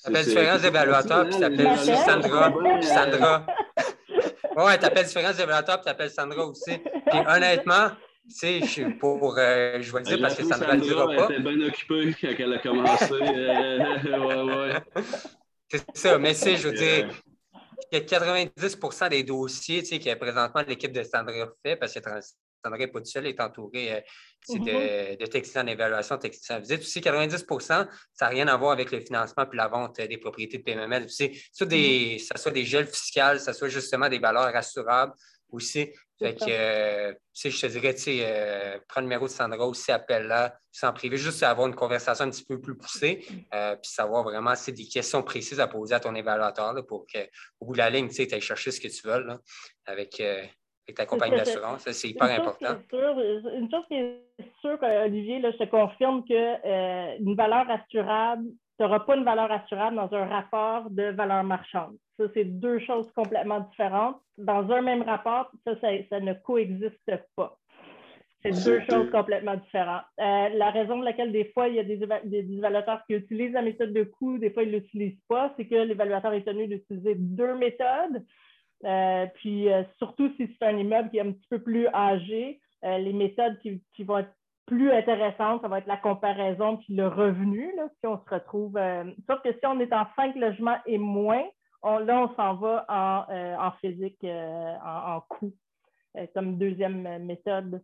appelles 0.05 0.25
différents 0.25 0.57
évaluateurs, 0.57 1.29
puis 1.29 1.39
t'appelles 1.39 1.67
aussi 1.67 1.95
Sandra. 1.97 2.53
Sandra. 2.81 3.45
ouais, 4.55 4.77
t'appelles 4.79 5.05
différents 5.05 5.33
évaluateurs, 5.33 5.77
puis 5.77 5.85
t'appelles 5.85 6.09
Sandra 6.09 6.47
aussi. 6.47 6.79
Puis 6.79 7.19
honnêtement, 7.27 7.89
tu 8.27 8.35
sais, 8.35 8.59
je 8.61 8.65
suis 8.65 8.93
pour. 8.95 9.35
je 9.35 9.91
vais 9.91 9.99
le 9.99 10.03
dire 10.03 10.19
parce 10.19 10.35
que 10.35 10.43
Sandra 10.45 10.73
ne 10.73 10.79
le 10.79 10.87
dira 10.87 11.05
pas. 11.05 11.27
Elle 11.29 11.41
était 11.41 11.55
bien 11.55 11.67
occupée 11.67 12.15
quand 12.19 12.33
elle 12.39 12.53
a 12.53 12.57
commencé. 12.57 13.13
ouais, 13.13 14.41
ouais. 14.41 15.03
C'est 15.69 15.85
ça, 15.93 16.17
mais 16.17 16.33
c'est, 16.33 16.55
je 16.55 16.69
veux 16.69 16.73
dire, 16.73 17.09
y 17.91 17.95
a 17.95 17.99
90% 18.01 19.09
des 19.09 19.23
dossiers 19.23 19.83
que 19.83 20.13
présentement 20.15 20.63
l'équipe 20.67 20.91
de 20.91 21.03
Sandra 21.03 21.47
fait, 21.63 21.75
parce 21.75 21.93
que 21.93 21.99
Sandra 22.01 22.77
n'est 22.77 22.87
pas 22.87 22.99
tout 22.99 23.05
seul, 23.05 23.25
elle 23.25 23.33
est 23.33 23.41
entourée 23.41 23.93
euh, 23.93 24.01
mm-hmm. 24.49 25.17
de, 25.19 25.25
techniciens 25.25 25.63
en 25.63 25.67
évaluation, 25.67 26.17
techniciens 26.17 26.57
en 26.57 26.59
visite. 26.59 26.81
Aussi, 26.81 26.99
90% 26.99 27.59
ça 27.59 27.87
n'a 28.21 28.27
rien 28.27 28.47
à 28.47 28.57
voir 28.57 28.71
avec 28.71 28.91
le 28.91 28.99
financement 28.99 29.45
puis 29.45 29.57
la 29.57 29.67
vente 29.67 29.99
des 30.01 30.17
propriétés 30.17 30.57
de 30.57 30.63
PMML. 30.63 31.05
Tu 31.05 31.13
sais, 31.13 31.31
soit 31.53 31.67
des, 31.67 32.19
ça 32.19 32.37
soit 32.37 32.51
des 32.51 32.65
gels 32.65 32.87
fiscales, 32.87 33.39
ça 33.39 33.53
soit 33.53 33.69
justement 33.69 34.09
des 34.09 34.19
valeurs 34.19 34.55
assurables 34.55 35.13
aussi. 35.51 35.89
Fait 36.19 36.33
que, 36.33 36.45
euh, 36.49 37.13
je 37.35 37.61
te 37.61 37.67
dirais, 37.67 37.93
tu 37.93 38.01
sais, 38.01 38.19
euh, 38.23 38.79
prends 38.87 39.01
le 39.01 39.05
numéro 39.05 39.25
de 39.25 39.31
Sandra 39.31 39.67
aussi, 39.67 39.91
appelle-la, 39.91 40.57
sans 40.71 40.91
privé, 40.91 41.15
juste 41.15 41.43
avoir 41.43 41.67
une 41.67 41.75
conversation 41.75 42.25
un 42.25 42.31
petit 42.31 42.45
peu 42.45 42.59
plus 42.59 42.75
poussée, 42.75 43.23
euh, 43.53 43.75
puis 43.75 43.91
savoir 43.91 44.23
vraiment, 44.23 44.55
c'est 44.55 44.71
des 44.71 44.87
questions 44.87 45.21
précises 45.21 45.59
à 45.59 45.67
poser 45.67 45.93
à 45.93 45.99
ton 45.99 46.15
évaluateur 46.15 46.73
pour 46.87 47.05
qu'au 47.05 47.65
bout 47.65 47.73
de 47.73 47.77
la 47.77 47.91
ligne, 47.91 48.07
tu 48.07 48.15
sais, 48.15 48.33
ailles 48.33 48.41
chercher 48.41 48.71
ce 48.71 48.81
que 48.81 48.87
tu 48.87 49.07
veux 49.07 49.23
là, 49.23 49.37
avec, 49.85 50.21
ta 50.95 51.05
compagnie 51.05 51.37
d'assurance. 51.37 51.87
C'est 51.91 52.09
hyper 52.09 52.31
important. 52.31 52.77
une 52.93 53.69
chose 53.69 53.85
qui 53.87 53.95
est 53.95 54.23
sûre, 54.61 54.79
Olivier, 54.81 55.39
là, 55.39 55.51
je 55.51 55.57
te 55.57 55.69
confirme 55.69 56.23
qu'une 56.25 57.35
valeur 57.35 57.69
assurable, 57.69 58.47
tu 58.77 58.83
n'auras 58.83 58.99
pas 58.99 59.15
une 59.15 59.23
valeur 59.23 59.51
assurable 59.51 59.95
dans 59.95 60.13
un 60.13 60.25
rapport 60.25 60.89
de 60.91 61.03
valeur 61.03 61.43
marchande. 61.43 61.97
Ça, 62.17 62.25
c'est 62.33 62.45
deux 62.45 62.79
choses 62.79 63.11
complètement 63.13 63.61
différentes. 63.61 64.17
Dans 64.37 64.71
un 64.71 64.81
même 64.81 65.01
rapport, 65.01 65.51
ça, 65.65 65.71
ça, 65.81 66.19
ne 66.19 66.33
coexiste 66.33 67.11
pas. 67.35 67.57
C'est 68.43 68.63
deux 68.63 68.81
choses 68.81 69.09
complètement 69.09 69.55
différentes. 69.55 70.03
Euh, 70.19 70.49
la 70.49 70.69
raison 70.69 70.95
pour 70.95 71.03
laquelle 71.03 71.31
des 71.31 71.45
fois, 71.45 71.67
il 71.69 71.75
y 71.75 71.79
a 71.79 71.83
des, 71.83 71.99
évaluateurs 72.31 73.03
qui 73.07 73.15
utilisent 73.15 73.53
la 73.53 73.63
méthode 73.63 73.93
de 73.93 74.03
coût, 74.03 74.37
des 74.37 74.51
fois, 74.51 74.61
ils 74.61 74.71
ne 74.71 74.77
l'utilisent 74.77 75.23
pas, 75.27 75.53
c'est 75.57 75.65
que 75.65 75.75
l'évaluateur 75.75 76.33
est 76.33 76.43
tenu 76.43 76.67
d'utiliser 76.67 77.15
deux 77.15 77.55
méthodes. 77.55 78.23
Euh, 78.85 79.25
puis 79.33 79.71
euh, 79.71 79.83
surtout 79.97 80.31
si 80.37 80.47
c'est 80.47 80.67
un 80.67 80.77
immeuble 80.77 81.09
qui 81.09 81.17
est 81.17 81.21
un 81.21 81.31
petit 81.31 81.47
peu 81.49 81.59
plus 81.59 81.87
âgé, 81.87 82.61
les 82.83 83.11
méthodes 83.11 83.57
qui, 83.59 83.81
qui, 83.95 84.03
vont 84.03 84.19
être 84.19 84.31
plus 84.67 84.91
intéressante, 84.91 85.61
ça 85.61 85.69
va 85.69 85.79
être 85.79 85.87
la 85.87 85.97
comparaison 85.97 86.77
puis 86.77 86.93
le 86.93 87.07
revenu, 87.07 87.73
là, 87.75 87.87
si 87.99 88.05
on 88.05 88.21
se 88.23 88.29
retrouve. 88.29 88.77
Euh, 88.77 89.05
sauf 89.25 89.41
que 89.41 89.51
si 89.53 89.65
on 89.65 89.79
est 89.79 89.91
en 89.93 90.05
cinq 90.15 90.35
logements 90.35 90.77
et 90.85 90.97
moins, 90.97 91.43
là, 91.83 92.19
on 92.19 92.35
s'en 92.35 92.55
va 92.55 92.85
en, 92.89 93.33
euh, 93.33 93.71
physique, 93.79 94.21
euh, 94.25 94.75
en, 94.83 95.21
coût, 95.21 95.53
comme 96.33 96.57
deuxième 96.57 97.25
méthode. 97.25 97.81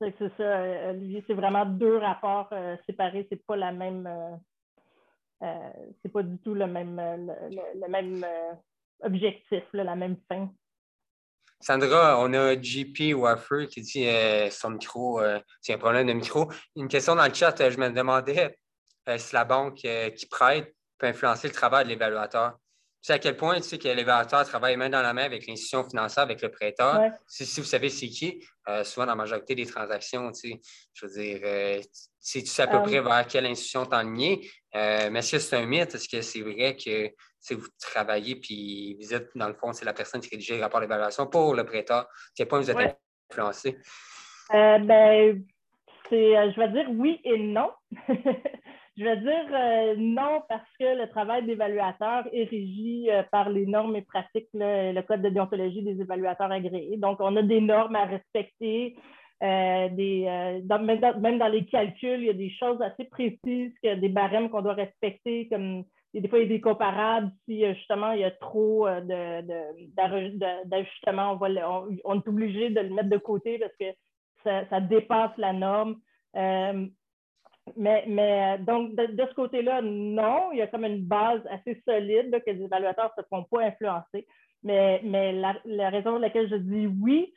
C'est 0.00 0.36
ça, 0.36 0.90
Olivier, 0.90 1.24
c'est 1.26 1.34
vraiment 1.34 1.66
deux 1.66 1.96
rapports 1.96 2.52
séparés, 2.86 3.26
c'est 3.30 3.44
pas 3.44 3.56
la 3.56 3.72
même. 3.72 4.08
c'est 5.40 6.12
pas 6.12 6.22
du 6.22 6.38
tout 6.38 6.54
le 6.54 6.66
même, 6.66 7.00
le, 7.00 7.88
même 7.88 8.24
objectif, 9.02 9.64
la 9.72 9.96
même 9.96 10.16
fin. 10.28 10.48
Sandra, 11.64 12.20
on 12.20 12.34
a 12.34 12.60
JP 12.60 13.14
Waffer 13.14 13.66
qui 13.68 13.80
dit 13.80 14.06
euh, 14.06 14.50
son 14.50 14.68
micro, 14.68 15.18
euh, 15.22 15.40
un 15.66 15.78
problème 15.78 16.06
de 16.06 16.12
micro. 16.12 16.52
Une 16.76 16.88
question 16.88 17.16
dans 17.16 17.26
le 17.26 17.32
chat, 17.32 17.58
euh, 17.58 17.70
je 17.70 17.78
me 17.78 17.88
demandais 17.88 18.54
si 19.16 19.34
la 19.34 19.46
banque 19.46 19.76
qui 19.76 20.26
prête 20.26 20.74
peut 20.98 21.06
influencer 21.06 21.48
le 21.48 21.54
travail 21.54 21.84
de 21.84 21.88
l'évaluateur. 21.88 22.58
Tu 23.00 23.06
sais 23.06 23.12
à 23.14 23.18
quel 23.18 23.38
point 23.38 23.56
tu 23.56 23.62
sais 23.62 23.78
que 23.78 23.88
l'évaluateur 23.88 24.46
travaille 24.46 24.76
main 24.76 24.90
dans 24.90 25.00
la 25.00 25.14
main 25.14 25.24
avec 25.24 25.46
l'institution 25.46 25.88
financière, 25.88 26.24
avec 26.24 26.42
le 26.42 26.50
prêteur. 26.50 27.00
Si, 27.26 27.44
vous 27.60 27.66
savez 27.66 27.88
c'est 27.88 28.08
qui, 28.08 28.44
souvent 28.82 29.06
dans 29.06 29.12
la 29.12 29.16
majorité 29.16 29.54
des 29.54 29.66
transactions, 29.66 30.32
tu 30.32 30.50
sais, 30.50 30.60
je 30.92 31.06
veux 31.06 31.12
dire, 31.12 31.82
si 32.20 32.42
tu 32.42 32.50
sais 32.50 32.62
à 32.62 32.66
peu 32.66 32.82
près 32.82 33.00
vers 33.00 33.26
quelle 33.26 33.44
institution 33.44 33.84
t'enligner? 33.84 34.50
mais 34.72 35.18
est-ce 35.18 35.32
que 35.32 35.38
c'est 35.38 35.56
un 35.56 35.66
mythe? 35.66 35.94
Est-ce 35.94 36.08
que 36.08 36.22
c'est 36.22 36.40
vrai 36.40 36.76
que 36.76 37.10
vous 37.52 37.68
travaillez, 37.78 38.36
puis 38.36 38.96
vous 38.98 39.12
êtes, 39.12 39.28
dans 39.34 39.48
le 39.48 39.54
fond, 39.54 39.72
c'est 39.74 39.84
la 39.84 39.92
personne 39.92 40.22
qui 40.22 40.30
rédige 40.30 40.52
le 40.52 40.62
rapport 40.62 40.80
d'évaluation 40.80 41.26
pour 41.26 41.54
le 41.54 41.64
prêteur. 41.64 41.98
À 41.98 42.08
quel 42.34 42.48
point 42.48 42.60
vous 42.60 42.70
êtes 42.70 42.98
influencé? 43.30 43.76
Euh, 44.54 44.78
ben, 44.78 45.42
euh, 46.12 46.50
je 46.52 46.60
vais 46.60 46.68
dire 46.68 46.86
oui 46.90 47.20
et 47.24 47.38
non. 47.38 47.70
je 48.96 49.04
vais 49.04 49.16
dire 49.18 49.96
non 49.98 50.42
parce 50.48 50.68
que 50.80 51.02
le 51.02 51.10
travail 51.10 51.44
d'évaluateur 51.44 52.26
est 52.32 52.44
régi 52.44 53.08
par 53.30 53.50
les 53.50 53.66
normes 53.66 53.96
et 53.96 54.02
pratiques, 54.02 54.48
le 54.54 55.00
code 55.02 55.22
de 55.22 55.28
déontologie 55.28 55.82
des 55.82 56.00
évaluateurs 56.00 56.50
agréés. 56.50 56.96
Donc, 56.96 57.18
on 57.20 57.36
a 57.36 57.42
des 57.42 57.60
normes 57.60 57.96
à 57.96 58.06
respecter. 58.06 58.96
des, 59.40 60.60
même, 60.62 61.38
dans, 61.38 61.48
les 61.48 61.66
calculs, 61.66 62.20
il 62.20 62.26
y 62.26 62.30
a 62.30 62.34
des 62.34 62.50
choses 62.50 62.80
assez 62.80 63.04
précises, 63.04 63.72
des 63.82 64.08
barèmes 64.08 64.48
qu'on 64.48 64.62
doit 64.62 64.74
respecter, 64.74 65.48
comme 65.48 65.84
des 66.20 66.28
fois, 66.28 66.38
il 66.38 66.42
y 66.42 66.44
a 66.46 66.48
des 66.48 66.60
comparables. 66.60 67.30
Si 67.44 67.64
justement 67.74 68.12
il 68.12 68.20
y 68.20 68.24
a 68.24 68.30
trop 68.30 68.88
d'ajustements, 70.64 71.38
on, 71.40 71.98
on, 72.04 72.20
est 72.20 72.28
obligé 72.28 72.70
de 72.70 72.80
le 72.80 72.90
mettre 72.90 73.08
de 73.08 73.18
côté 73.18 73.58
parce 73.58 73.74
que 73.76 73.86
ça, 74.44 74.80
dépasse 74.80 75.36
la 75.38 75.52
norme. 75.52 75.96
Euh, 76.36 76.86
mais, 77.76 78.58
donc, 78.58 78.94
de, 78.94 79.26
ce 79.26 79.34
côté-là, 79.34 79.80
non, 79.82 80.52
il 80.52 80.58
y 80.58 80.62
a 80.62 80.66
comme 80.66 80.84
une 80.84 81.04
base 81.04 81.40
assez 81.50 81.80
solide 81.86 82.42
que 82.44 82.50
les 82.50 82.62
évaluateurs 82.62 83.12
ne 83.16 83.22
se 83.22 83.28
font 83.28 83.44
pas 83.44 83.62
influencer. 83.62 84.26
Mais, 84.62 85.00
la, 85.64 85.90
raison 85.90 86.10
pour 86.10 86.18
laquelle 86.18 86.48
je 86.48 86.56
dis 86.56 86.86
oui, 86.86 87.32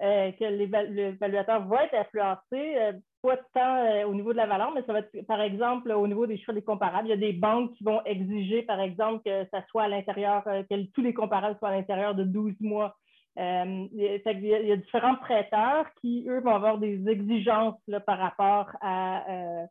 euh, 0.00 0.32
que 0.32 0.44
l'évaluateur 0.44 1.66
va 1.66 1.84
être 1.84 1.94
influencé, 1.94 2.76
euh, 2.76 2.92
pas 3.22 3.36
tant 3.54 4.04
au 4.08 4.14
niveau 4.14 4.32
de 4.32 4.38
la 4.38 4.46
valeur, 4.46 4.72
mais 4.74 4.82
ça 4.82 4.92
va 4.92 4.98
être, 4.98 5.26
par 5.26 5.40
exemple, 5.40 5.92
au 5.92 6.06
niveau 6.06 6.26
des 6.26 6.38
choix 6.38 6.52
des 6.52 6.62
comparables. 6.62 7.06
Il 7.06 7.10
y 7.10 7.14
a 7.14 7.16
des 7.16 7.32
banques 7.32 7.72
qui 7.74 7.84
vont 7.84 8.02
exiger, 8.04 8.62
par 8.62 8.80
exemple, 8.80 9.22
que 9.24 9.46
ça 9.50 9.64
soit 9.68 9.84
à 9.84 9.88
l'intérieur, 9.88 10.42
que 10.44 10.84
tous 10.92 11.02
les 11.02 11.14
comparables 11.14 11.56
soient 11.58 11.70
à 11.70 11.76
l'intérieur 11.76 12.14
de 12.14 12.24
12 12.24 12.54
mois. 12.60 12.96
Euh, 13.38 13.86
il, 13.92 14.02
y 14.02 14.72
a, 14.72 14.76
différents 14.76 15.14
prêteurs 15.16 15.86
qui, 16.00 16.26
eux, 16.28 16.40
vont 16.40 16.54
avoir 16.54 16.78
des 16.78 17.08
exigences 17.08 17.80
par 18.04 18.18
rapport 18.18 18.68
à 18.82 19.30
euh, 19.30 19.66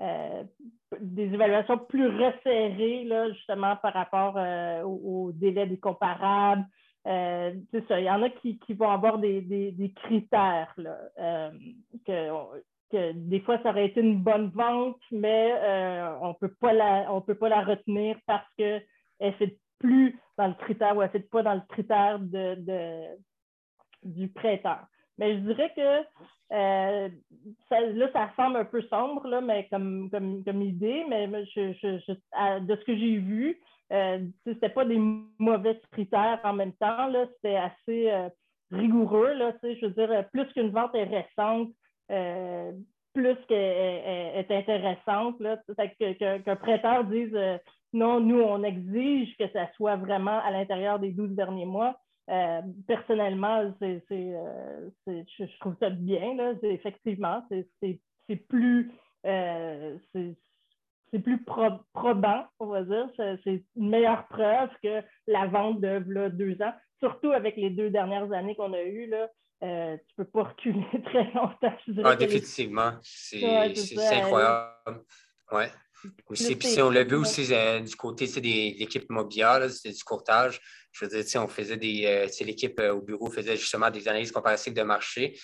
euh, 0.00 0.44
des 0.98 1.24
évaluations 1.34 1.78
plus 1.78 2.08
resserrées, 2.08 3.06
justement, 3.34 3.76
par 3.76 3.92
rapport 3.92 4.36
au, 4.84 5.30
délai 5.34 5.66
des 5.66 5.78
comparables. 5.78 6.64
il 7.04 7.64
y 7.90 8.10
en 8.10 8.22
a 8.22 8.30
qui, 8.30 8.58
vont 8.70 8.90
avoir 8.90 9.18
des, 9.18 9.92
critères 9.96 10.74
que, 12.06 12.30
des 12.92 13.40
fois, 13.40 13.58
ça 13.62 13.70
aurait 13.70 13.86
été 13.86 14.00
une 14.00 14.22
bonne 14.22 14.50
vente, 14.50 15.00
mais 15.10 15.52
on 16.20 16.28
ne 16.28 16.34
peut 16.40 16.54
pas 16.54 16.72
la 16.72 17.60
retenir 17.62 18.16
parce 18.26 18.46
qu'elle 18.56 18.84
fait 19.38 19.58
plus 19.78 20.18
dans 20.38 20.48
le 20.48 20.54
critère 20.54 20.96
ou 20.96 21.02
elle 21.02 21.10
ne 21.14 21.18
pas 21.20 21.42
dans 21.42 21.54
le 21.54 21.62
critère 21.68 22.18
de, 22.20 23.16
du 24.02 24.28
prêteur. 24.28 24.86
Mais 25.18 25.34
je 25.34 25.40
dirais 25.40 25.72
que 25.76 26.04
euh, 26.52 27.08
là, 27.70 28.12
ça 28.12 28.30
semble 28.36 28.56
un 28.56 28.64
peu 28.64 28.82
sombre, 28.82 29.26
là, 29.26 29.40
mais 29.40 29.68
comme, 29.70 30.10
comme, 30.10 30.62
idée, 30.62 31.04
mais 31.08 31.26
de 31.28 31.44
ce 31.46 32.84
que 32.84 32.96
j'ai 32.96 33.18
vu, 33.18 33.60
euh, 33.92 34.18
ce 34.44 34.50
n'était 34.50 34.68
pas 34.68 34.84
des 34.84 35.00
mauvais 35.38 35.80
critères 35.92 36.40
en 36.44 36.54
même 36.54 36.72
temps. 36.74 37.10
C'était 37.36 37.56
assez 37.56 38.10
euh, 38.10 38.28
rigoureux. 38.70 39.32
Là, 39.34 39.52
je 39.62 39.86
veux 39.86 39.92
dire, 39.92 40.28
plus 40.32 40.46
qu'une 40.52 40.70
vente 40.70 40.94
est 40.94 41.04
récente, 41.04 41.70
plus 42.08 43.36
qu'elle 43.48 43.56
est 43.56 44.50
intéressante. 44.50 45.36
Qu'un 46.18 46.56
prêteur 46.56 47.04
dise 47.04 47.36
non, 47.92 48.20
nous, 48.20 48.40
on 48.40 48.62
exige 48.62 49.36
que 49.36 49.48
ça 49.52 49.70
soit 49.74 49.96
vraiment 49.96 50.40
à 50.40 50.50
l'intérieur 50.50 50.98
des 50.98 51.10
12 51.10 51.32
derniers 51.32 51.66
mois. 51.66 51.98
Euh, 52.30 52.62
personnellement, 52.86 53.74
euh, 53.82 54.90
je, 55.06 55.58
trouve 55.60 55.76
ça 55.78 55.90
bien. 55.90 56.34
Là. 56.34 56.54
Effectivement, 56.62 57.44
c'est, 57.50 58.38
plus, 58.48 58.90
euh, 59.26 59.98
plus 61.12 61.44
probant, 61.44 62.46
on 62.60 62.66
va 62.66 62.82
dire. 62.84 63.08
C'est 63.44 63.62
une 63.76 63.90
meilleure 63.90 64.26
preuve 64.28 64.70
que 64.82 65.02
la 65.26 65.46
vente 65.46 65.80
de 65.80 66.28
deux 66.30 66.62
ans, 66.62 66.72
surtout 66.98 67.32
avec 67.32 67.56
les 67.56 67.70
deux 67.70 67.90
dernières 67.90 68.32
années 68.32 68.54
qu'on 68.54 68.72
a 68.72 68.82
eues. 68.82 69.12
Tu 69.62 69.68
ne 69.68 69.98
peux 70.16 70.24
pas 70.24 70.42
reculer 70.42 70.84
très 71.04 71.24
longtemps. 71.32 71.76
Ah, 72.04 72.16
définitivement. 72.16 72.94
C'est, 73.02 73.44
incroyable. 73.44 75.04
Ouais. 75.52 75.70
Aussi, 76.28 76.56
puis 76.56 76.82
on 76.82 76.90
l'a 76.90 77.04
vu 77.04 77.14
aussi 77.14 77.46
euh, 77.54 77.78
du 77.78 77.94
côté 77.94 78.26
de 78.26 78.40
l'équipe 78.40 79.08
mobilière, 79.08 79.70
c'était 79.70 79.94
du 79.94 80.02
courtage. 80.02 80.60
Je 80.90 81.04
veux 81.04 81.22
dire, 81.22 81.42
on 81.42 81.48
faisait 81.48 81.76
des. 81.76 82.04
Euh, 82.06 82.44
l'équipe 82.44 82.78
euh, 82.80 82.94
au 82.94 83.00
bureau 83.00 83.30
faisait 83.30 83.56
justement 83.56 83.88
des 83.88 84.08
analyses 84.08 84.32
comparatives 84.32 84.74
de 84.74 84.82
marché. 84.82 85.38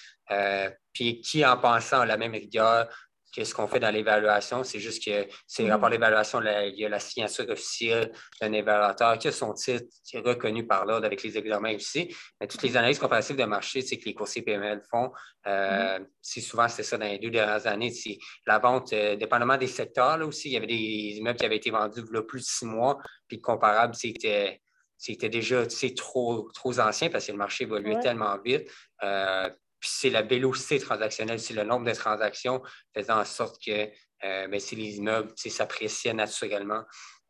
puis 0.93 1.21
qui, 1.21 1.47
en 1.47 1.57
pensant 1.59 2.01
à 2.01 2.07
la 2.07 2.17
même 2.17 2.33
rigueur, 2.33 2.89
ce 3.37 3.55
qu'on 3.55 3.67
fait 3.69 3.81
dans 3.81 3.91
l'évaluation, 3.91 4.65
c'est 4.65 4.79
juste 4.79 5.05
que 5.05 5.27
c'est 5.47 5.65
mm-hmm. 5.65 5.71
rapport 5.71 5.91
d'évaluation, 5.91 6.41
il 6.43 6.79
y 6.79 6.85
a 6.85 6.89
la 6.89 6.99
signature 6.99 7.49
officielle 7.49 8.13
d'un 8.41 8.53
évaluateur 8.53 9.19
qui 9.19 9.29
a 9.29 9.33
son 9.33 9.53
titre, 9.55 9.87
qui 10.05 10.17
est 10.17 10.21
reconnu 10.21 10.67
par 10.67 10.85
l'ordre 10.87 11.07
avec 11.07 11.23
les 11.23 11.37
examens 11.37 11.75
aussi. 11.75 12.15
Mais 12.41 12.47
toutes 12.47 12.63
les 12.63 12.77
analyses 12.77 12.99
comparatives 12.99 13.37
de 13.37 13.45
marché 13.45 13.81
c'est 13.83 13.99
que 13.99 14.05
les 14.07 14.15
coursiers 14.15 14.43
PML 14.43 14.83
font, 14.91 15.13
euh, 15.47 15.99
mm-hmm. 15.99 16.07
c'est 16.21 16.41
souvent 16.41 16.69
c'est 16.69 16.83
ça 16.83 16.99
dans 16.99 17.07
les 17.07 17.19
deux 17.19 17.31
dernières 17.31 17.67
années. 17.67 17.91
C'est 17.91 18.19
la 18.47 18.59
vente, 18.59 18.93
euh, 18.93 19.17
dépendamment 19.17 19.57
des 19.57 19.67
secteurs 19.67 20.19
là 20.19 20.27
aussi, 20.27 20.49
il 20.49 20.53
y 20.53 20.57
avait 20.57 20.67
des 20.67 21.17
immeubles 21.19 21.39
qui 21.39 21.45
avaient 21.45 21.57
été 21.57 21.71
vendus 21.71 22.03
il 22.09 22.15
y 22.15 22.19
a 22.19 22.23
plus 22.23 22.41
de 22.41 22.45
six 22.45 22.67
mois, 22.67 22.99
puis 23.29 23.41
comparable, 23.41 23.95
c'était 23.95 24.61
c'était 24.99 25.29
déjà 25.29 25.65
trop, 25.97 26.51
trop 26.53 26.79
ancien 26.81 27.09
parce 27.09 27.27
que 27.27 27.33
le 27.33 27.39
marché 27.39 27.65
évoluait 27.65 28.01
tellement 28.01 28.37
vite. 28.45 28.69
Euh, 29.05 29.49
puis 29.81 29.91
c'est 29.93 30.11
la 30.11 30.23
vélocité 30.23 30.79
transactionnelle, 30.79 31.41
c'est 31.41 31.55
le 31.55 31.65
nombre 31.65 31.87
de 31.87 31.95
transactions 31.95 32.63
faisant 32.95 33.21
en 33.21 33.25
sorte 33.25 33.63
que 33.65 33.89
euh, 34.25 34.49
ben, 34.49 34.61
les 34.73 34.97
immeubles 34.97 35.33
s'appréciaient 35.37 36.15
naturellement 36.15 36.83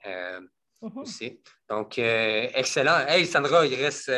euh, 0.07 0.41
mhm. 0.81 0.99
aussi. 0.99 1.43
Donc, 1.69 1.99
euh, 1.99 2.49
excellent. 2.55 3.07
Hey, 3.07 3.27
Sandra, 3.27 3.67
il 3.67 3.75
reste 3.75 4.11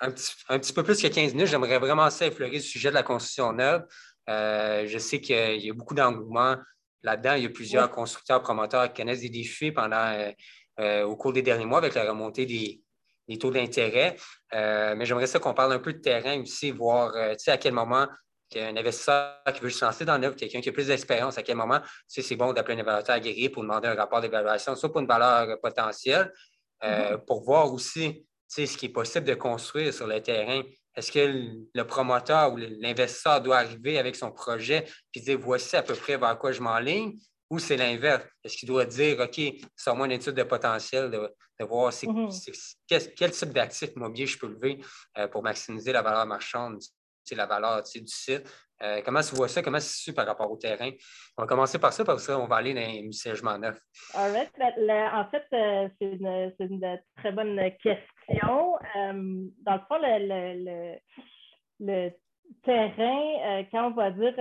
un 0.00 0.10
petit, 0.10 0.72
peu 0.72 0.82
plus 0.82 1.02
que 1.02 1.08
15 1.08 1.34
minutes. 1.34 1.48
J'aimerais 1.48 1.78
vraiment 1.78 2.08
ça 2.08 2.26
effleurer 2.26 2.56
le 2.56 2.60
sujet 2.60 2.88
de 2.88 2.94
la 2.94 3.02
construction 3.02 3.52
neuve. 3.52 3.84
je 4.26 4.98
sais 4.98 5.20
qu'il 5.20 5.60
y 5.64 5.70
a 5.70 5.74
beaucoup 5.74 5.94
d'engouement 5.94 6.56
là-dedans. 7.02 7.34
Il 7.34 7.42
y 7.42 7.46
a 7.46 7.50
plusieurs 7.50 7.90
constructeurs, 7.90 8.40
promoteurs 8.40 8.90
qui 8.90 9.02
connaissent 9.02 9.20
des 9.20 9.28
défis 9.28 9.72
pendant, 9.72 10.32
au 10.78 11.16
cours 11.16 11.34
des 11.34 11.42
derniers 11.42 11.66
mois 11.66 11.78
avec 11.78 11.94
la 11.94 12.08
remontée 12.08 12.46
des, 12.46 12.80
les 13.30 13.38
taux 13.38 13.50
d'intérêt. 13.50 14.16
Euh, 14.52 14.94
mais 14.96 15.06
j'aimerais 15.06 15.28
ça 15.28 15.38
qu'on 15.38 15.54
parle 15.54 15.72
un 15.72 15.78
peu 15.78 15.92
de 15.92 16.00
terrain 16.00 16.42
aussi, 16.42 16.72
voir 16.72 17.14
euh, 17.14 17.34
à 17.46 17.56
quel 17.56 17.72
moment 17.72 18.06
un 18.56 18.76
investisseur 18.76 19.36
qui 19.54 19.60
veut 19.60 19.70
se 19.70 19.84
lancer 19.84 20.04
dans 20.04 20.18
l'œuvre, 20.18 20.34
quelqu'un 20.34 20.60
qui 20.60 20.68
a 20.68 20.72
plus 20.72 20.88
d'expérience, 20.88 21.38
à 21.38 21.44
quel 21.44 21.56
moment 21.56 21.78
c'est 22.08 22.34
bon 22.34 22.52
d'appeler 22.52 22.74
un 22.74 22.80
évaluateur 22.80 23.14
agréé 23.14 23.48
pour 23.48 23.62
demander 23.62 23.86
un 23.86 23.94
rapport 23.94 24.20
d'évaluation, 24.20 24.74
soit 24.74 24.90
pour 24.90 25.00
une 25.00 25.06
valeur 25.06 25.60
potentielle, 25.60 26.32
euh, 26.82 27.16
mm-hmm. 27.16 27.24
pour 27.26 27.44
voir 27.44 27.72
aussi 27.72 28.26
ce 28.48 28.76
qui 28.76 28.86
est 28.86 28.88
possible 28.88 29.26
de 29.26 29.34
construire 29.34 29.94
sur 29.94 30.08
le 30.08 30.20
terrain. 30.20 30.62
Est-ce 30.96 31.12
que 31.12 31.62
le 31.72 31.84
promoteur 31.84 32.52
ou 32.52 32.56
l'investisseur 32.56 33.40
doit 33.40 33.58
arriver 33.58 34.00
avec 34.00 34.16
son 34.16 34.32
projet 34.32 34.84
et 35.14 35.20
dire 35.20 35.38
voici 35.38 35.76
à 35.76 35.84
peu 35.84 35.94
près 35.94 36.16
vers 36.16 36.36
quoi 36.36 36.50
je 36.50 36.60
m'enligne? 36.60 37.16
Ou 37.50 37.58
c'est 37.58 37.76
l'inverse? 37.76 38.24
Est-ce 38.44 38.56
qu'il 38.56 38.68
doit 38.68 38.86
dire, 38.86 39.18
OK, 39.20 39.40
sors 39.76 39.96
moi 39.96 40.06
une 40.06 40.12
étude 40.12 40.34
de 40.34 40.44
potentiel, 40.44 41.10
de, 41.10 41.64
voir 41.64 41.90
mm-hmm. 41.90 42.76
quel, 42.88 43.30
type 43.32 43.50
d'actif 43.50 43.90
immobilier 43.94 44.26
je 44.26 44.38
peux 44.38 44.48
lever 44.48 44.80
euh, 45.18 45.28
pour 45.28 45.42
maximiser 45.42 45.92
la 45.92 46.00
valeur 46.00 46.24
marchande, 46.26 46.78
la 47.32 47.46
valeur 47.46 47.82
du 47.82 48.06
site? 48.06 48.48
Euh, 48.82 49.02
comment 49.04 49.20
tu 49.20 49.34
vois 49.36 49.46
ça? 49.46 49.62
Comment 49.62 49.78
c'est 49.78 49.98
su 49.98 50.12
par 50.12 50.26
rapport 50.26 50.50
au 50.50 50.56
terrain? 50.56 50.90
On 51.36 51.42
va 51.42 51.46
commencer 51.46 51.78
par 51.78 51.92
ça, 51.92 52.04
parce 52.04 52.26
qu'on 52.26 52.46
va 52.46 52.56
aller 52.56 52.72
dans 52.72 52.80
les 52.80 53.12
siègements 53.12 53.58
neufs. 53.58 53.80
en 54.14 54.32
fait, 55.30 55.44
euh, 55.52 55.88
c'est 56.00 56.66
une, 56.66 56.98
très 57.16 57.30
bonne 57.30 57.60
question. 57.82 58.78
dans 58.94 59.74
le 59.74 59.80
fond, 59.86 59.98
le, 60.00 60.96
le 61.80 62.10
terrain, 62.64 63.64
quand 63.70 63.88
on 63.88 63.94
va 63.94 64.10
dire, 64.10 64.34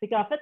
c'est 0.00 0.08
qu'en 0.08 0.26
fait, 0.26 0.40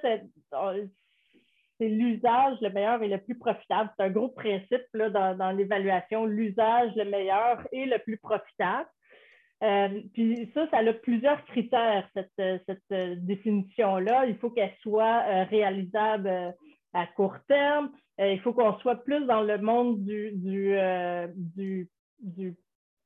c'est 1.79 1.89
l'usage 1.89 2.57
le 2.61 2.69
meilleur 2.69 3.01
et 3.03 3.07
le 3.07 3.19
plus 3.19 3.37
profitable. 3.37 3.89
C'est 3.97 4.05
un 4.05 4.09
gros 4.09 4.29
principe 4.29 4.85
là, 4.93 5.09
dans, 5.09 5.51
l'évaluation, 5.51 6.25
l'usage 6.25 6.91
le 6.95 7.05
meilleur 7.05 7.67
et 7.71 7.85
le 7.85 7.99
plus 7.99 8.17
profitable. 8.17 8.89
Euh, 9.63 10.01
puis 10.13 10.51
ça, 10.53 10.67
ça 10.69 10.77
a 10.77 10.93
plusieurs 10.93 11.43
critères, 11.45 12.07
cette, 12.13 12.61
cette 12.67 12.79
euh, 12.91 13.15
définition-là. 13.17 14.25
Il 14.27 14.37
faut 14.37 14.51
qu'elle 14.51 14.73
soit 14.81 15.23
euh, 15.27 15.43
réalisable 15.45 16.53
à 16.93 17.07
court 17.07 17.37
terme. 17.47 17.91
il 18.19 18.39
faut 18.41 18.53
qu'on 18.53 18.77
soit 18.79 19.03
plus 19.03 19.25
dans 19.25 19.41
le 19.41 19.57
monde 19.57 20.03
du, 20.03 20.31
du, 20.33 21.89
du, 22.19 22.55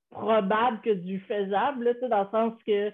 probable 0.10 0.82
que 0.82 0.90
du 0.90 1.22
faisable, 1.22 1.86
là, 1.86 2.08
dans 2.10 2.24
le 2.24 2.30
sens 2.32 2.54
que 2.68 2.92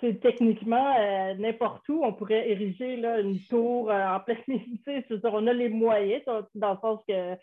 techniquement, 0.00 0.94
euh, 0.98 1.34
n'importe 1.34 1.88
où, 1.88 2.04
on 2.04 2.12
pourrait 2.12 2.50
ériger 2.50 2.96
là, 2.96 3.20
une 3.20 3.38
tour 3.40 3.90
euh, 3.90 4.06
en 4.06 4.20
plein 4.20 4.36
milieu. 4.48 5.20
On 5.24 5.46
a 5.46 5.52
les 5.52 5.68
moyens, 5.68 6.22
dans 6.54 6.72
le 6.72 6.78
sens 6.80 7.00
que 7.08 7.36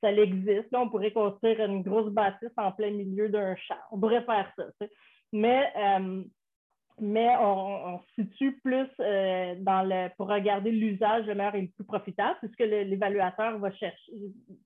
ça 0.00 0.12
existe. 0.12 0.70
Là, 0.72 0.80
on 0.80 0.88
pourrait 0.88 1.12
construire 1.12 1.60
une 1.64 1.82
grosse 1.82 2.10
bâtisse 2.10 2.52
en 2.56 2.72
plein 2.72 2.90
milieu 2.90 3.28
d'un 3.28 3.54
champ. 3.56 3.76
On 3.92 4.00
pourrait 4.00 4.24
faire 4.24 4.52
ça. 4.56 4.64
Mais 5.32 5.72
euh, 5.76 6.22
mais 7.02 7.30
on, 7.40 7.98
se 7.98 8.22
situe 8.22 8.60
plus 8.62 8.88
dans 8.98 9.88
le, 9.88 10.14
pour 10.18 10.28
regarder 10.28 10.70
l'usage 10.70 11.24
le 11.24 11.34
meilleur 11.34 11.54
et 11.54 11.62
le 11.62 11.68
plus 11.68 11.84
profitable, 11.84 12.36
puisque 12.42 12.60
l'évaluateur 12.60 13.56
va 13.58 13.72
chercher, 13.72 14.12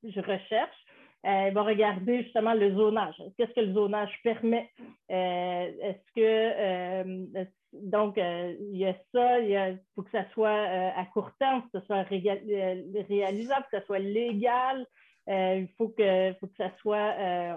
je 0.03 0.19
recherche. 0.19 0.77
Il 1.25 1.53
va 1.55 1.63
regarder 1.63 2.23
justement 2.23 2.55
le 2.55 2.75
zonage. 2.75 3.15
Qu'est-ce 3.37 3.53
que 3.53 3.61
le 3.61 3.73
zonage 3.73 4.13
permet? 4.23 4.71
Est-ce 5.09 6.13
que 6.15 7.47
donc, 7.83 8.19
euh, 8.19 8.55
il 8.61 8.79
y 8.79 8.87
a 8.87 8.95
ça, 9.13 9.41
il 9.41 9.81
faut 9.95 10.03
que 10.03 10.11
ça 10.11 10.25
soit 10.33 10.49
euh, 10.49 10.91
à 10.97 11.05
court 11.07 11.31
terme, 11.39 11.63
que 11.63 11.81
ce 11.81 11.87
soit 11.87 12.05
euh, 12.11 13.03
réalisable, 13.09 13.67
que 13.71 13.81
ce 13.81 13.87
soit 13.87 13.99
légal. 13.99 14.87
il 15.27 15.69
faut 15.77 15.89
que, 15.89 16.33
faut 16.41 16.47
que 16.47 16.57
ça 16.57 16.71
soit. 16.81 17.15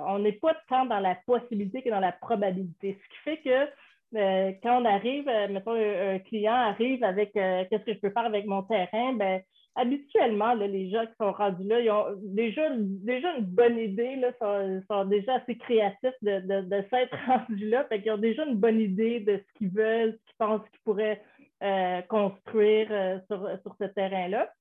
on 0.07 0.20
n'est 0.20 0.34
pas 0.34 0.55
tant 0.70 0.86
dans 0.86 0.99
la 0.99 1.15
possibilité 1.15 1.84
que 1.84 1.89
dans 1.89 1.99
la 1.99 2.11
probabilité. 2.11 2.97
Ce 3.03 3.09
qui 3.09 3.18
fait 3.24 3.38
que 3.41 4.53
quand 4.63 4.82
on 4.82 4.86
arrive, 4.86 5.26
mettons, 5.49 5.76
un, 5.76 6.20
client 6.20 6.53
arrive 6.53 7.03
avec 7.03 7.34
qu'est-ce 7.34 7.84
que 7.84 7.93
je 7.93 7.99
peux 7.99 8.11
faire 8.11 8.26
avec 8.26 8.45
mon 8.45 8.63
terrain, 8.63 9.13
ben, 9.13 9.41
habituellement, 9.78 10.53
les 10.55 10.89
gens 10.89 11.05
qui 11.05 11.13
sont 11.19 11.32
rendus 11.32 11.67
là, 11.67 11.80
ils 11.80 11.91
ont 11.91 12.05
déjà, 12.23 12.69
déjà 12.75 13.36
une 13.36 13.45
bonne 13.45 13.78
idée, 13.78 14.15
là, 14.17 14.32
sont, 14.89 15.05
déjà 15.05 15.36
assez 15.36 15.57
créatifs 15.57 16.15
de, 16.21 16.61
de, 16.61 16.84
s'être 16.89 17.15
rendus 17.28 17.69
là. 17.69 17.86
Fait 17.86 18.01
qu'ils 18.01 18.11
ont 18.11 18.17
déjà 18.17 18.43
une 18.45 18.57
bonne 18.57 18.82
idée 18.82 19.19
de 19.19 19.38
ce 19.38 19.57
qu'ils 19.57 19.69
veulent, 19.69 20.13
ce 20.13 20.25
qu'ils 20.25 20.38
pensent 20.38 20.69
qu'ils 20.69 20.82
pourraient 20.84 21.21
euh, 21.63 22.01
construire 22.03 22.88
euh, 22.91 23.19
sur, 23.28 23.75
ce 23.80 23.86
terrain-là. 23.86 24.51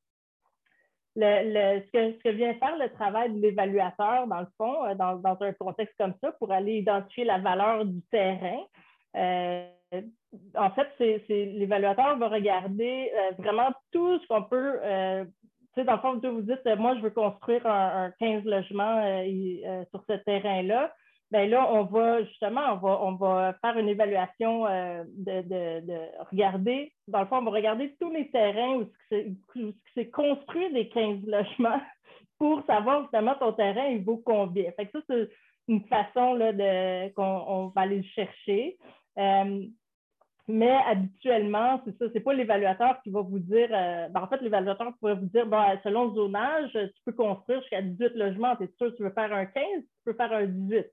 Ce, 1.17 2.21
que, 2.23 2.29
vient 2.29 2.55
faire 2.55 2.77
le 2.77 2.91
travail 2.93 3.33
de 3.33 3.41
l'évaluateur, 3.41 4.27
dans 4.27 4.41
le 4.41 4.49
fond, 4.59 4.85
euh, 4.85 4.95
dans, 4.95 5.37
un 5.41 5.53
contexte 5.55 5.95
comme 5.99 6.15
ça, 6.23 6.33
pour 6.33 6.53
aller 6.53 6.75
identifier 6.75 7.25
la 7.25 7.39
valeur 7.39 7.87
du 7.87 8.03
terrain, 8.11 8.61
en 10.55 10.71
fait, 10.71 10.89
c'est, 10.99 11.25
l'évaluateur 11.29 12.17
va 12.19 12.29
regarder 12.29 13.11
euh, 13.15 13.31
vraiment 13.39 13.73
tout 13.93 14.19
ce 14.19 14.27
qu'on 14.27 14.43
peut. 14.43 14.79
Euh, 14.83 15.25
dans 15.77 15.93
le 15.93 15.99
fond, 15.99 16.19
vous 16.23 16.43
dites, 16.43 16.67
euh, 16.67 16.77
moi, 16.77 16.95
je 16.97 17.01
veux 17.01 17.11
construire 17.11 17.67
un, 17.67 18.11
15 18.19 18.45
logements 18.45 19.03
sur 19.91 20.03
ce 20.09 20.15
terrain-là. 20.25 20.93
Bien 21.33 21.47
là, 21.47 21.69
on 21.73 21.83
va 21.83 22.23
justement, 22.23 22.75
on 22.75 22.77
va, 22.77 23.03
on 23.03 23.13
va 23.17 23.55
faire 23.61 23.77
une 23.77 23.89
évaluation 23.89 24.63
de, 24.65 26.25
regarder. 26.31 26.93
Dans 27.09 27.21
le 27.21 27.27
fond, 27.27 27.39
on 27.39 27.43
va 27.43 27.51
regarder 27.51 27.97
tous 28.01 28.11
les 28.13 28.31
terrains 28.31 28.77
où 28.77 28.91
c'est 29.95 30.11
construit 30.11 30.73
des 30.73 30.89
15 30.89 31.27
logements 31.27 31.81
pour 32.39 32.65
savoir 32.67 33.03
justement 33.03 33.35
ton 33.35 33.53
terrain, 33.53 33.87
il 33.87 34.05
vaut 34.05 34.23
combien. 34.25 34.71
Fait 34.73 34.87
que 34.87 34.93
ça, 34.93 35.05
c'est 35.09 35.29
une 35.67 35.85
façon 35.89 36.35
là, 36.35 36.53
qu'on 37.11 37.73
va 37.75 37.83
aller 37.83 37.99
le 37.99 38.05
chercher. 38.15 38.79
Mais 40.49 40.71
habituellement, 40.87 41.81
c'est 41.85 41.99
ça, 41.99 42.05
c'est 42.13 42.21
pas 42.21 42.33
l'évaluateur 42.33 43.01
qui 43.03 43.11
va 43.11 43.21
vous 43.21 43.41
dire, 43.41 43.69
euh, 43.73 44.09
ben, 44.09 44.23
en 44.23 44.29
fait, 44.29 44.41
l'évaluateur 44.41 44.93
pourrait 45.01 45.17
vous 45.17 45.27
dire, 45.27 45.45
ben, 45.47 45.77
selon 45.83 46.09
le 46.09 46.15
zonage, 46.15 46.71
tu 46.73 47.03
peux 47.05 47.13
construire 47.13 47.61
jusqu'à 47.63 47.83
18 47.83 48.15
logements, 48.15 48.55
tu 48.55 48.65
es 48.65 48.71
sûr 48.79 48.93
que 48.93 48.97
tu 48.97 49.03
veux 49.03 49.11
faire 49.11 49.33
un 49.33 49.47
15, 49.47 49.65
tu 49.65 49.87
peux 50.05 50.15
faire 50.15 50.33
un 50.33 50.47
18. 50.47 50.87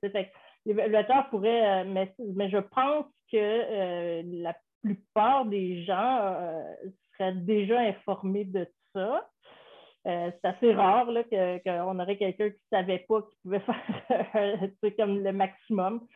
l'évaluateur 0.66 1.30
pourrait, 1.30 1.84
euh, 1.84 1.86
mais, 1.86 2.50
je 2.50 2.58
pense 2.58 3.06
que 3.32 3.38
euh, 3.38 4.24
la 4.26 4.56
plupart 4.82 5.46
des 5.46 5.84
gens 5.84 6.42
seraient 7.16 7.34
déjà 7.34 7.80
informés 7.80 8.46
de 8.46 8.68
ça. 8.94 9.30
c'est 10.04 10.46
assez 10.46 10.74
rare 10.74 11.08
qu'on 11.64 12.00
aurait 12.00 12.18
quelqu'un 12.18 12.50
qui 12.50 12.58
ne 12.72 12.78
savait 12.78 13.06
pas 13.08 13.22
qu'il 13.22 13.38
pouvait 13.44 13.60
faire 14.32 14.96
comme 14.98 15.24
le 15.24 15.32
maximum. 15.32 16.08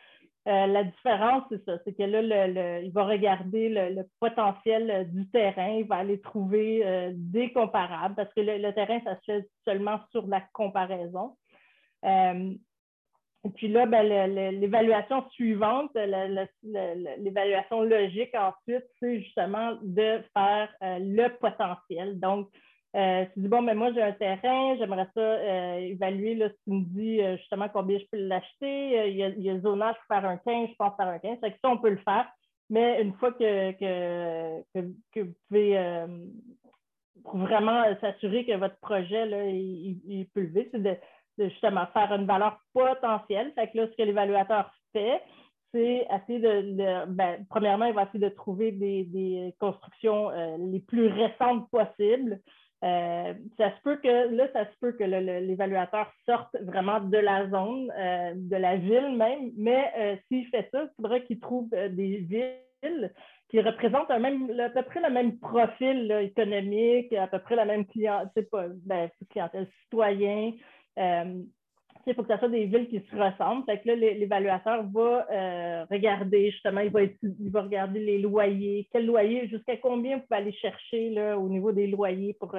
Euh, 0.48 0.66
la 0.66 0.86
différence, 0.86 1.44
c'est 1.50 1.64
ça, 1.66 1.78
c'est 1.84 1.94
que 1.94 2.04
là, 2.04 2.80
il 2.80 2.92
va 2.94 3.04
regarder 3.04 3.68
le, 3.68 4.04
potentiel 4.22 4.90
euh, 4.90 5.04
du 5.04 5.28
terrain, 5.30 5.72
il 5.80 5.86
va 5.86 5.98
aller 5.98 6.22
trouver 6.22 6.86
euh, 6.86 7.12
des 7.16 7.52
comparables, 7.52 8.16
parce 8.16 8.34
que 8.34 8.40
le, 8.40 8.72
terrain, 8.72 9.02
ça 9.04 9.18
se 9.18 9.24
fait 9.26 9.50
seulement 9.66 10.00
sur 10.12 10.26
la 10.28 10.40
comparaison. 10.54 11.36
et 12.06 13.50
puis 13.56 13.68
là, 13.68 13.86
ben, 13.88 14.04
l'évaluation 14.58 15.30
suivante, 15.32 15.92
l'évaluation 15.96 17.82
logique 17.82 18.34
ensuite, 18.34 18.86
c'est 19.02 19.20
justement 19.22 19.78
de 19.82 20.22
faire 20.34 20.70
le 20.82 21.28
potentiel. 21.40 22.22
Donc, 22.22 22.50
euh, 22.98 23.26
tu 23.34 23.42
dis, 23.42 23.48
bon, 23.48 23.62
mais 23.62 23.76
moi, 23.76 23.92
j'ai 23.94 24.02
un 24.02 24.14
terrain, 24.14 24.76
j'aimerais 24.78 25.08
ça 25.14 25.22
euh, 25.22 25.78
évaluer, 25.78 26.34
là, 26.34 26.50
si 26.50 26.56
tu 26.64 26.72
me 26.72 26.84
dis 26.84 27.22
euh, 27.22 27.38
justement 27.38 27.70
combien 27.70 28.00
je 28.00 28.06
peux 28.12 28.18
l'acheter, 28.18 29.10
il, 29.12 29.18
y 29.18 29.50
a, 29.50 29.60
zonage 29.60 29.96
pour 29.96 30.16
faire 30.16 30.28
un 30.28 30.38
15, 30.38 30.70
je 30.70 30.76
pense 30.76 30.96
faire 30.96 31.08
un 31.08 31.20
15. 31.20 31.40
Fait 31.40 31.52
que 31.52 31.58
ça, 31.62 31.70
on 31.70 31.78
peut 31.78 31.92
le 31.92 31.98
faire. 31.98 32.28
Mais 32.72 33.02
une 33.02 33.14
fois 33.14 33.32
que, 33.34 33.72
que, 33.74 34.64
que, 35.14 35.22
vous 35.22 35.34
pouvez 35.48 36.06
vraiment 37.24 37.84
s'assurer 38.02 38.46
que 38.46 38.58
votre 38.58 38.78
projet, 38.80 39.26
là, 39.26 39.46
il, 39.46 40.28
peut 40.34 40.42
lever, 40.42 40.68
c'est 40.72 40.82
de, 40.82 40.98
justement 41.38 41.86
faire 41.94 42.12
une 42.14 42.26
valeur 42.26 42.60
potentielle. 42.74 43.54
Fait 43.54 43.70
que 43.70 43.78
là, 43.78 43.88
ce 43.88 43.96
que 43.96 44.04
l'évaluateur 44.04 44.74
fait, 44.92 45.22
c'est 45.72 46.08
essayer 46.12 46.40
de, 46.40 47.06
ben, 47.06 47.46
premièrement, 47.50 47.86
il 47.86 47.94
va 47.94 48.04
essayer 48.04 48.20
de 48.20 48.36
trouver 48.36 48.72
des, 48.72 49.04
des 49.04 49.56
constructions 49.60 50.32
les 50.58 50.80
plus 50.80 51.08
récentes 51.08 51.70
possibles. 51.70 52.42
Euh, 52.84 53.34
ça 53.58 53.76
se 53.76 53.82
peut 53.82 53.98
que 53.98 54.36
là, 54.36 54.48
ça 54.54 54.66
se 54.66 54.78
peut 54.80 54.92
que 54.92 55.04
l'évaluateur 55.04 56.12
sorte 56.28 56.56
vraiment 56.62 57.00
de 57.00 57.18
la 57.18 57.50
zone, 57.50 57.92
euh, 57.98 58.34
de 58.36 58.56
la 58.56 58.78
ville 58.78 59.18
même, 59.18 59.52
mais 59.58 59.92
euh, 59.98 60.16
s'il 60.28 60.48
fait 60.48 60.70
ça, 60.72 60.84
il 60.84 60.92
faudrait 60.96 61.24
qu'il 61.24 61.40
trouve 61.40 61.70
des 61.70 62.18
villes 62.18 63.12
qui 63.50 63.60
représentent 63.62 64.12
à 64.12 64.20
peu 64.20 64.84
près 64.84 65.02
le 65.02 65.10
même 65.10 65.40
profil 65.40 66.12
économique, 66.22 67.12
à 67.14 67.28
peu 67.28 67.40
près 67.40 67.56
la 67.56 67.66
même 67.66 67.86
clientèle, 67.88 68.46
ben, 68.86 69.10
clientèle 69.32 69.68
citoyen. 69.84 70.54
Il 72.08 72.16
faut 72.16 72.24
que 72.24 72.30
ça 72.30 72.40
soit 72.40 72.50
des 72.50 72.66
villes 72.66 72.88
qui 72.88 73.00
se 73.00 73.16
ressemblent. 73.16 73.66
Fait 73.66 73.80
que 73.80 73.90
là, 73.90 73.96
l'évaluateur 73.96 74.84
va 74.84 75.86
regarder, 75.90 76.52
justement, 76.52 76.82
il 76.82 76.90
va, 76.90 77.04
il 77.04 77.52
va 77.52 77.62
regarder 77.62 78.00
les 78.00 78.20
loyers, 78.20 78.88
quel 78.92 79.06
loyer, 79.06 79.48
jusqu'à 79.48 79.78
combien 79.78 80.18
vous 80.18 80.24
pouvez 80.24 80.42
aller 80.42 80.54
chercher 80.54 81.10
là, 81.12 81.38
au 81.38 81.50
niveau 81.50 81.72
des 81.72 81.88
loyers 81.88 82.34
pour 82.40 82.56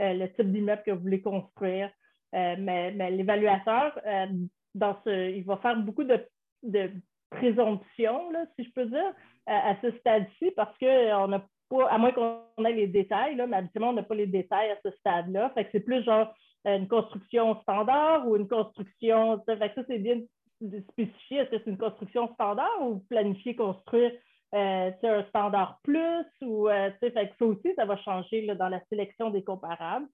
euh, 0.00 0.12
le 0.12 0.26
type 0.34 0.52
d'immeuble 0.52 0.82
que 0.84 0.90
vous 0.90 1.00
voulez 1.00 1.22
construire. 1.22 1.90
Euh, 2.34 2.56
mais, 2.58 2.90
l'évaluateur, 3.10 3.98
euh, 4.06 4.26
dans 4.74 4.96
ce, 5.04 5.30
il 5.30 5.44
va 5.44 5.56
faire 5.58 5.76
beaucoup 5.76 6.04
de, 6.04 6.20
de 6.62 6.90
présomptions, 7.30 8.30
là, 8.30 8.44
si 8.56 8.64
je 8.66 8.72
peux 8.72 8.84
dire, 8.86 9.14
à, 9.46 9.74
ce 9.80 9.90
stade-ci, 9.92 10.50
parce 10.54 10.76
qu'on 10.78 11.28
n'a 11.28 11.46
pas, 11.70 11.88
à 11.88 11.96
moins 11.96 12.12
qu'on 12.12 12.64
ait 12.64 12.72
les 12.72 12.88
détails, 12.88 13.36
là, 13.36 13.46
mais 13.46 13.56
habituellement, 13.56 13.90
on 13.90 13.94
n'a 13.94 14.02
pas 14.02 14.14
les 14.14 14.26
détails 14.26 14.70
à 14.70 14.76
ce 14.84 14.90
stade-là. 14.98 15.50
Fait 15.54 15.64
que 15.64 15.70
c'est 15.72 15.80
plus 15.80 16.04
genre 16.04 16.34
une 16.66 16.88
construction 16.88 17.60
standard 17.62 18.26
ou 18.26 18.36
une 18.36 18.48
construction. 18.48 19.42
Fait 19.46 19.56
que 19.68 19.74
ça, 19.80 19.86
c'est 19.88 19.98
bien 19.98 20.20
de 20.60 20.82
spécifier. 20.90 21.38
Est-ce 21.38 21.50
que 21.50 21.58
c'est 21.64 21.70
une 21.70 21.78
construction 21.78 22.32
standard 22.34 22.82
ou 22.82 22.98
planifier 23.08 23.54
construire 23.54 24.12
euh, 24.54 24.90
un 25.02 25.24
standard 25.28 25.78
plus 25.82 26.24
ou 26.40 26.68
euh, 26.68 26.90
fait 27.00 27.12
que 27.12 27.34
ça 27.38 27.44
aussi, 27.44 27.74
ça 27.76 27.84
va 27.84 27.96
changer 27.98 28.46
dans 28.54 28.68
la 28.68 28.80
sélection 28.88 29.30
des 29.30 29.44
comparables. 29.44 30.06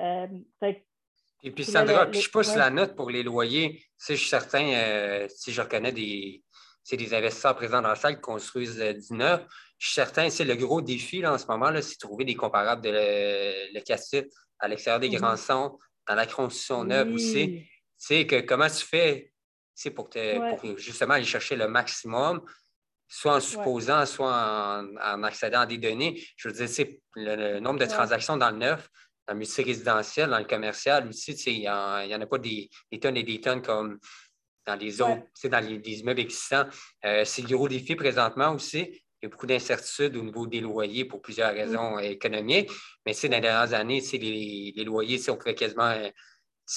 Euh, 0.00 0.26
et 1.42 1.50
puis 1.50 1.64
Sandra, 1.64 2.06
puis 2.06 2.20
je 2.20 2.30
pousse 2.30 2.54
la 2.54 2.70
note 2.70 2.94
pour 2.94 3.10
les 3.10 3.22
loyers. 3.22 3.82
Si 3.96 4.14
je 4.14 4.20
suis 4.20 4.28
certain, 4.28 5.26
si 5.28 5.52
je 5.52 5.60
reconnais 5.60 5.90
des, 5.90 6.42
des 6.92 7.14
investisseurs 7.14 7.56
présents 7.56 7.82
dans 7.82 7.88
la 7.88 7.96
salle 7.96 8.16
qui 8.16 8.22
construisent 8.22 8.78
du 8.78 9.14
neuf, 9.14 9.44
je 9.78 9.86
suis 9.88 9.94
certain, 9.94 10.30
c'est 10.30 10.44
le 10.44 10.54
gros 10.54 10.80
défi 10.80 11.26
en 11.26 11.36
ce 11.36 11.46
moment, 11.48 11.72
c'est 11.80 11.98
trouver 11.98 12.24
des 12.24 12.36
comparables 12.36 12.82
de 12.82 12.90
le, 12.90 13.74
le 13.74 13.80
à 14.60 14.68
l'extérieur 14.68 15.00
des 15.00 15.10
mhm. 15.10 15.16
grands 15.16 15.36
centres, 15.36 15.76
dans 16.08 16.14
la 16.14 16.26
construction 16.26 16.84
neuve 16.84 17.12
aussi. 17.12 17.62
Tu 17.98 18.06
sais, 18.06 18.26
que 18.26 18.40
comment 18.40 18.68
tu 18.68 18.84
fais 18.84 19.32
pour, 19.94 20.08
pour 20.08 20.78
justement 20.78 21.14
aller 21.14 21.24
chercher 21.24 21.56
le 21.56 21.68
maximum 21.68 22.42
soit 23.12 23.36
en 23.36 23.40
supposant, 23.40 24.06
soit 24.06 24.32
en, 24.32 25.22
accédant 25.22 25.60
à 25.60 25.66
des 25.66 25.76
données. 25.76 26.24
Je 26.34 26.48
veux 26.48 26.54
dire, 26.54 26.68
c'est 26.68 27.02
le, 27.14 27.60
nombre 27.60 27.78
de 27.78 27.84
transactions 27.84 28.38
dans 28.38 28.50
le 28.50 28.56
neuf, 28.56 28.88
dans 29.28 29.34
le 29.34 29.38
multirésidentiel, 29.38 30.30
dans 30.30 30.38
le 30.38 30.46
commercial 30.46 31.06
aussi, 31.06 31.32
il 31.32 31.60
n'y 31.60 31.68
en, 31.68 32.20
a 32.20 32.26
pas 32.26 32.38
des, 32.38 32.70
tonnes 33.02 33.18
et 33.18 33.22
des 33.22 33.38
tonnes 33.38 33.60
comme 33.60 33.98
dans 34.64 34.76
les 34.76 35.02
autres, 35.02 35.24
dans 35.44 35.62
les, 35.62 36.00
immeubles 36.00 36.20
existants. 36.20 36.64
Euh, 37.04 37.24
c'est 37.26 37.42
le 37.42 37.54
gros 37.54 37.68
défi 37.68 37.96
présentement 37.96 38.54
aussi. 38.54 39.02
Il 39.22 39.26
y 39.26 39.28
a 39.28 39.30
beaucoup 39.30 39.46
d'incertitudes 39.46 40.16
au 40.16 40.22
niveau 40.22 40.46
des 40.48 40.60
loyers 40.60 41.04
pour 41.04 41.22
plusieurs 41.22 41.52
raisons 41.52 41.98
économiques. 42.00 42.70
Mais 43.06 43.12
dans 43.12 43.30
les 43.30 43.40
dernières 43.40 43.72
années, 43.72 44.02
les, 44.12 44.72
les 44.76 44.84
loyers, 44.84 45.20
on 45.30 45.36
pouvait 45.36 45.54
quasiment 45.54 45.94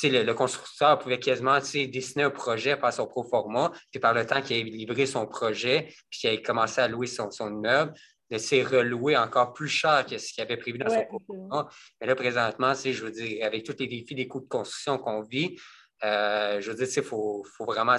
le, 0.03 0.33
constructeur 0.33 0.99
pouvait 0.99 1.19
quasiment 1.19 1.59
dessiner 1.59 2.23
un 2.23 2.29
projet 2.29 2.75
par 2.75 2.91
son 2.93 3.07
pro 3.07 3.23
forma, 3.23 3.71
puis 3.91 3.99
par 3.99 4.13
le 4.13 4.25
temps 4.25 4.41
qu'il 4.41 4.57
ait 4.57 4.63
livré 4.63 5.05
son 5.05 5.25
projet, 5.25 5.87
puis 6.09 6.19
qu'il 6.19 6.29
ait 6.29 6.41
commencé 6.41 6.81
à 6.81 6.87
louer 6.87 7.07
son, 7.07 7.31
son 7.31 7.49
immeuble, 7.49 7.93
de 8.31 8.37
s'est 8.37 8.63
relouer 8.63 9.15
encore 9.15 9.53
plus 9.53 9.67
cher 9.67 10.05
que 10.05 10.17
ce 10.17 10.33
qu'il 10.33 10.43
avait 10.43 10.57
prévu 10.57 10.77
dans 10.77 10.89
son 10.89 11.05
pro 11.05 11.21
forma. 11.25 11.69
Mais 12.01 12.07
là, 12.07 12.15
présentement, 12.15 12.73
je 12.73 13.03
veux 13.03 13.11
dire, 13.11 13.45
avec 13.45 13.63
tous 13.63 13.75
les 13.79 13.87
défis 13.87 14.15
des 14.15 14.27
coûts 14.27 14.41
de 14.41 14.47
construction 14.47 14.97
qu'on 14.97 15.21
vit, 15.21 15.55
euh, 16.03 16.59
je 16.59 16.71
veux 16.71 16.75
dire, 16.75 16.87
il 16.95 17.03
faut, 17.03 17.45
faut, 17.55 17.65
vraiment 17.65 17.95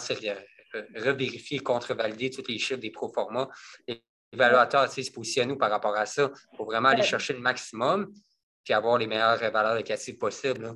revérifier, 0.97 1.61
contrevalider 1.61 2.30
tous 2.30 2.44
les 2.49 2.59
chiffres 2.59 2.80
des 2.80 2.90
pro 2.90 3.11
forma. 3.12 3.49
Les 3.86 4.03
l'évaluateur 4.37 4.89
se 4.89 5.12
positionne 5.12 5.49
nous 5.49 5.59
par 5.59 5.70
rapport 5.70 5.97
à 5.97 6.07
ça. 6.07 6.30
Faut 6.57 6.64
vraiment 6.64 6.91
aller 6.91 7.03
chercher 7.03 7.32
le 7.32 7.41
maximum 7.41 8.12
puis 8.64 8.74
avoir 8.74 8.99
les 8.99 9.07
meilleures 9.07 9.39
valeurs 9.39 9.76
locatives 9.76 10.18
possibles. 10.18 10.72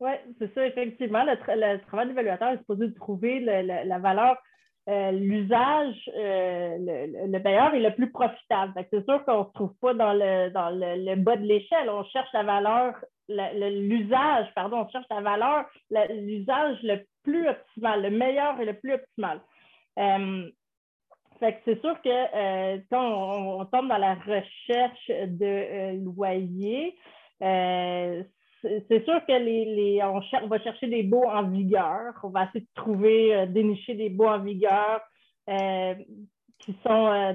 Oui, 0.00 0.12
c'est 0.38 0.52
ça, 0.54 0.66
effectivement. 0.66 1.24
Le, 1.24 1.78
travail 1.86 2.08
d'évaluateur 2.08 2.48
est 2.48 2.58
supposé 2.58 2.92
trouver 2.94 3.40
la 3.40 3.98
valeur, 3.98 4.36
euh, 4.88 5.10
l'usage, 5.12 5.94
euh, 6.16 6.76
le, 7.26 7.38
meilleur 7.38 7.74
et 7.74 7.80
le 7.80 7.94
plus 7.94 8.10
profitable. 8.10 8.72
C'est 8.90 9.04
sûr 9.04 9.24
qu'on 9.24 9.40
ne 9.40 9.44
se 9.44 9.52
trouve 9.52 9.74
pas 9.80 9.94
dans 9.94 10.12
le, 10.12 10.50
dans 10.50 10.70
le, 10.70 11.16
bas 11.16 11.36
de 11.36 11.44
l'échelle. 11.44 11.90
On 11.90 12.04
cherche 12.04 12.28
la 12.32 12.42
valeur, 12.42 12.94
l'usage, 13.28 14.46
pardon, 14.54 14.86
on 14.86 14.88
cherche 14.88 15.06
la 15.10 15.20
valeur, 15.20 15.66
l'usage 15.90 16.78
le 16.82 17.04
plus 17.22 17.48
optimal, 17.48 18.02
le 18.02 18.10
meilleur 18.10 18.60
et 18.60 18.64
le 18.64 18.74
plus 18.74 18.94
optimal. 18.94 19.40
Euh, 19.98 20.50
c'est 21.40 21.80
sûr 21.80 22.00
que 22.02 22.76
quand 22.90 23.60
on, 23.60 23.64
tombe 23.66 23.88
dans 23.88 23.98
la 23.98 24.14
recherche 24.14 25.08
de 25.08 26.02
loyer, 26.04 26.96
c'est 28.88 29.04
sûr 29.04 29.24
que 29.26 29.32
les, 29.32 30.00
on, 30.02 30.46
va 30.48 30.60
chercher 30.60 30.88
des 30.88 31.02
baux 31.02 31.24
en 31.24 31.48
vigueur. 31.48 32.14
On 32.22 32.30
va 32.30 32.44
essayer 32.44 32.60
de 32.60 32.74
trouver, 32.74 33.34
euh, 33.34 33.46
dénicher 33.46 33.94
des 33.94 34.08
baux 34.08 34.26
en 34.26 34.40
vigueur 34.40 35.00
euh, 35.48 35.94
qui 36.58 36.76
sont 36.84 37.06
euh, 37.06 37.34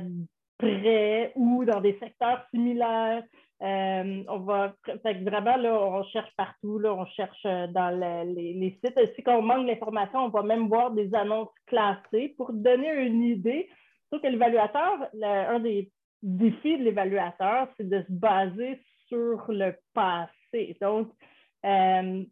prêts 0.57 1.31
ou 1.35 1.63
dans 1.65 1.81
des 1.81 1.97
secteurs 1.99 2.45
similaires. 2.51 3.23
on 3.61 4.39
va 4.39 4.73
vraiment 5.03 5.57
là, 5.57 5.79
on 5.79 6.03
cherche 6.05 6.31
partout, 6.35 6.79
là, 6.79 6.93
on 6.93 7.05
cherche 7.05 7.43
dans 7.43 7.97
les, 8.25 8.79
sites. 8.83 8.99
Si 9.15 9.23
on 9.27 9.41
manque 9.41 9.67
d'informations, 9.67 10.25
on 10.25 10.29
va 10.29 10.43
même 10.43 10.67
voir 10.67 10.91
des 10.91 11.13
annonces 11.13 11.53
classées 11.67 12.33
pour 12.37 12.51
donner 12.53 12.91
une 13.05 13.23
idée. 13.23 13.69
Sauf 14.11 14.21
que 14.21 14.27
l'évaluateur, 14.27 15.07
un 15.23 15.59
des 15.59 15.89
défis 16.21 16.77
de 16.77 16.83
l'évaluateur, 16.83 17.69
c'est 17.77 17.87
de 17.87 18.01
se 18.01 18.11
baser 18.11 18.79
sur 19.07 19.43
le 19.49 19.73
passé. 19.93 20.77
Donc, 20.81 21.11
euh, 21.65 22.23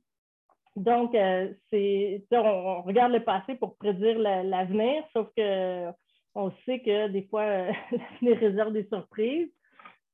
donc 0.76 1.16
euh, 1.16 1.54
c'est, 1.70 2.24
on, 2.32 2.82
regarde 2.82 3.14
le 3.14 3.24
passé 3.24 3.56
pour 3.56 3.78
prédire 3.78 4.20
l'avenir, 4.20 5.04
sauf 5.14 5.28
que 5.36 5.90
on 6.36 6.52
sait 6.66 6.80
que 6.80 7.08
des 7.08 7.24
fois, 7.24 7.42
euh, 7.42 7.72
l'avenir 7.92 8.40
réserve 8.40 8.74
des 8.74 8.88
surprises. 8.88 9.50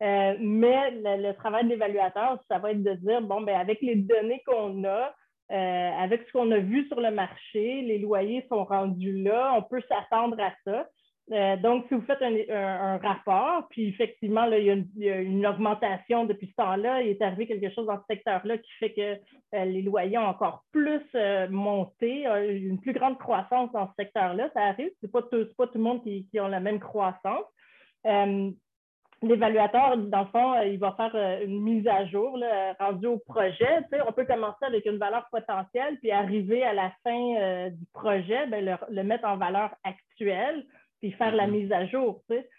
mais 0.02 0.92
le, 0.92 1.32
travail 1.34 1.66
de 1.66 1.70
l'évaluateur, 1.70 2.40
ça 2.48 2.60
va 2.60 2.72
être 2.72 2.84
de 2.84 2.94
dire, 2.94 3.22
bon, 3.22 3.42
ben, 3.42 3.60
avec 3.60 3.82
les 3.82 3.96
données 3.96 4.44
qu'on 4.46 4.84
a, 4.84 5.14
avec 5.50 6.24
ce 6.28 6.32
qu'on 6.32 6.52
a 6.52 6.58
vu 6.58 6.88
sur 6.88 7.00
le 7.00 7.12
marché, 7.12 7.82
les 7.82 8.00
loyers 8.00 8.46
sont 8.50 8.66
rendus 8.66 9.22
là, 9.22 9.54
on 9.58 9.62
peut 9.62 9.82
s'attendre 9.90 10.40
à 10.40 10.52
ça. 10.64 10.88
Euh, 11.32 11.58
donc, 11.58 11.86
si 11.88 11.96
vous 11.96 12.04
faites 12.04 12.22
un, 12.22 12.98
rapport, 12.98 13.68
puis 13.70 13.88
effectivement, 13.88 14.46
là, 14.46 14.60
il, 14.60 14.88
y 14.96 15.10
a 15.10 15.18
une, 15.18 15.46
augmentation 15.48 16.26
depuis 16.26 16.48
ce 16.48 16.56
temps-là, 16.56 17.02
il 17.02 17.10
est 17.10 17.22
arrivé 17.22 17.48
quelque 17.48 17.74
chose 17.74 17.88
dans 17.88 17.98
ce 17.98 18.06
secteur-là 18.08 18.60
qui 18.60 18.72
fait 18.80 18.94
que 18.94 19.16
euh, 19.56 19.66
les 19.66 19.82
loyers 19.82 20.20
ont 20.20 20.28
encore 20.28 20.64
plus 20.72 21.02
euh, 21.16 21.48
monté, 21.50 22.26
une 22.48 22.80
plus 22.80 22.94
grande 22.94 23.18
croissance 23.18 23.72
dans 23.72 23.88
ce 23.88 23.94
secteur-là. 23.98 24.50
Ça 24.54 24.62
arrive, 24.62 24.92
ce 25.02 25.08
n'est 25.08 25.12
pas, 25.12 25.24
tout 25.24 25.48
le 25.58 25.82
monde 25.82 26.04
qui, 26.04 26.28
a 26.38 26.48
la 26.48 26.60
même 26.60 26.80
croissance. 26.80 27.46
L'évaluateur, 29.24 29.98
dans 29.98 30.20
le 30.20 30.28
fond, 30.28 30.62
il 30.62 30.78
va 30.78 30.92
faire 30.92 31.42
une 31.42 31.62
mise 31.64 31.88
à 31.88 32.06
jour 32.06 32.38
rendue 32.80 33.08
au 33.08 33.18
projet. 33.18 33.80
on 34.08 34.12
peut 34.12 34.26
commencer 34.26 34.64
avec 34.64 34.86
une 34.86 34.98
valeur 34.98 35.26
potentielle, 35.32 35.98
puis 36.00 36.12
arriver 36.12 36.64
à 36.64 36.74
la 36.74 36.92
fin 37.04 37.70
du 37.70 37.86
projet, 37.94 38.46
ben, 38.46 38.78
le 38.90 39.04
mettre 39.04 39.26
en 39.26 39.38
valeur 39.38 39.74
actuelle 39.84 40.64
puis 41.00 41.12
faire 41.14 41.36
la 41.36 41.48
mm-hmm. 41.48 41.52
mise 41.52 41.72
à 41.72 41.86
jour, 41.88 42.22
tu 42.30 42.36
sais. 42.36 42.50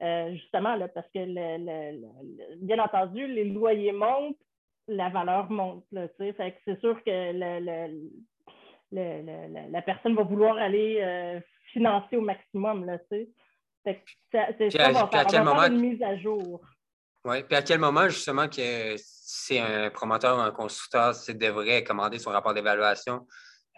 Euh, 0.00 0.32
justement, 0.34 0.76
là, 0.76 0.86
parce 0.88 1.08
que, 1.12 2.56
bien 2.56 2.78
entendu, 2.78 3.26
les 3.26 3.44
loyers 3.46 3.92
montent, 3.92 4.38
la 4.86 5.08
valeur 5.08 5.50
monte. 5.50 5.84
Là, 5.90 6.06
fait 6.18 6.32
que 6.32 6.58
c'est 6.64 6.80
sûr 6.80 7.02
que 7.04 7.32
la 8.92 9.82
personne 9.82 10.14
va 10.14 10.22
vouloir 10.22 10.56
aller 10.56 11.00
euh, 11.00 11.40
financer 11.72 12.16
au 12.16 12.20
maximum. 12.20 12.84
Là, 12.84 12.98
c'est 13.10 13.28
ça, 14.32 14.46
va 14.92 15.08
faire, 15.08 15.26
quel 15.26 15.42
moment... 15.42 15.66
une 15.66 15.80
mise 15.80 16.02
à 16.02 16.16
jour. 16.16 16.60
Oui, 17.24 17.42
puis 17.42 17.56
à 17.56 17.62
quel 17.62 17.80
moment, 17.80 18.08
justement, 18.08 18.48
que 18.48 18.94
c'est 18.96 19.58
un 19.58 19.90
promoteur 19.90 20.38
ou 20.38 20.40
un 20.40 20.50
constructeur 20.52 21.12
devrait 21.34 21.82
commander 21.84 22.18
son 22.18 22.30
rapport 22.30 22.54
d'évaluation, 22.54 23.26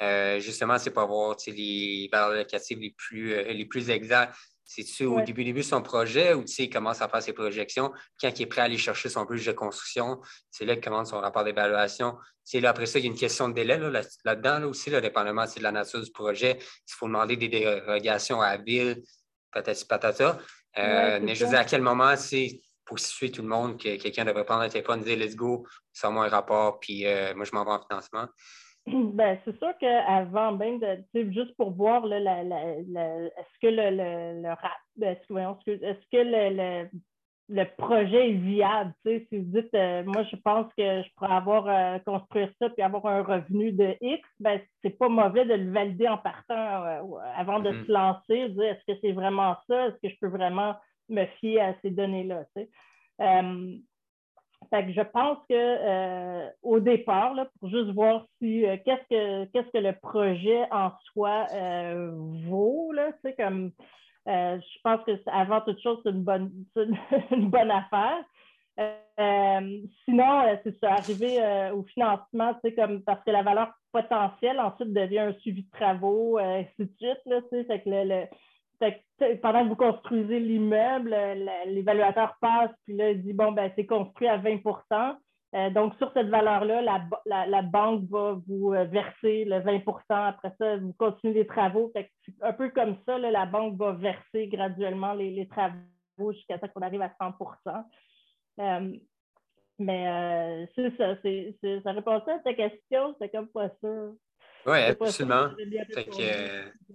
euh, 0.03 0.41
justement, 0.41 0.79
c'est 0.79 0.91
pour 0.91 1.03
avoir 1.03 1.37
les 1.47 2.09
valeurs 2.11 2.35
locatives 2.35 2.79
les 2.79 2.95
plus, 2.97 3.35
euh, 3.35 3.53
les 3.53 3.67
plus 3.67 3.91
exactes. 3.91 4.35
C'est-tu 4.65 5.05
au 5.05 5.21
début, 5.21 5.43
début 5.43 5.61
de 5.61 5.65
son 5.65 5.83
projet 5.83 6.33
ou 6.33 6.45
il 6.59 6.71
commence 6.71 7.03
à 7.03 7.09
faire 7.09 7.21
ses 7.21 7.33
projections? 7.33 7.93
Quand 8.21 8.31
il 8.39 8.43
est 8.43 8.47
prêt 8.47 8.61
à 8.61 8.65
aller 8.65 8.79
chercher 8.79 9.09
son 9.09 9.25
budget 9.25 9.51
de 9.51 9.57
construction, 9.57 10.21
c'est 10.49 10.65
là 10.65 10.75
qu'il 10.75 10.85
commence 10.85 11.11
son 11.11 11.19
rapport 11.19 11.43
d'évaluation. 11.43 12.17
Là, 12.55 12.71
après 12.71 12.87
ça, 12.87 13.01
il 13.01 13.05
y 13.05 13.09
a 13.09 13.11
une 13.11 13.19
question 13.19 13.49
de 13.49 13.55
délai 13.55 13.79
là-dedans 14.25 14.63
aussi, 14.69 14.91
là, 14.91 15.01
dépendamment 15.01 15.45
de 15.45 15.63
la 15.63 15.73
nature 15.73 16.01
du 16.01 16.11
projet. 16.13 16.57
Il 16.61 16.95
faut 16.95 17.07
demander 17.07 17.37
des 17.37 17.49
dérogations 17.49 18.41
à 18.41 18.57
la 18.57 18.63
ville, 18.63 19.03
patati 19.51 19.85
patata. 19.87 20.39
Euh, 20.79 21.19
mais 21.21 21.35
je 21.35 21.45
veux 21.45 21.51
dire, 21.51 21.59
à 21.59 21.65
quel 21.65 21.83
moment 21.83 22.15
c'est 22.17 22.61
pour 22.85 23.01
situer 23.01 23.33
tout 23.33 23.43
le 23.43 23.49
monde 23.49 23.77
que 23.77 23.97
quelqu'un 23.97 24.25
devrait 24.25 24.45
prendre 24.45 24.63
un 24.63 24.69
téléphone 24.69 25.01
et 25.01 25.17
dire 25.17 25.19
Let's 25.19 25.35
go, 25.35 25.67
sors-moi 25.93 26.27
un 26.27 26.29
rapport, 26.29 26.79
puis 26.79 27.05
moi 27.35 27.45
je 27.45 27.51
m'en 27.55 27.65
vais 27.65 27.73
en 27.73 27.83
financement. 27.89 28.29
Ben, 29.15 29.39
c'est 29.45 29.57
sûr 29.59 29.73
qu'avant 29.79 30.53
même 30.53 30.79
de, 30.79 31.31
juste 31.33 31.55
pour 31.57 31.73
voir 31.73 32.07
là, 32.07 32.19
est-ce 32.19 33.59
que 33.61 33.67
le, 33.67 33.91
le, 33.91 34.43
le 34.43 34.55
ben, 34.97 35.17
est-ce 35.17 36.07
que, 36.11 36.17
le, 36.17 36.89
le, 37.49 37.65
projet 37.77 38.31
est 38.31 38.35
viable? 38.35 38.93
Si 39.05 39.27
vous 39.33 39.61
dites, 39.61 39.75
euh, 39.75 40.05
moi, 40.05 40.25
je 40.25 40.37
pense 40.37 40.67
que 40.77 41.03
je 41.03 41.09
pourrais 41.17 41.35
avoir 41.35 41.67
euh, 41.69 41.99
construire 42.01 42.51
ça 42.59 42.71
puis 42.71 42.83
avoir 42.83 43.07
un 43.07 43.23
revenu 43.23 43.73
de 43.73 43.97
X, 44.01 44.29
ben, 44.39 44.61
c'est 44.83 44.99
pas 44.99 45.09
mauvais 45.09 45.45
de 45.45 45.55
le 45.55 45.73
valider 45.73 46.09
en 46.09 46.19
partant 46.19 46.85
euh, 46.85 47.03
avant 47.37 47.61
de 47.61 47.71
mm-hmm. 47.71 47.87
se 47.87 47.93
lancer, 47.93 48.49
dire 48.51 48.65
est-ce 48.65 48.93
que 48.93 48.99
c'est 49.01 49.13
vraiment 49.13 49.57
ça? 49.69 49.89
Est-ce 49.89 49.97
que 50.03 50.15
je 50.15 50.19
peux 50.21 50.29
vraiment 50.29 50.75
me 51.09 51.25
fier 51.41 51.61
à 51.61 51.75
ces 51.83 51.91
données-là? 51.91 52.45
Je 54.73 55.03
pense 55.03 55.39
que 55.49 55.55
euh, 55.55 56.49
au 56.63 56.81
départ, 56.81 57.35
pour 57.59 57.71
juste 57.71 57.91
voir 57.91 58.27
si 58.39 58.65
euh, 58.65 58.77
qu'est-ce 58.85 59.09
que 59.09 59.45
qu'est-ce 59.47 59.71
que 59.71 59.79
le 59.79 59.93
projet 60.01 60.65
en 60.71 60.93
soi 61.13 61.47
euh, 61.53 62.13
vaut, 62.47 62.93
là, 62.93 63.11
comme 63.37 63.73
je 64.27 64.81
pense 64.85 65.05
que 65.05 65.13
avant 65.27 65.61
toute 65.63 65.83
chose, 65.83 65.99
c'est 66.05 66.11
une 66.11 66.23
bonne, 66.23 66.53
une 67.33 67.51
bonne 67.51 67.71
affaire. 67.71 68.23
sinon, 70.05 70.59
c'est 70.63 70.79
ça, 70.79 70.97
au 71.75 71.83
financement, 71.83 72.55
comme 72.77 73.03
parce 73.03 73.25
que 73.25 73.31
la 73.33 73.43
valeur 73.43 73.73
potentielle 73.93 74.61
ensuite 74.61 74.93
devient 74.93 75.19
un 75.19 75.35
suivi 75.41 75.65
de 75.65 75.71
travaux, 75.73 76.39
ainsi 76.39 76.71
de 76.79 76.91
suite. 76.97 77.21
Là, 77.27 77.41
que 77.51 77.91
le 77.91 78.27
pendant 79.43 79.65
que 79.65 79.69
vous 79.69 79.77
construisez 79.77 80.41
l'immeuble, 80.41 81.17
l'évaluateur 81.67 82.37
passe, 82.41 82.71
puis 82.85 82.97
là, 82.97 83.11
il 83.11 83.23
dit 83.23 83.33
bon, 83.33 83.53
ben, 83.53 83.71
c'est 83.77 83.87
construit 83.87 84.29
à 84.29 84.39
20% 84.39 85.17
euh, 85.53 85.69
donc, 85.71 85.97
sur 85.97 86.13
cette 86.13 86.29
valeur-là, 86.29 86.81
la, 87.27 87.63
banque 87.63 88.09
va 88.09 88.39
vous 88.47 88.73
euh, 88.73 88.85
verser 88.85 89.45
le 89.45 89.57
20% 89.57 90.03
Après 90.09 90.53
ça, 90.59 90.77
vous 90.77 90.93
continuez 90.93 91.35
les 91.35 91.47
travaux. 91.47 91.93
un 92.43 92.53
peu 92.53 92.71
comme 92.71 92.97
ça, 93.05 93.19
la 93.19 93.47
banque 93.47 93.77
va 93.77 93.93
verser 93.93 94.47
graduellement 94.47 95.13
les, 95.15 95.49
travaux 95.49 96.33
jusqu'à 96.33 96.59
ce 96.61 96.67
qu'on 96.67 96.83
arrive 96.83 97.03
à 97.03 97.13
100% 97.21 97.85
euh, 98.61 98.97
Mais 99.81 100.69
c'est 100.77 100.97
ça, 100.97 101.17
ça 101.83 101.93
répond 101.93 102.13
à 102.13 102.21
ta 102.21 102.55
question, 102.55 103.17
c'est 103.21 103.31
comme 103.31 103.49
pas 103.49 103.71
ça. 103.81 103.89
Oui, 104.67 104.79
absolument. 104.79 105.49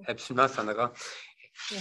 absolument, 0.08 0.48
Sandra. 0.48 0.94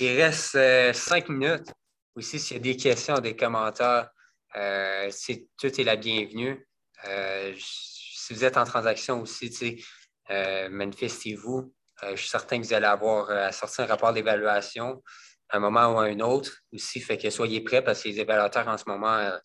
Il 0.01 0.21
reste 0.21 0.55
euh, 0.55 0.93
cinq 0.93 1.29
minutes. 1.29 1.73
Aussi, 2.15 2.39
s'il 2.39 2.57
y 2.57 2.61
a 2.61 2.63
des 2.63 2.77
questions, 2.77 3.19
des 3.19 3.37
commentaires, 3.37 4.09
euh, 4.57 5.11
tout 5.59 5.81
est 5.81 5.85
la 5.85 5.97
bienvenue. 5.97 6.67
Euh, 7.07 7.53
si 7.59 8.33
vous 8.33 8.45
êtes 8.45 8.57
en 8.57 8.65
transaction 8.65 9.21
aussi, 9.21 9.85
manifestez-vous. 10.31 11.75
je 12.03 12.17
suis 12.17 12.29
certain 12.29 12.61
que 12.61 12.67
vous 12.67 12.73
allez 12.73 12.87
avoir 12.87 13.29
à 13.31 13.53
sortir 13.53 13.85
un 13.85 13.89
rapport 13.89 14.13
d'évaluation 14.13 15.03
à 15.51 15.59
un 15.59 15.61
moment 15.61 15.93
ou 15.93 15.99
à 15.99 16.05
un 16.05 16.21
autre 16.21 16.53
aussi. 16.73 17.01
Fait 17.01 17.19
que 17.19 17.29
soyez 17.29 17.61
prêts 17.61 17.83
parce 17.83 18.03
que 18.03 18.09
les 18.09 18.21
évaluateurs 18.21 18.69
en 18.69 18.79
ce 18.79 18.85
moment, 18.87 19.39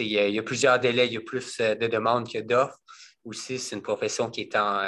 il 0.00 0.06
y, 0.08 0.38
a 0.38 0.42
plusieurs 0.42 0.78
délais, 0.78 1.06
il 1.06 1.14
y 1.14 1.16
a 1.16 1.22
plus 1.22 1.56
de 1.58 1.86
demandes 1.86 2.30
que 2.30 2.38
d'offres. 2.38 2.78
Aussi, 3.24 3.58
c'est 3.58 3.76
une 3.76 3.82
profession 3.82 4.28
qui 4.28 4.42
est 4.42 4.56
en, 4.56 4.84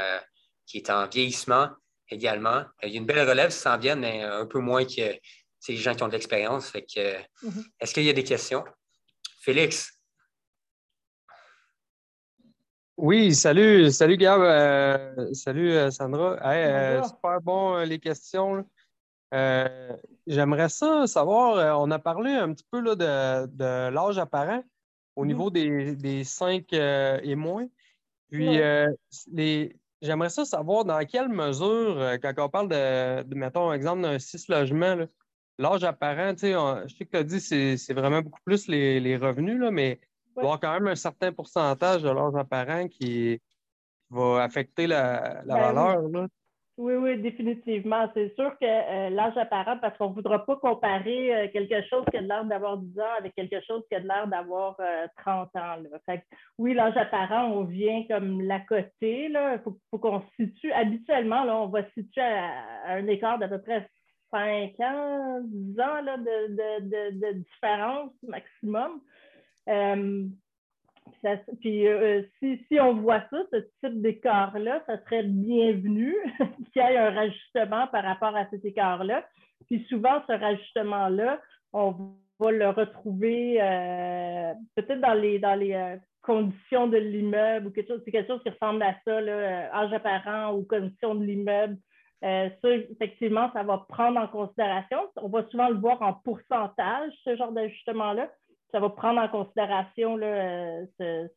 qui 0.66 0.78
est 0.78 0.90
en 0.90 1.06
vieillissement 1.06 1.70
également. 2.08 2.64
Il 2.82 2.90
y 2.90 2.94
a 2.94 2.98
une 2.98 3.06
belle 3.06 3.28
relève 3.28 3.50
qui 3.50 3.56
s'en 3.56 3.78
vient, 3.78 3.96
mais 3.96 4.22
un 4.22 4.46
peu 4.46 4.60
moins 4.60 4.84
que 4.84 5.18
les 5.68 5.76
gens 5.76 5.94
qui 5.94 6.02
ont 6.02 6.08
de 6.08 6.12
l'expérience. 6.12 6.72
Mm-hmm. 6.72 7.64
Est-ce 7.80 7.94
qu'il 7.94 8.04
y 8.04 8.10
a 8.10 8.12
des 8.12 8.24
questions? 8.24 8.64
Félix? 9.40 9.94
Oui, 12.96 13.34
salut, 13.34 13.90
salut 13.90 14.16
Gab, 14.16 14.40
euh, 14.40 15.32
salut 15.32 15.72
euh, 15.72 15.90
Sandra. 15.90 16.36
Euh, 16.44 17.02
super 17.02 17.40
bon 17.40 17.78
les 17.84 17.98
questions. 17.98 18.64
J'aimerais 19.32 20.68
ça 20.68 21.06
savoir, 21.08 21.80
on 21.80 21.90
a 21.90 21.98
parlé 21.98 22.30
un 22.30 22.52
petit 22.52 22.64
peu 22.70 22.80
là, 22.80 22.94
de, 22.94 23.90
l'âge 23.90 24.18
apparent 24.18 24.62
au 25.16 25.24
mm-hmm. 25.24 25.26
niveau 25.26 25.50
des, 25.50 25.96
des 25.96 26.22
5 26.22 26.72
et 26.72 27.34
moins. 27.34 27.66
Puis, 28.30 28.60
les, 29.32 29.76
j'aimerais 30.04 30.30
ça 30.30 30.44
savoir 30.44 30.84
dans 30.84 31.04
quelle 31.04 31.28
mesure, 31.28 32.18
quand 32.22 32.32
on 32.38 32.48
parle 32.48 32.68
de, 32.68 33.34
mettons, 33.34 33.72
exemple 33.72 34.02
d'un 34.02 34.18
6 34.18 34.48
logements, 34.48 34.96
l'âge 35.58 35.84
apparent, 35.84 36.34
tu 36.34 36.40
sais, 36.40 36.52
je 36.52 36.94
sais 36.94 37.04
que 37.04 37.10
tu 37.10 37.16
as 37.16 37.24
dit 37.24 37.38
que 37.38 37.76
c'est 37.76 37.94
vraiment 37.94 38.22
beaucoup 38.22 38.40
plus 38.44 38.68
les, 38.68 39.16
revenus, 39.16 39.58
là, 39.58 39.70
mais 39.70 40.00
il 40.36 40.40
y 40.40 40.40
avoir 40.40 40.60
quand 40.60 40.72
même 40.72 40.88
un 40.88 40.96
certain 40.96 41.32
pourcentage 41.32 42.02
de 42.02 42.10
l'âge 42.10 42.34
apparent 42.36 42.88
qui 42.88 43.40
va 44.10 44.42
affecter 44.42 44.86
la, 44.86 45.42
ben 45.46 45.56
valeur. 45.56 46.02
Là. 46.08 46.26
Oui, 46.76 46.94
oui, 46.94 47.18
définitivement. 47.18 48.10
C'est 48.14 48.34
sûr 48.34 48.50
que 48.58 48.64
euh, 48.64 49.10
l'âge 49.10 49.36
apparent, 49.36 49.78
parce 49.78 49.96
qu'on 49.96 50.08
ne 50.08 50.14
voudra 50.14 50.44
pas 50.44 50.56
comparer 50.56 51.34
euh, 51.34 51.48
quelque 51.52 51.80
chose 51.88 52.04
qui 52.10 52.16
a 52.16 52.20
l'air 52.20 52.44
d'avoir 52.44 52.78
10 52.78 52.98
ans 52.98 53.14
avec 53.16 53.32
quelque 53.36 53.60
chose 53.60 53.84
qui 53.88 53.94
a 53.94 54.00
l'air 54.00 54.26
d'avoir 54.26 54.76
30 55.18 55.50
euh, 55.54 55.60
ans. 55.60 55.76
oui, 56.58 56.74
l'âge 56.74 56.96
apparent, 56.96 57.46
on 57.52 57.62
vient 57.62 58.02
comme 58.10 58.42
la 58.42 58.58
côté. 58.58 58.90
Il 59.30 59.60
faut, 59.62 59.98
qu'on 59.98 60.20
se 60.20 60.44
situe. 60.44 60.72
Habituellement, 60.72 61.44
là, 61.44 61.56
on 61.60 61.68
va 61.68 61.84
se 61.84 61.90
situer 61.92 62.22
à, 62.22 62.94
un 62.94 63.06
écart 63.06 63.38
d'à 63.38 63.46
peu 63.46 63.62
près 63.62 63.88
5 64.32 64.72
ans, 64.80 65.42
10 65.44 65.80
ans 65.80 66.02
de, 66.02 67.32
différence 67.34 68.10
maximum. 68.26 69.00
Puis 71.60 71.88
euh, 71.88 72.22
si, 72.40 72.80
on 72.80 72.94
voit 72.94 73.22
ça, 73.30 73.38
ce 73.52 73.56
type 73.80 74.02
d'écart-là, 74.02 74.82
ça 74.86 75.02
serait 75.04 75.22
bienvenu 75.24 76.14
qu'il 76.72 76.82
y 76.82 76.84
ait 76.84 76.96
un 76.96 77.10
rajustement 77.10 77.86
par 77.88 78.04
rapport 78.04 78.36
à 78.36 78.48
cet 78.50 78.64
écart-là. 78.64 79.24
Puis 79.66 79.86
souvent, 79.88 80.22
ce 80.26 80.32
rajustement-là, 80.32 81.40
on 81.72 81.94
va 82.38 82.50
le 82.50 82.68
retrouver 82.70 83.58
euh, 83.60 84.52
peut-être 84.76 85.00
dans 85.00 85.14
les, 85.14 85.38
dans 85.38 85.58
les 85.58 85.72
euh, 85.72 85.96
conditions 86.22 86.88
de 86.88 86.98
l'immeuble 86.98 87.68
ou 87.68 87.70
quelque 87.70 87.88
chose, 87.88 88.02
c'est 88.04 88.10
quelque 88.10 88.28
chose 88.28 88.42
qui 88.42 88.50
ressemble 88.50 88.82
à 88.82 88.94
ça, 89.04 89.20
là, 89.20 89.74
âge 89.74 89.92
apparent 89.92 90.54
ou 90.54 90.64
conditions 90.64 91.14
de 91.14 91.24
l'immeuble. 91.24 91.78
Euh, 92.24 92.48
ça, 92.62 92.68
effectivement, 92.70 93.50
ça 93.52 93.62
va 93.62 93.84
prendre 93.88 94.18
en 94.18 94.26
considération. 94.28 94.98
On 95.16 95.28
va 95.28 95.46
souvent 95.50 95.68
le 95.68 95.76
voir 95.76 96.00
en 96.00 96.14
pourcentage, 96.14 97.12
ce 97.22 97.36
genre 97.36 97.52
d'ajustement-là. 97.52 98.30
Ça 98.74 98.80
va 98.80 98.90
prendre 98.90 99.20
en 99.20 99.28
considération 99.28 100.16
là, 100.16 100.84
ce, 100.98 101.28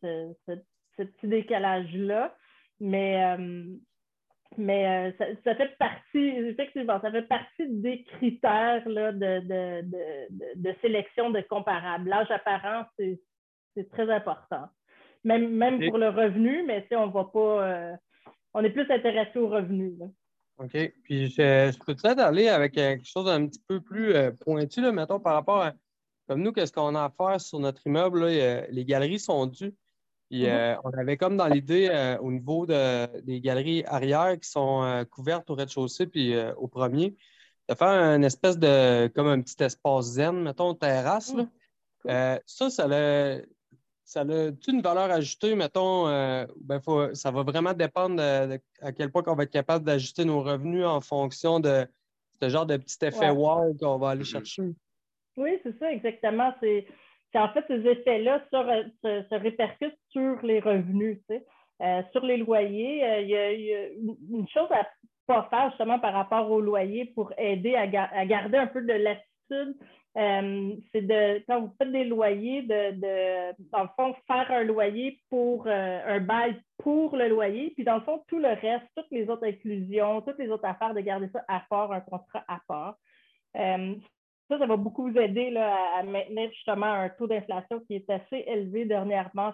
petit 0.97 1.27
décalage-là. 1.27 2.35
Mais, 2.79 3.23
euh, 3.23 3.75
mais 4.57 5.11
euh, 5.19 5.35
ça, 5.43 5.53
fait 5.53 5.77
partie, 5.77 6.29
effectivement, 6.29 6.99
ça 6.99 7.11
fait 7.11 7.27
partie 7.27 7.67
des 7.69 8.05
critères 8.05 8.83
de, 8.87 10.75
sélection 10.81 11.29
de 11.29 11.41
comparables. 11.41 12.09
L'âge 12.09 12.31
apparent, 12.31 12.85
c'est 12.97 13.89
très 13.91 14.11
important. 14.11 14.65
Même, 15.23 15.51
même 15.51 15.87
pour 15.89 15.99
le 15.99 16.09
revenu, 16.09 16.63
mais 16.65 16.87
on 16.93 17.09
va 17.09 17.25
pas. 17.25 17.99
on 18.55 18.63
est 18.63 18.71
plus 18.71 18.89
intéressé 18.89 19.37
au 19.37 19.49
revenu. 19.49 19.93
OK. 20.57 20.91
Puis 21.03 21.29
je, 21.29 21.77
peux 21.85 21.95
peut-être 21.95 22.19
aller 22.19 22.47
avec 22.47 22.73
quelque 22.73 23.05
chose 23.05 23.25
d'un 23.25 23.45
petit 23.47 23.61
peu 23.67 23.79
plus 23.79 24.15
euh, 24.15 24.31
pointu, 24.41 24.81
là, 24.81 24.91
mettons, 24.91 25.19
par 25.19 25.35
rapport 25.35 25.61
à 25.61 25.73
comme 26.27 26.41
nous, 26.41 26.51
qu'est-ce 26.51 26.73
qu'on 26.73 26.95
a 26.95 27.05
à 27.05 27.09
faire 27.09 27.39
sur 27.39 27.59
notre 27.59 27.85
immeuble? 27.85 28.25
les 28.25 28.85
galeries 28.85 29.19
sont 29.19 29.45
dues. 29.45 29.73
Puis 30.29 30.43
mm-hmm. 30.43 30.49
euh, 30.49 30.75
on 30.83 30.91
avait 30.91 31.17
comme 31.17 31.37
dans 31.37 31.47
l'idée 31.47 31.87
euh, 31.89 32.17
au 32.19 32.31
niveau 32.31 32.65
des 32.65 33.41
galeries 33.41 33.85
arrière 33.85 34.37
qui 34.39 34.49
sont 34.49 35.05
couvertes 35.09 35.49
au 35.49 35.55
rez-de-chaussée 35.55 36.07
puis 36.07 36.35
au 36.57 36.67
premier, 36.67 37.15
de 37.69 37.75
faire 37.75 38.15
une 38.15 38.23
espèce 38.23 38.57
de 38.57 39.07
comme 39.07 39.27
un 39.27 39.41
petit 39.41 39.61
espace 39.63 40.05
zen, 40.05 40.43
mettons, 40.43 40.73
terrasse. 40.73 41.33
Mm. 41.33 42.39
ça, 42.45 42.69
ça, 42.69 42.87
ça 44.07 44.21
a 44.21 44.51
une 44.69 44.81
valeur 44.81 45.11
ajoutée, 45.11 45.53
mettons, 45.53 46.07
euh, 46.07 46.45
ben 46.61 46.79
ça 47.13 47.29
va 47.29 47.43
vraiment 47.43 47.73
dépendre 47.73 48.15
de, 48.15 48.57
à 48.79 48.93
quel 48.93 49.11
point 49.11 49.21
on 49.27 49.35
va 49.35 49.43
être 49.43 49.51
capable 49.51 49.83
d'ajuster 49.83 50.23
nos 50.23 50.41
revenus 50.41 50.85
en 50.85 51.01
fonction 51.01 51.59
de 51.59 51.85
ce 52.41 52.47
genre 52.47 52.65
de 52.65 52.77
petit 52.77 52.97
effet 53.01 53.29
wow 53.31 53.75
qu'on 53.77 53.97
va 53.97 54.11
aller 54.11 54.23
mm-hmm. 54.23 54.25
chercher. 54.25 54.63
Oui, 55.37 55.59
c'est 55.63 55.77
ça, 55.79 55.91
exactement. 55.91 56.53
C'est 56.59 56.85
en 57.35 57.49
fait, 57.49 57.63
ces 57.67 57.85
effets-là 57.87 58.41
se, 58.51 59.35
répercutent 59.35 59.99
sur 60.09 60.41
les 60.43 60.59
revenus. 60.59 61.19
Euh, 61.81 62.01
sur 62.11 62.25
les 62.25 62.37
loyers, 62.37 63.05
euh, 63.05 63.21
il 63.21 63.29
y, 63.29 63.35
a 63.35 63.87
une 63.89 64.47
chose 64.47 64.67
à 64.71 64.79
ne 64.79 64.85
pas 65.27 65.47
faire 65.51 65.69
justement 65.69 65.99
par 65.99 66.13
rapport 66.13 66.49
aux 66.49 66.61
loyers 66.61 67.05
pour 67.13 67.31
aider 67.37 67.75
à, 67.75 67.83
à 68.11 68.25
garder 68.25 68.57
un 68.57 68.65
peu 68.65 68.81
de 68.81 68.93
lassitude 68.93 69.75
euh, 70.17 70.75
c'est 70.91 71.01
de, 71.05 71.43
quand 71.47 71.61
vous 71.61 71.73
faites 71.77 71.91
des 71.91 72.05
loyers, 72.05 72.63
de, 72.63 72.91
de, 72.99 73.55
dans 73.71 73.83
le 73.83 73.89
fond, 73.95 74.15
faire 74.25 74.49
un 74.49 74.63
loyer 74.63 75.21
pour 75.29 75.67
euh, 75.67 75.99
un 76.07 76.19
bail 76.19 76.59
pour 76.79 77.15
le 77.15 77.27
loyer, 77.27 77.71
puis 77.75 77.83
dans 77.83 77.95
le 77.95 78.01
fond, 78.01 78.23
tout 78.27 78.39
le 78.39 78.47
reste, 78.47 78.87
toutes 78.95 79.11
les 79.11 79.29
autres 79.29 79.45
inclusions, 79.45 80.21
toutes 80.21 80.39
les 80.39 80.49
autres 80.49 80.65
affaires, 80.65 80.95
de 80.95 81.01
garder 81.01 81.29
ça 81.31 81.43
à 81.47 81.61
part, 81.69 81.91
un 81.91 82.01
contrat 82.01 82.43
à 82.47 82.59
part. 82.67 82.97
Ça, 84.47 84.59
ça 84.59 84.65
va 84.65 84.77
beaucoup 84.77 85.09
vous 85.09 85.17
aider 85.17 85.49
là, 85.49 85.75
à, 85.97 86.03
maintenir 86.03 86.49
justement 86.51 86.87
un 86.87 87.09
taux 87.09 87.27
d'inflation 87.27 87.79
qui 87.81 87.95
est 87.95 88.09
assez 88.09 88.43
élevé 88.47 88.85
dernièrement. 88.85 89.53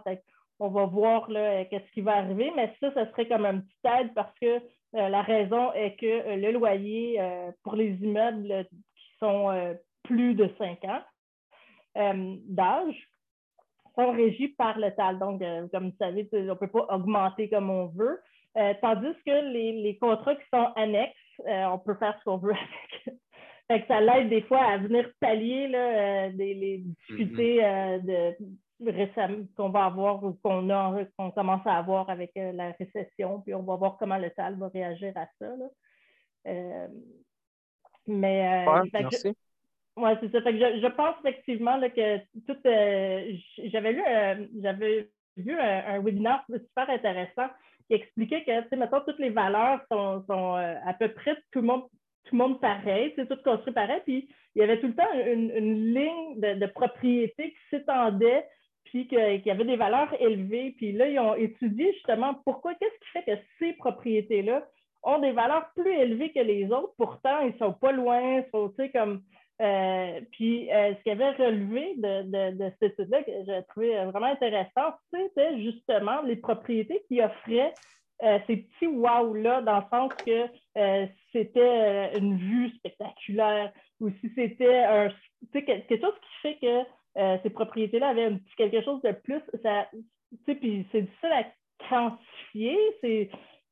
On 0.60 0.70
va 0.70 0.86
voir 0.86 1.28
qu'est-ce 1.28 1.92
qui 1.94 2.02
va 2.02 2.18
arriver, 2.18 2.52
mais 2.56 2.74
ça, 2.80 2.94
ça 2.94 3.10
serait 3.12 3.28
comme 3.28 3.46
un 3.46 3.60
petit 3.60 3.88
aide 4.00 4.14
parce 4.14 4.34
que 4.40 4.62
la 4.94 5.24
raison 5.24 5.74
est 5.74 5.96
que 5.96 6.36
le 6.36 6.52
loyer 6.52 7.20
pour 7.64 7.76
les 7.76 7.92
immeubles 8.04 8.68
qui 8.96 9.18
sont 9.20 9.76
plus 10.04 10.36
de 10.36 10.50
5 10.58 10.84
ans 10.86 11.02
euh, 11.98 12.36
d'âge 12.48 12.96
sont 13.96 14.12
régis 14.12 14.56
par 14.58 14.78
le 14.80 14.92
TAL. 14.92 15.20
Donc, 15.20 15.42
euh, 15.42 15.68
comme 15.70 15.90
vous 15.90 15.98
savez, 15.98 16.28
on 16.34 16.38
ne 16.38 16.54
peut 16.56 16.68
pas 16.68 16.88
augmenter 16.90 17.50
comme 17.50 17.70
on 17.70 17.88
veut. 17.88 18.20
Euh, 18.58 18.74
tandis 18.82 19.14
que 19.26 19.52
les, 19.52 19.98
contrats 20.00 20.36
qui 20.36 20.46
sont 20.54 20.72
annexes, 20.76 21.16
on 21.46 21.80
peut 21.80 21.96
faire 21.96 22.16
ce 22.20 22.24
qu'on 22.24 22.38
veut 22.38 22.54
avec. 23.06 23.20
Ça 23.88 24.02
l'aide 24.02 24.30
des 24.30 24.42
fois 24.44 24.64
à 24.64 24.78
venir 24.78 25.10
pallier 25.20 25.68
là, 25.68 26.30
les 26.30 26.80
difficultés 26.80 27.60
mm-hmm. 27.60 28.06
de 28.06 28.36
qu'on 29.56 29.70
va 29.70 29.86
avoir 29.86 30.24
ou 30.24 30.34
qu'on 30.44 30.70
a 30.70 31.06
qu'on 31.18 31.32
commence 31.32 31.66
à 31.66 31.78
avoir 31.78 32.10
avec 32.10 32.32
la 32.36 32.72
récession, 32.72 33.40
puis 33.42 33.54
on 33.54 33.64
va 33.64 33.76
voir 33.76 33.98
comment 33.98 34.18
le 34.18 34.30
TAL 34.32 34.56
va 34.58 34.68
réagir 34.68 35.14
à 35.16 35.28
ça. 35.40 35.56
mais 38.06 38.66
merci. 38.94 39.34
Oui, 39.96 40.10
c'est 40.22 40.32
ça. 40.32 40.40
je, 40.40 40.88
pense 40.88 41.16
effectivement 41.20 41.80
que 41.80 42.18
tout. 42.48 42.58
Euh, 42.66 43.32
j'avais 43.66 43.94
lu, 43.94 44.04
euh, 44.08 44.48
j'avais 44.62 45.10
vu 45.38 45.60
un, 45.60 46.00
webinaire 46.00 46.44
super 46.50 46.90
intéressant 46.90 47.48
qui 47.88 47.96
expliquait 47.96 48.44
que, 48.44 48.62
tu 48.64 48.70
sais, 48.70 48.76
maintenant, 48.76 49.02
toutes 49.06 49.20
les 49.20 49.30
valeurs 49.30 49.82
sont, 49.92 50.24
euh, 50.30 50.76
à 50.84 50.94
peu 50.94 51.10
près 51.10 51.36
tout 51.52 51.62
le 51.62 51.68
monde, 51.68 51.84
tout 52.26 52.36
le 52.36 52.44
monde 52.44 52.62
pareil, 52.62 53.14
c'est 53.16 53.28
tout 53.28 53.42
construit 53.44 53.74
pareil. 53.74 54.02
Puis 54.06 54.30
il 54.56 54.60
y 54.60 54.64
avait 54.64 54.80
tout 54.80 54.88
le 54.88 54.96
temps 54.96 55.12
une, 55.14 55.94
ligne 55.94 56.40
de, 56.40 56.66
propriété 56.68 57.52
qui 57.52 57.58
s'étendait, 57.70 58.46
puis 58.86 59.08
qu'il 59.08 59.42
y 59.46 59.52
avait 59.52 59.66
des 59.66 59.76
valeurs 59.76 60.14
élevées. 60.20 60.74
Puis 60.78 60.92
là, 60.92 61.08
ils 61.08 61.20
ont 61.20 61.36
étudié 61.36 61.94
justement 61.94 62.36
pourquoi, 62.46 62.74
qu'est-ce 62.76 63.00
qui 63.00 63.12
fait 63.12 63.24
que 63.24 63.42
ces 63.60 63.74
propriétés-là 63.74 64.66
ont 65.04 65.20
des 65.20 65.32
valeurs 65.32 65.70
plus 65.76 65.92
élevées 65.92 66.32
que 66.32 66.40
les 66.40 66.66
autres. 66.72 66.94
Pourtant, 66.98 67.42
ils 67.42 67.54
ne 67.54 67.58
sont 67.58 67.74
pas 67.74 67.92
loin, 67.92 68.44
sont, 68.52 68.70
tu 68.70 68.76
sais, 68.76 68.90
comme 68.92 69.22
euh, 69.62 70.20
puis, 70.32 70.72
euh, 70.72 70.94
ce 70.96 71.04
qu'il 71.04 71.12
avait 71.12 71.32
relevé 71.32 71.94
de, 71.98 72.24
de, 72.24 72.58
de 72.58 72.72
cette 72.80 72.94
étude-là, 72.94 73.24
que 73.24 73.32
j'ai 73.46 73.64
trouvé 73.70 73.96
vraiment 74.06 74.28
intéressant, 74.28 74.94
c'était 75.14 75.62
justement 75.62 76.22
les 76.24 76.36
propriétés 76.36 77.04
qui 77.08 77.22
offraient 77.22 77.74
euh, 78.22 78.40
ces 78.48 78.58
petits 78.58 78.88
wow-là, 78.88 79.62
dans 79.62 79.78
le 79.78 79.86
sens 79.90 80.14
que 80.26 81.08
c'était 81.32 82.18
une 82.18 82.38
vue 82.38 82.70
spectaculaire 82.78 83.72
ou 84.00 84.10
si 84.22 84.32
c'était 84.36 84.84
un, 84.84 85.10
quelque 85.52 86.00
chose 86.00 86.14
qui 86.22 86.42
fait 86.42 86.58
que 86.62 87.40
ces 87.44 87.50
propriétés-là 87.50 88.10
avaient 88.10 88.34
quelque 88.58 88.82
chose 88.84 89.02
de 89.02 89.12
plus. 89.12 89.42
Puis 90.46 90.88
c'est 90.92 91.02
difficile 91.02 91.32
à 91.32 91.46
quantifier. 91.90 92.78
C'est 93.02 93.30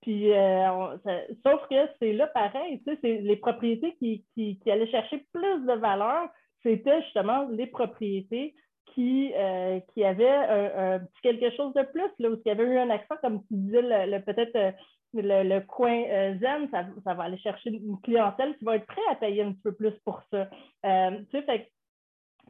euh, 0.08 0.98
sauf 1.46 1.62
que 1.70 1.76
c'est 2.00 2.14
là 2.14 2.28
pareil, 2.28 2.82
sais, 2.86 2.98
les 3.04 3.36
propriétés 3.36 3.96
qui, 4.00 4.26
qui, 4.34 4.60
allaient 4.72 4.90
chercher 4.90 5.24
plus 5.32 5.66
de 5.66 5.74
valeur, 5.74 6.30
c'était 6.64 7.02
justement 7.04 7.48
les 7.50 7.68
propriétés 7.68 8.56
qui, 8.94 9.32
euh, 9.36 9.80
qui 9.94 10.04
avaient 10.04 10.30
un, 10.30 11.00
petit 11.00 11.22
quelque 11.22 11.56
chose 11.56 11.74
de 11.74 11.84
plus, 11.84 12.10
là, 12.20 12.30
il 12.46 12.48
y 12.48 12.52
avait 12.52 12.64
eu 12.64 12.78
un 12.78 12.90
accent, 12.90 13.16
comme 13.22 13.42
tu 13.48 13.56
disais, 13.56 13.82
le, 13.82 14.20
peut-être 14.20 14.56
euh, 14.56 14.72
le, 15.14 15.60
coin 15.62 16.04
zen, 16.40 16.70
ça, 16.72 16.86
ça, 17.04 17.14
va 17.14 17.24
aller 17.24 17.38
chercher 17.38 17.72
une 17.72 18.00
clientèle 18.02 18.58
qui 18.58 18.66
va 18.66 18.78
être 18.78 18.88
prêt 18.88 19.02
à 19.10 19.16
payer 19.16 19.44
un 19.44 19.52
petit 19.52 19.62
peu 19.62 19.74
plus 19.74 19.94
pour 20.06 20.22
ça. 20.32 20.48
tu 20.48 21.26
sais, 21.32 21.42
fait, 21.44 21.72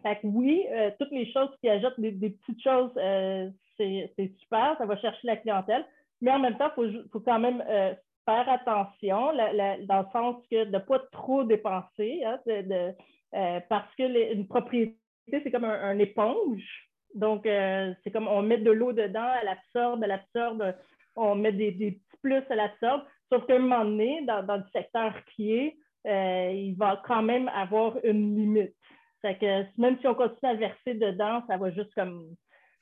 fait 0.04 0.16
que 0.22 0.28
oui, 0.28 0.66
toutes 1.00 1.12
les 1.12 1.32
choses 1.32 1.50
qui 1.60 1.70
ajoutent 1.70 2.00
des, 2.00 2.12
petites 2.12 2.64
choses, 2.64 2.92
c'est 3.78 4.32
super, 4.40 4.76
ça 4.78 4.86
va 4.86 4.98
chercher 4.98 5.28
la 5.28 5.38
clientèle 5.38 5.86
mais 6.22 6.32
en 6.32 6.40
même 6.40 6.58
temps, 6.58 6.72
il 6.78 7.08
faut, 7.12 7.20
quand 7.20 7.40
même 7.40 7.64
euh, 7.68 7.94
faire 8.26 8.48
attention, 8.48 9.34
dans 9.36 10.00
le 10.00 10.12
sens 10.14 10.36
que 10.50 10.66
de 10.66 10.72
ne 10.72 10.80
pas 10.80 11.00
trop 11.12 11.44
dépenser, 11.44 12.24
hein, 12.24 12.40
parce 13.70 13.94
que 13.96 14.34
une 14.34 14.48
propriété, 14.48 14.96
c'est 15.32 15.52
comme 15.52 15.66
un, 15.66 15.98
éponge. 16.00 16.90
Donc, 17.14 17.44
c'est 17.46 18.12
comme 18.12 18.28
on 18.28 18.42
met 18.42 18.58
de 18.58 18.72
l'eau 18.72 18.94
dedans, 18.94 19.30
elle 19.42 19.50
absorbe, 19.50 20.04
elle 20.04 20.12
absorbe, 20.12 20.76
on 21.16 21.36
met 21.36 21.52
des, 21.52 21.72
petits 21.72 22.02
plus, 22.22 22.44
elle 22.50 22.60
absorbe. 22.60 23.04
Sauf 23.32 23.46
qu'à 23.46 23.56
un 23.56 23.60
moment 23.60 23.86
donné, 23.86 24.24
dans, 24.26 24.44
dans 24.44 24.58
le 24.58 24.64
secteur 24.74 25.14
qui 25.36 25.54
est, 25.54 25.78
il 26.06 26.76
va 26.78 27.02
quand 27.06 27.22
même 27.22 27.50
avoir 27.50 27.98
une 28.04 28.36
limite. 28.36 28.76
Fait 29.22 29.38
que 29.38 29.80
même 29.80 30.00
si 30.00 30.08
on 30.08 30.16
continue 30.16 30.52
à 30.52 30.56
verser 30.56 30.96
dedans, 30.96 31.44
ça 31.48 31.58
va 31.58 31.72
juste 31.72 31.94
comme. 31.94 32.36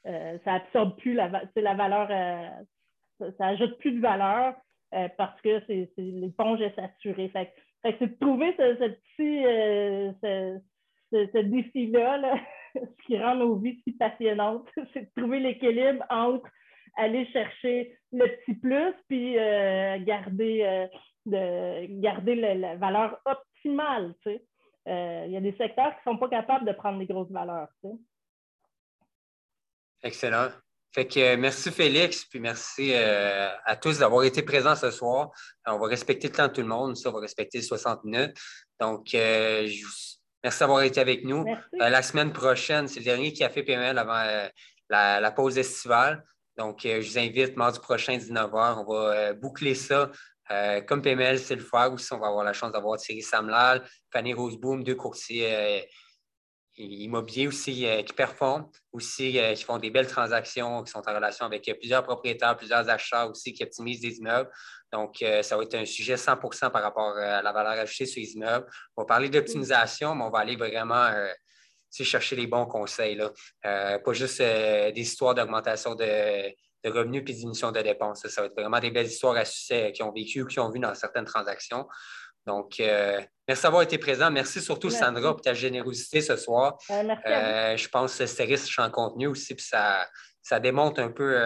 Euh, 0.08 0.38
ça 0.46 0.54
absorbe 0.54 0.98
plus 0.98 1.14
la, 1.14 1.30
la 1.56 1.74
valeur, 1.74 2.08
euh, 2.10 3.32
ça, 3.38 3.48
ajoute 3.48 3.78
plus 3.80 3.92
de 3.92 4.00
valeur 4.00 4.56
euh, 4.94 5.10
parce 5.18 5.40
que 5.42 5.62
l'éponge 5.98 6.62
est 6.62 6.74
saturée. 6.74 7.30
C'est 7.84 8.00
de 8.00 8.20
trouver 8.20 8.56
ce, 8.58 8.88
petit 8.88 10.60
défi-là, 11.12 12.36
ce 12.76 13.06
qui 13.06 13.18
rend 13.18 13.36
nos 13.36 13.56
vies 13.56 13.80
si 13.84 13.94
passionnantes, 13.94 14.68
c'est 14.94 15.02
de 15.02 15.22
trouver 15.22 15.40
l'équilibre 15.40 16.04
entre 16.10 16.48
aller 16.98 17.26
chercher 17.28 17.98
le 18.12 18.26
petit 18.26 18.56
plus 18.56 18.94
puis 19.08 19.36
garder, 19.36 20.88
de, 21.26 22.02
garder 22.02 22.36
la, 22.36 22.76
valeur 22.76 23.20
optimale. 23.26 24.16
Tu 24.24 24.32
sais. 24.32 24.44
Euh, 24.90 25.26
il 25.28 25.34
y 25.34 25.38
a 25.38 25.42
des 25.42 25.56
secteurs 25.56 25.92
qui 25.92 26.10
ne 26.10 26.14
sont 26.14 26.18
pas 26.18 26.30
capables 26.30 26.66
de 26.66 26.74
prendre 26.74 27.00
des 27.00 27.06
grosses 27.06 27.32
valeurs. 27.32 27.68
Excellent. 30.02 30.50
Fait 30.92 31.06
que 31.06 31.20
euh, 31.20 31.38
merci 31.38 31.70
Félix, 31.70 32.26
puis 32.26 32.40
merci 32.40 32.94
euh, 32.94 33.50
à 33.66 33.76
tous 33.76 34.00
d'avoir 34.00 34.24
été 34.24 34.42
présents 34.42 34.76
ce 34.76 34.90
soir. 34.90 35.30
On 35.68 35.78
va 35.78 35.88
respecter 35.88 36.30
le 36.30 36.34
temps 36.34 36.48
de 36.48 36.54
tout 36.54 36.62
le 36.62 36.68
monde, 36.68 36.98
ça, 36.98 37.10
on 37.10 37.14
va 37.14 37.20
respecter 37.20 37.60
les 37.60 37.64
60 37.64 38.04
minutes. 38.06 38.36
Donc, 38.80 39.14
merci 40.44 40.60
d'avoir 40.60 40.84
été 40.84 41.00
avec 41.00 41.24
nous. 41.26 41.46
la 41.74 42.02
semaine 42.02 42.32
prochaine, 42.34 42.88
c'est 42.88 43.00
le 43.00 43.06
dernier 43.06 43.34
qui 43.34 43.44
a 43.44 43.50
fait 43.50 43.64
PML 43.64 43.98
avant 43.98 44.50
la, 44.90 45.32
pause 45.32 45.58
estivale. 45.58 46.24
Donc, 46.58 46.82
je 46.84 47.00
vous 47.00 47.18
invite 47.18 47.56
mardi 47.56 47.80
prochain, 47.80 48.18
19h, 48.18 48.84
on 48.86 48.92
va 48.92 49.34
boucler 49.34 49.76
ça 49.76 50.12
euh, 50.52 50.82
comme 50.82 51.02
PML, 51.02 51.38
c'est 51.40 51.56
le 51.56 51.62
foire 51.62 51.94
aussi, 51.94 52.12
on 52.14 52.20
va 52.20 52.28
avoir 52.28 52.44
la 52.44 52.54
chance 52.54 52.72
d'avoir 52.72 52.98
Thierry 52.98 53.22
Samlal, 53.22 53.84
Fanny 54.12 54.34
Roseboom, 54.34 54.84
deux 54.84 54.96
courtiers 54.96 55.54
euh, 55.54 55.82
immobiliers 56.78 57.48
aussi 57.48 57.86
euh, 57.86 58.02
qui 58.02 58.14
performent, 58.14 58.68
aussi 58.92 59.40
qui 59.56 59.64
font 59.64 59.78
des 59.78 59.92
belles 59.92 60.08
transactions, 60.08 60.84
qui 60.84 60.92
sont 60.92 61.08
en 61.08 61.14
relation 61.14 61.46
avec 61.46 61.70
plusieurs 61.80 62.04
propriétaires, 62.04 62.58
plusieurs 62.58 62.90
achats 62.90 63.28
aussi 63.28 63.54
qui 63.54 63.64
optimisent 63.64 64.02
des 64.02 64.18
immeubles. 64.18 64.50
Donc, 64.92 65.24
ça 65.42 65.56
va 65.56 65.64
être 65.64 65.76
un 65.76 65.86
sujet 65.86 66.16
100% 66.16 66.72
par 66.72 66.82
rapport 66.82 67.16
à 67.16 67.42
la 67.42 67.52
valeur 67.52 67.74
ajoutée 67.74 68.06
sur 68.06 68.20
les 68.20 68.34
immeubles. 68.34 68.66
On 68.98 69.04
va 69.04 69.06
parler 69.06 69.30
d'optimisation, 69.30 70.16
mais 70.16 70.24
on 70.24 70.30
va 70.30 70.40
aller 70.40 70.56
vraiment 70.56 71.12
chercher 71.92 72.36
les 72.36 72.48
bons 72.48 72.66
conseils. 72.66 73.16
Là. 73.16 73.32
pas 74.00 74.14
juste 74.14 74.40
des 74.42 74.94
histoires 74.96 75.36
d'augmentation 75.36 75.94
de 75.94 76.54
de 76.84 76.90
revenus 76.90 77.24
puis 77.24 77.34
diminution 77.34 77.72
de 77.72 77.82
dépenses. 77.82 78.28
Ça, 78.28 78.42
va 78.42 78.48
être 78.48 78.56
vraiment 78.56 78.80
des 78.80 78.92
belles 78.92 79.08
histoires 79.08 79.36
à 79.36 79.46
succès 79.46 79.92
qui 79.92 80.04
ont 80.04 80.12
vécu 80.12 80.42
ou 80.42 80.48
qui 80.48 80.60
ont 80.60 80.70
vu 80.70 80.80
dans 80.80 80.94
certaines 80.96 81.26
transactions. 81.26 81.88
Donc, 82.48 82.80
euh, 82.80 83.22
merci 83.48 83.64
d'avoir 83.64 83.84
été 83.84 83.98
présent. 83.98 84.32
Merci 84.32 84.62
surtout, 84.62 84.90
Sandra, 84.90 85.34
pour 85.34 85.42
ta 85.42 85.54
générosité 85.54 86.22
ce 86.22 86.36
soir. 86.36 86.78
Euh, 86.90 87.16
euh, 87.28 87.78
je 87.78 87.88
pense 87.90 88.18
que 88.18 88.26
c'est 88.26 88.44
riche 88.44 88.80
en 88.80 88.90
contenu 88.90 89.28
aussi, 89.28 89.54
puis 89.54 89.66
ça, 89.66 90.08
ça 90.42 90.60
démontre 90.60 91.02
un 91.02 91.10
peu 91.10 91.38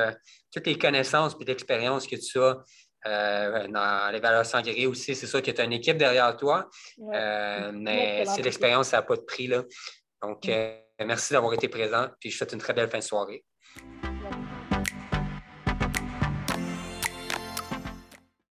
toutes 0.54 0.68
les 0.68 0.78
connaissances 0.78 1.36
et 1.40 1.46
l'expérience 1.46 2.08
que 2.08 2.16
tu 2.16 2.40
as. 2.40 2.58
Dans 3.06 4.12
les 4.12 4.20
valeurs 4.20 4.46
sanguines 4.46 4.88
aussi, 4.88 5.16
c'est 5.16 5.28
sûr 5.28 5.42
que 5.42 5.52
tu 5.52 5.62
as 5.62 5.64
une 5.64 5.74
équipe 5.74 5.98
derrière 5.98 6.36
toi, 6.38 6.70
mais 6.98 8.26
c'est 8.26 8.42
l'expérience, 8.42 8.90
ça 8.90 8.98
n'a 8.98 9.04
pas 9.04 9.16
de 9.16 9.22
prix. 9.22 9.48
Là. 9.48 9.64
Donc, 10.22 10.48
mm. 10.48 11.06
merci 11.06 11.34
d'avoir 11.34 11.54
été 11.54 11.68
présent, 11.68 12.08
puis 12.20 12.30
je 12.30 12.36
te 12.36 12.38
souhaite 12.40 12.54
une 12.54 12.60
très 12.60 12.74
belle 12.74 12.90
fin 12.90 13.00
de 13.00 13.04
soirée. 13.04 13.44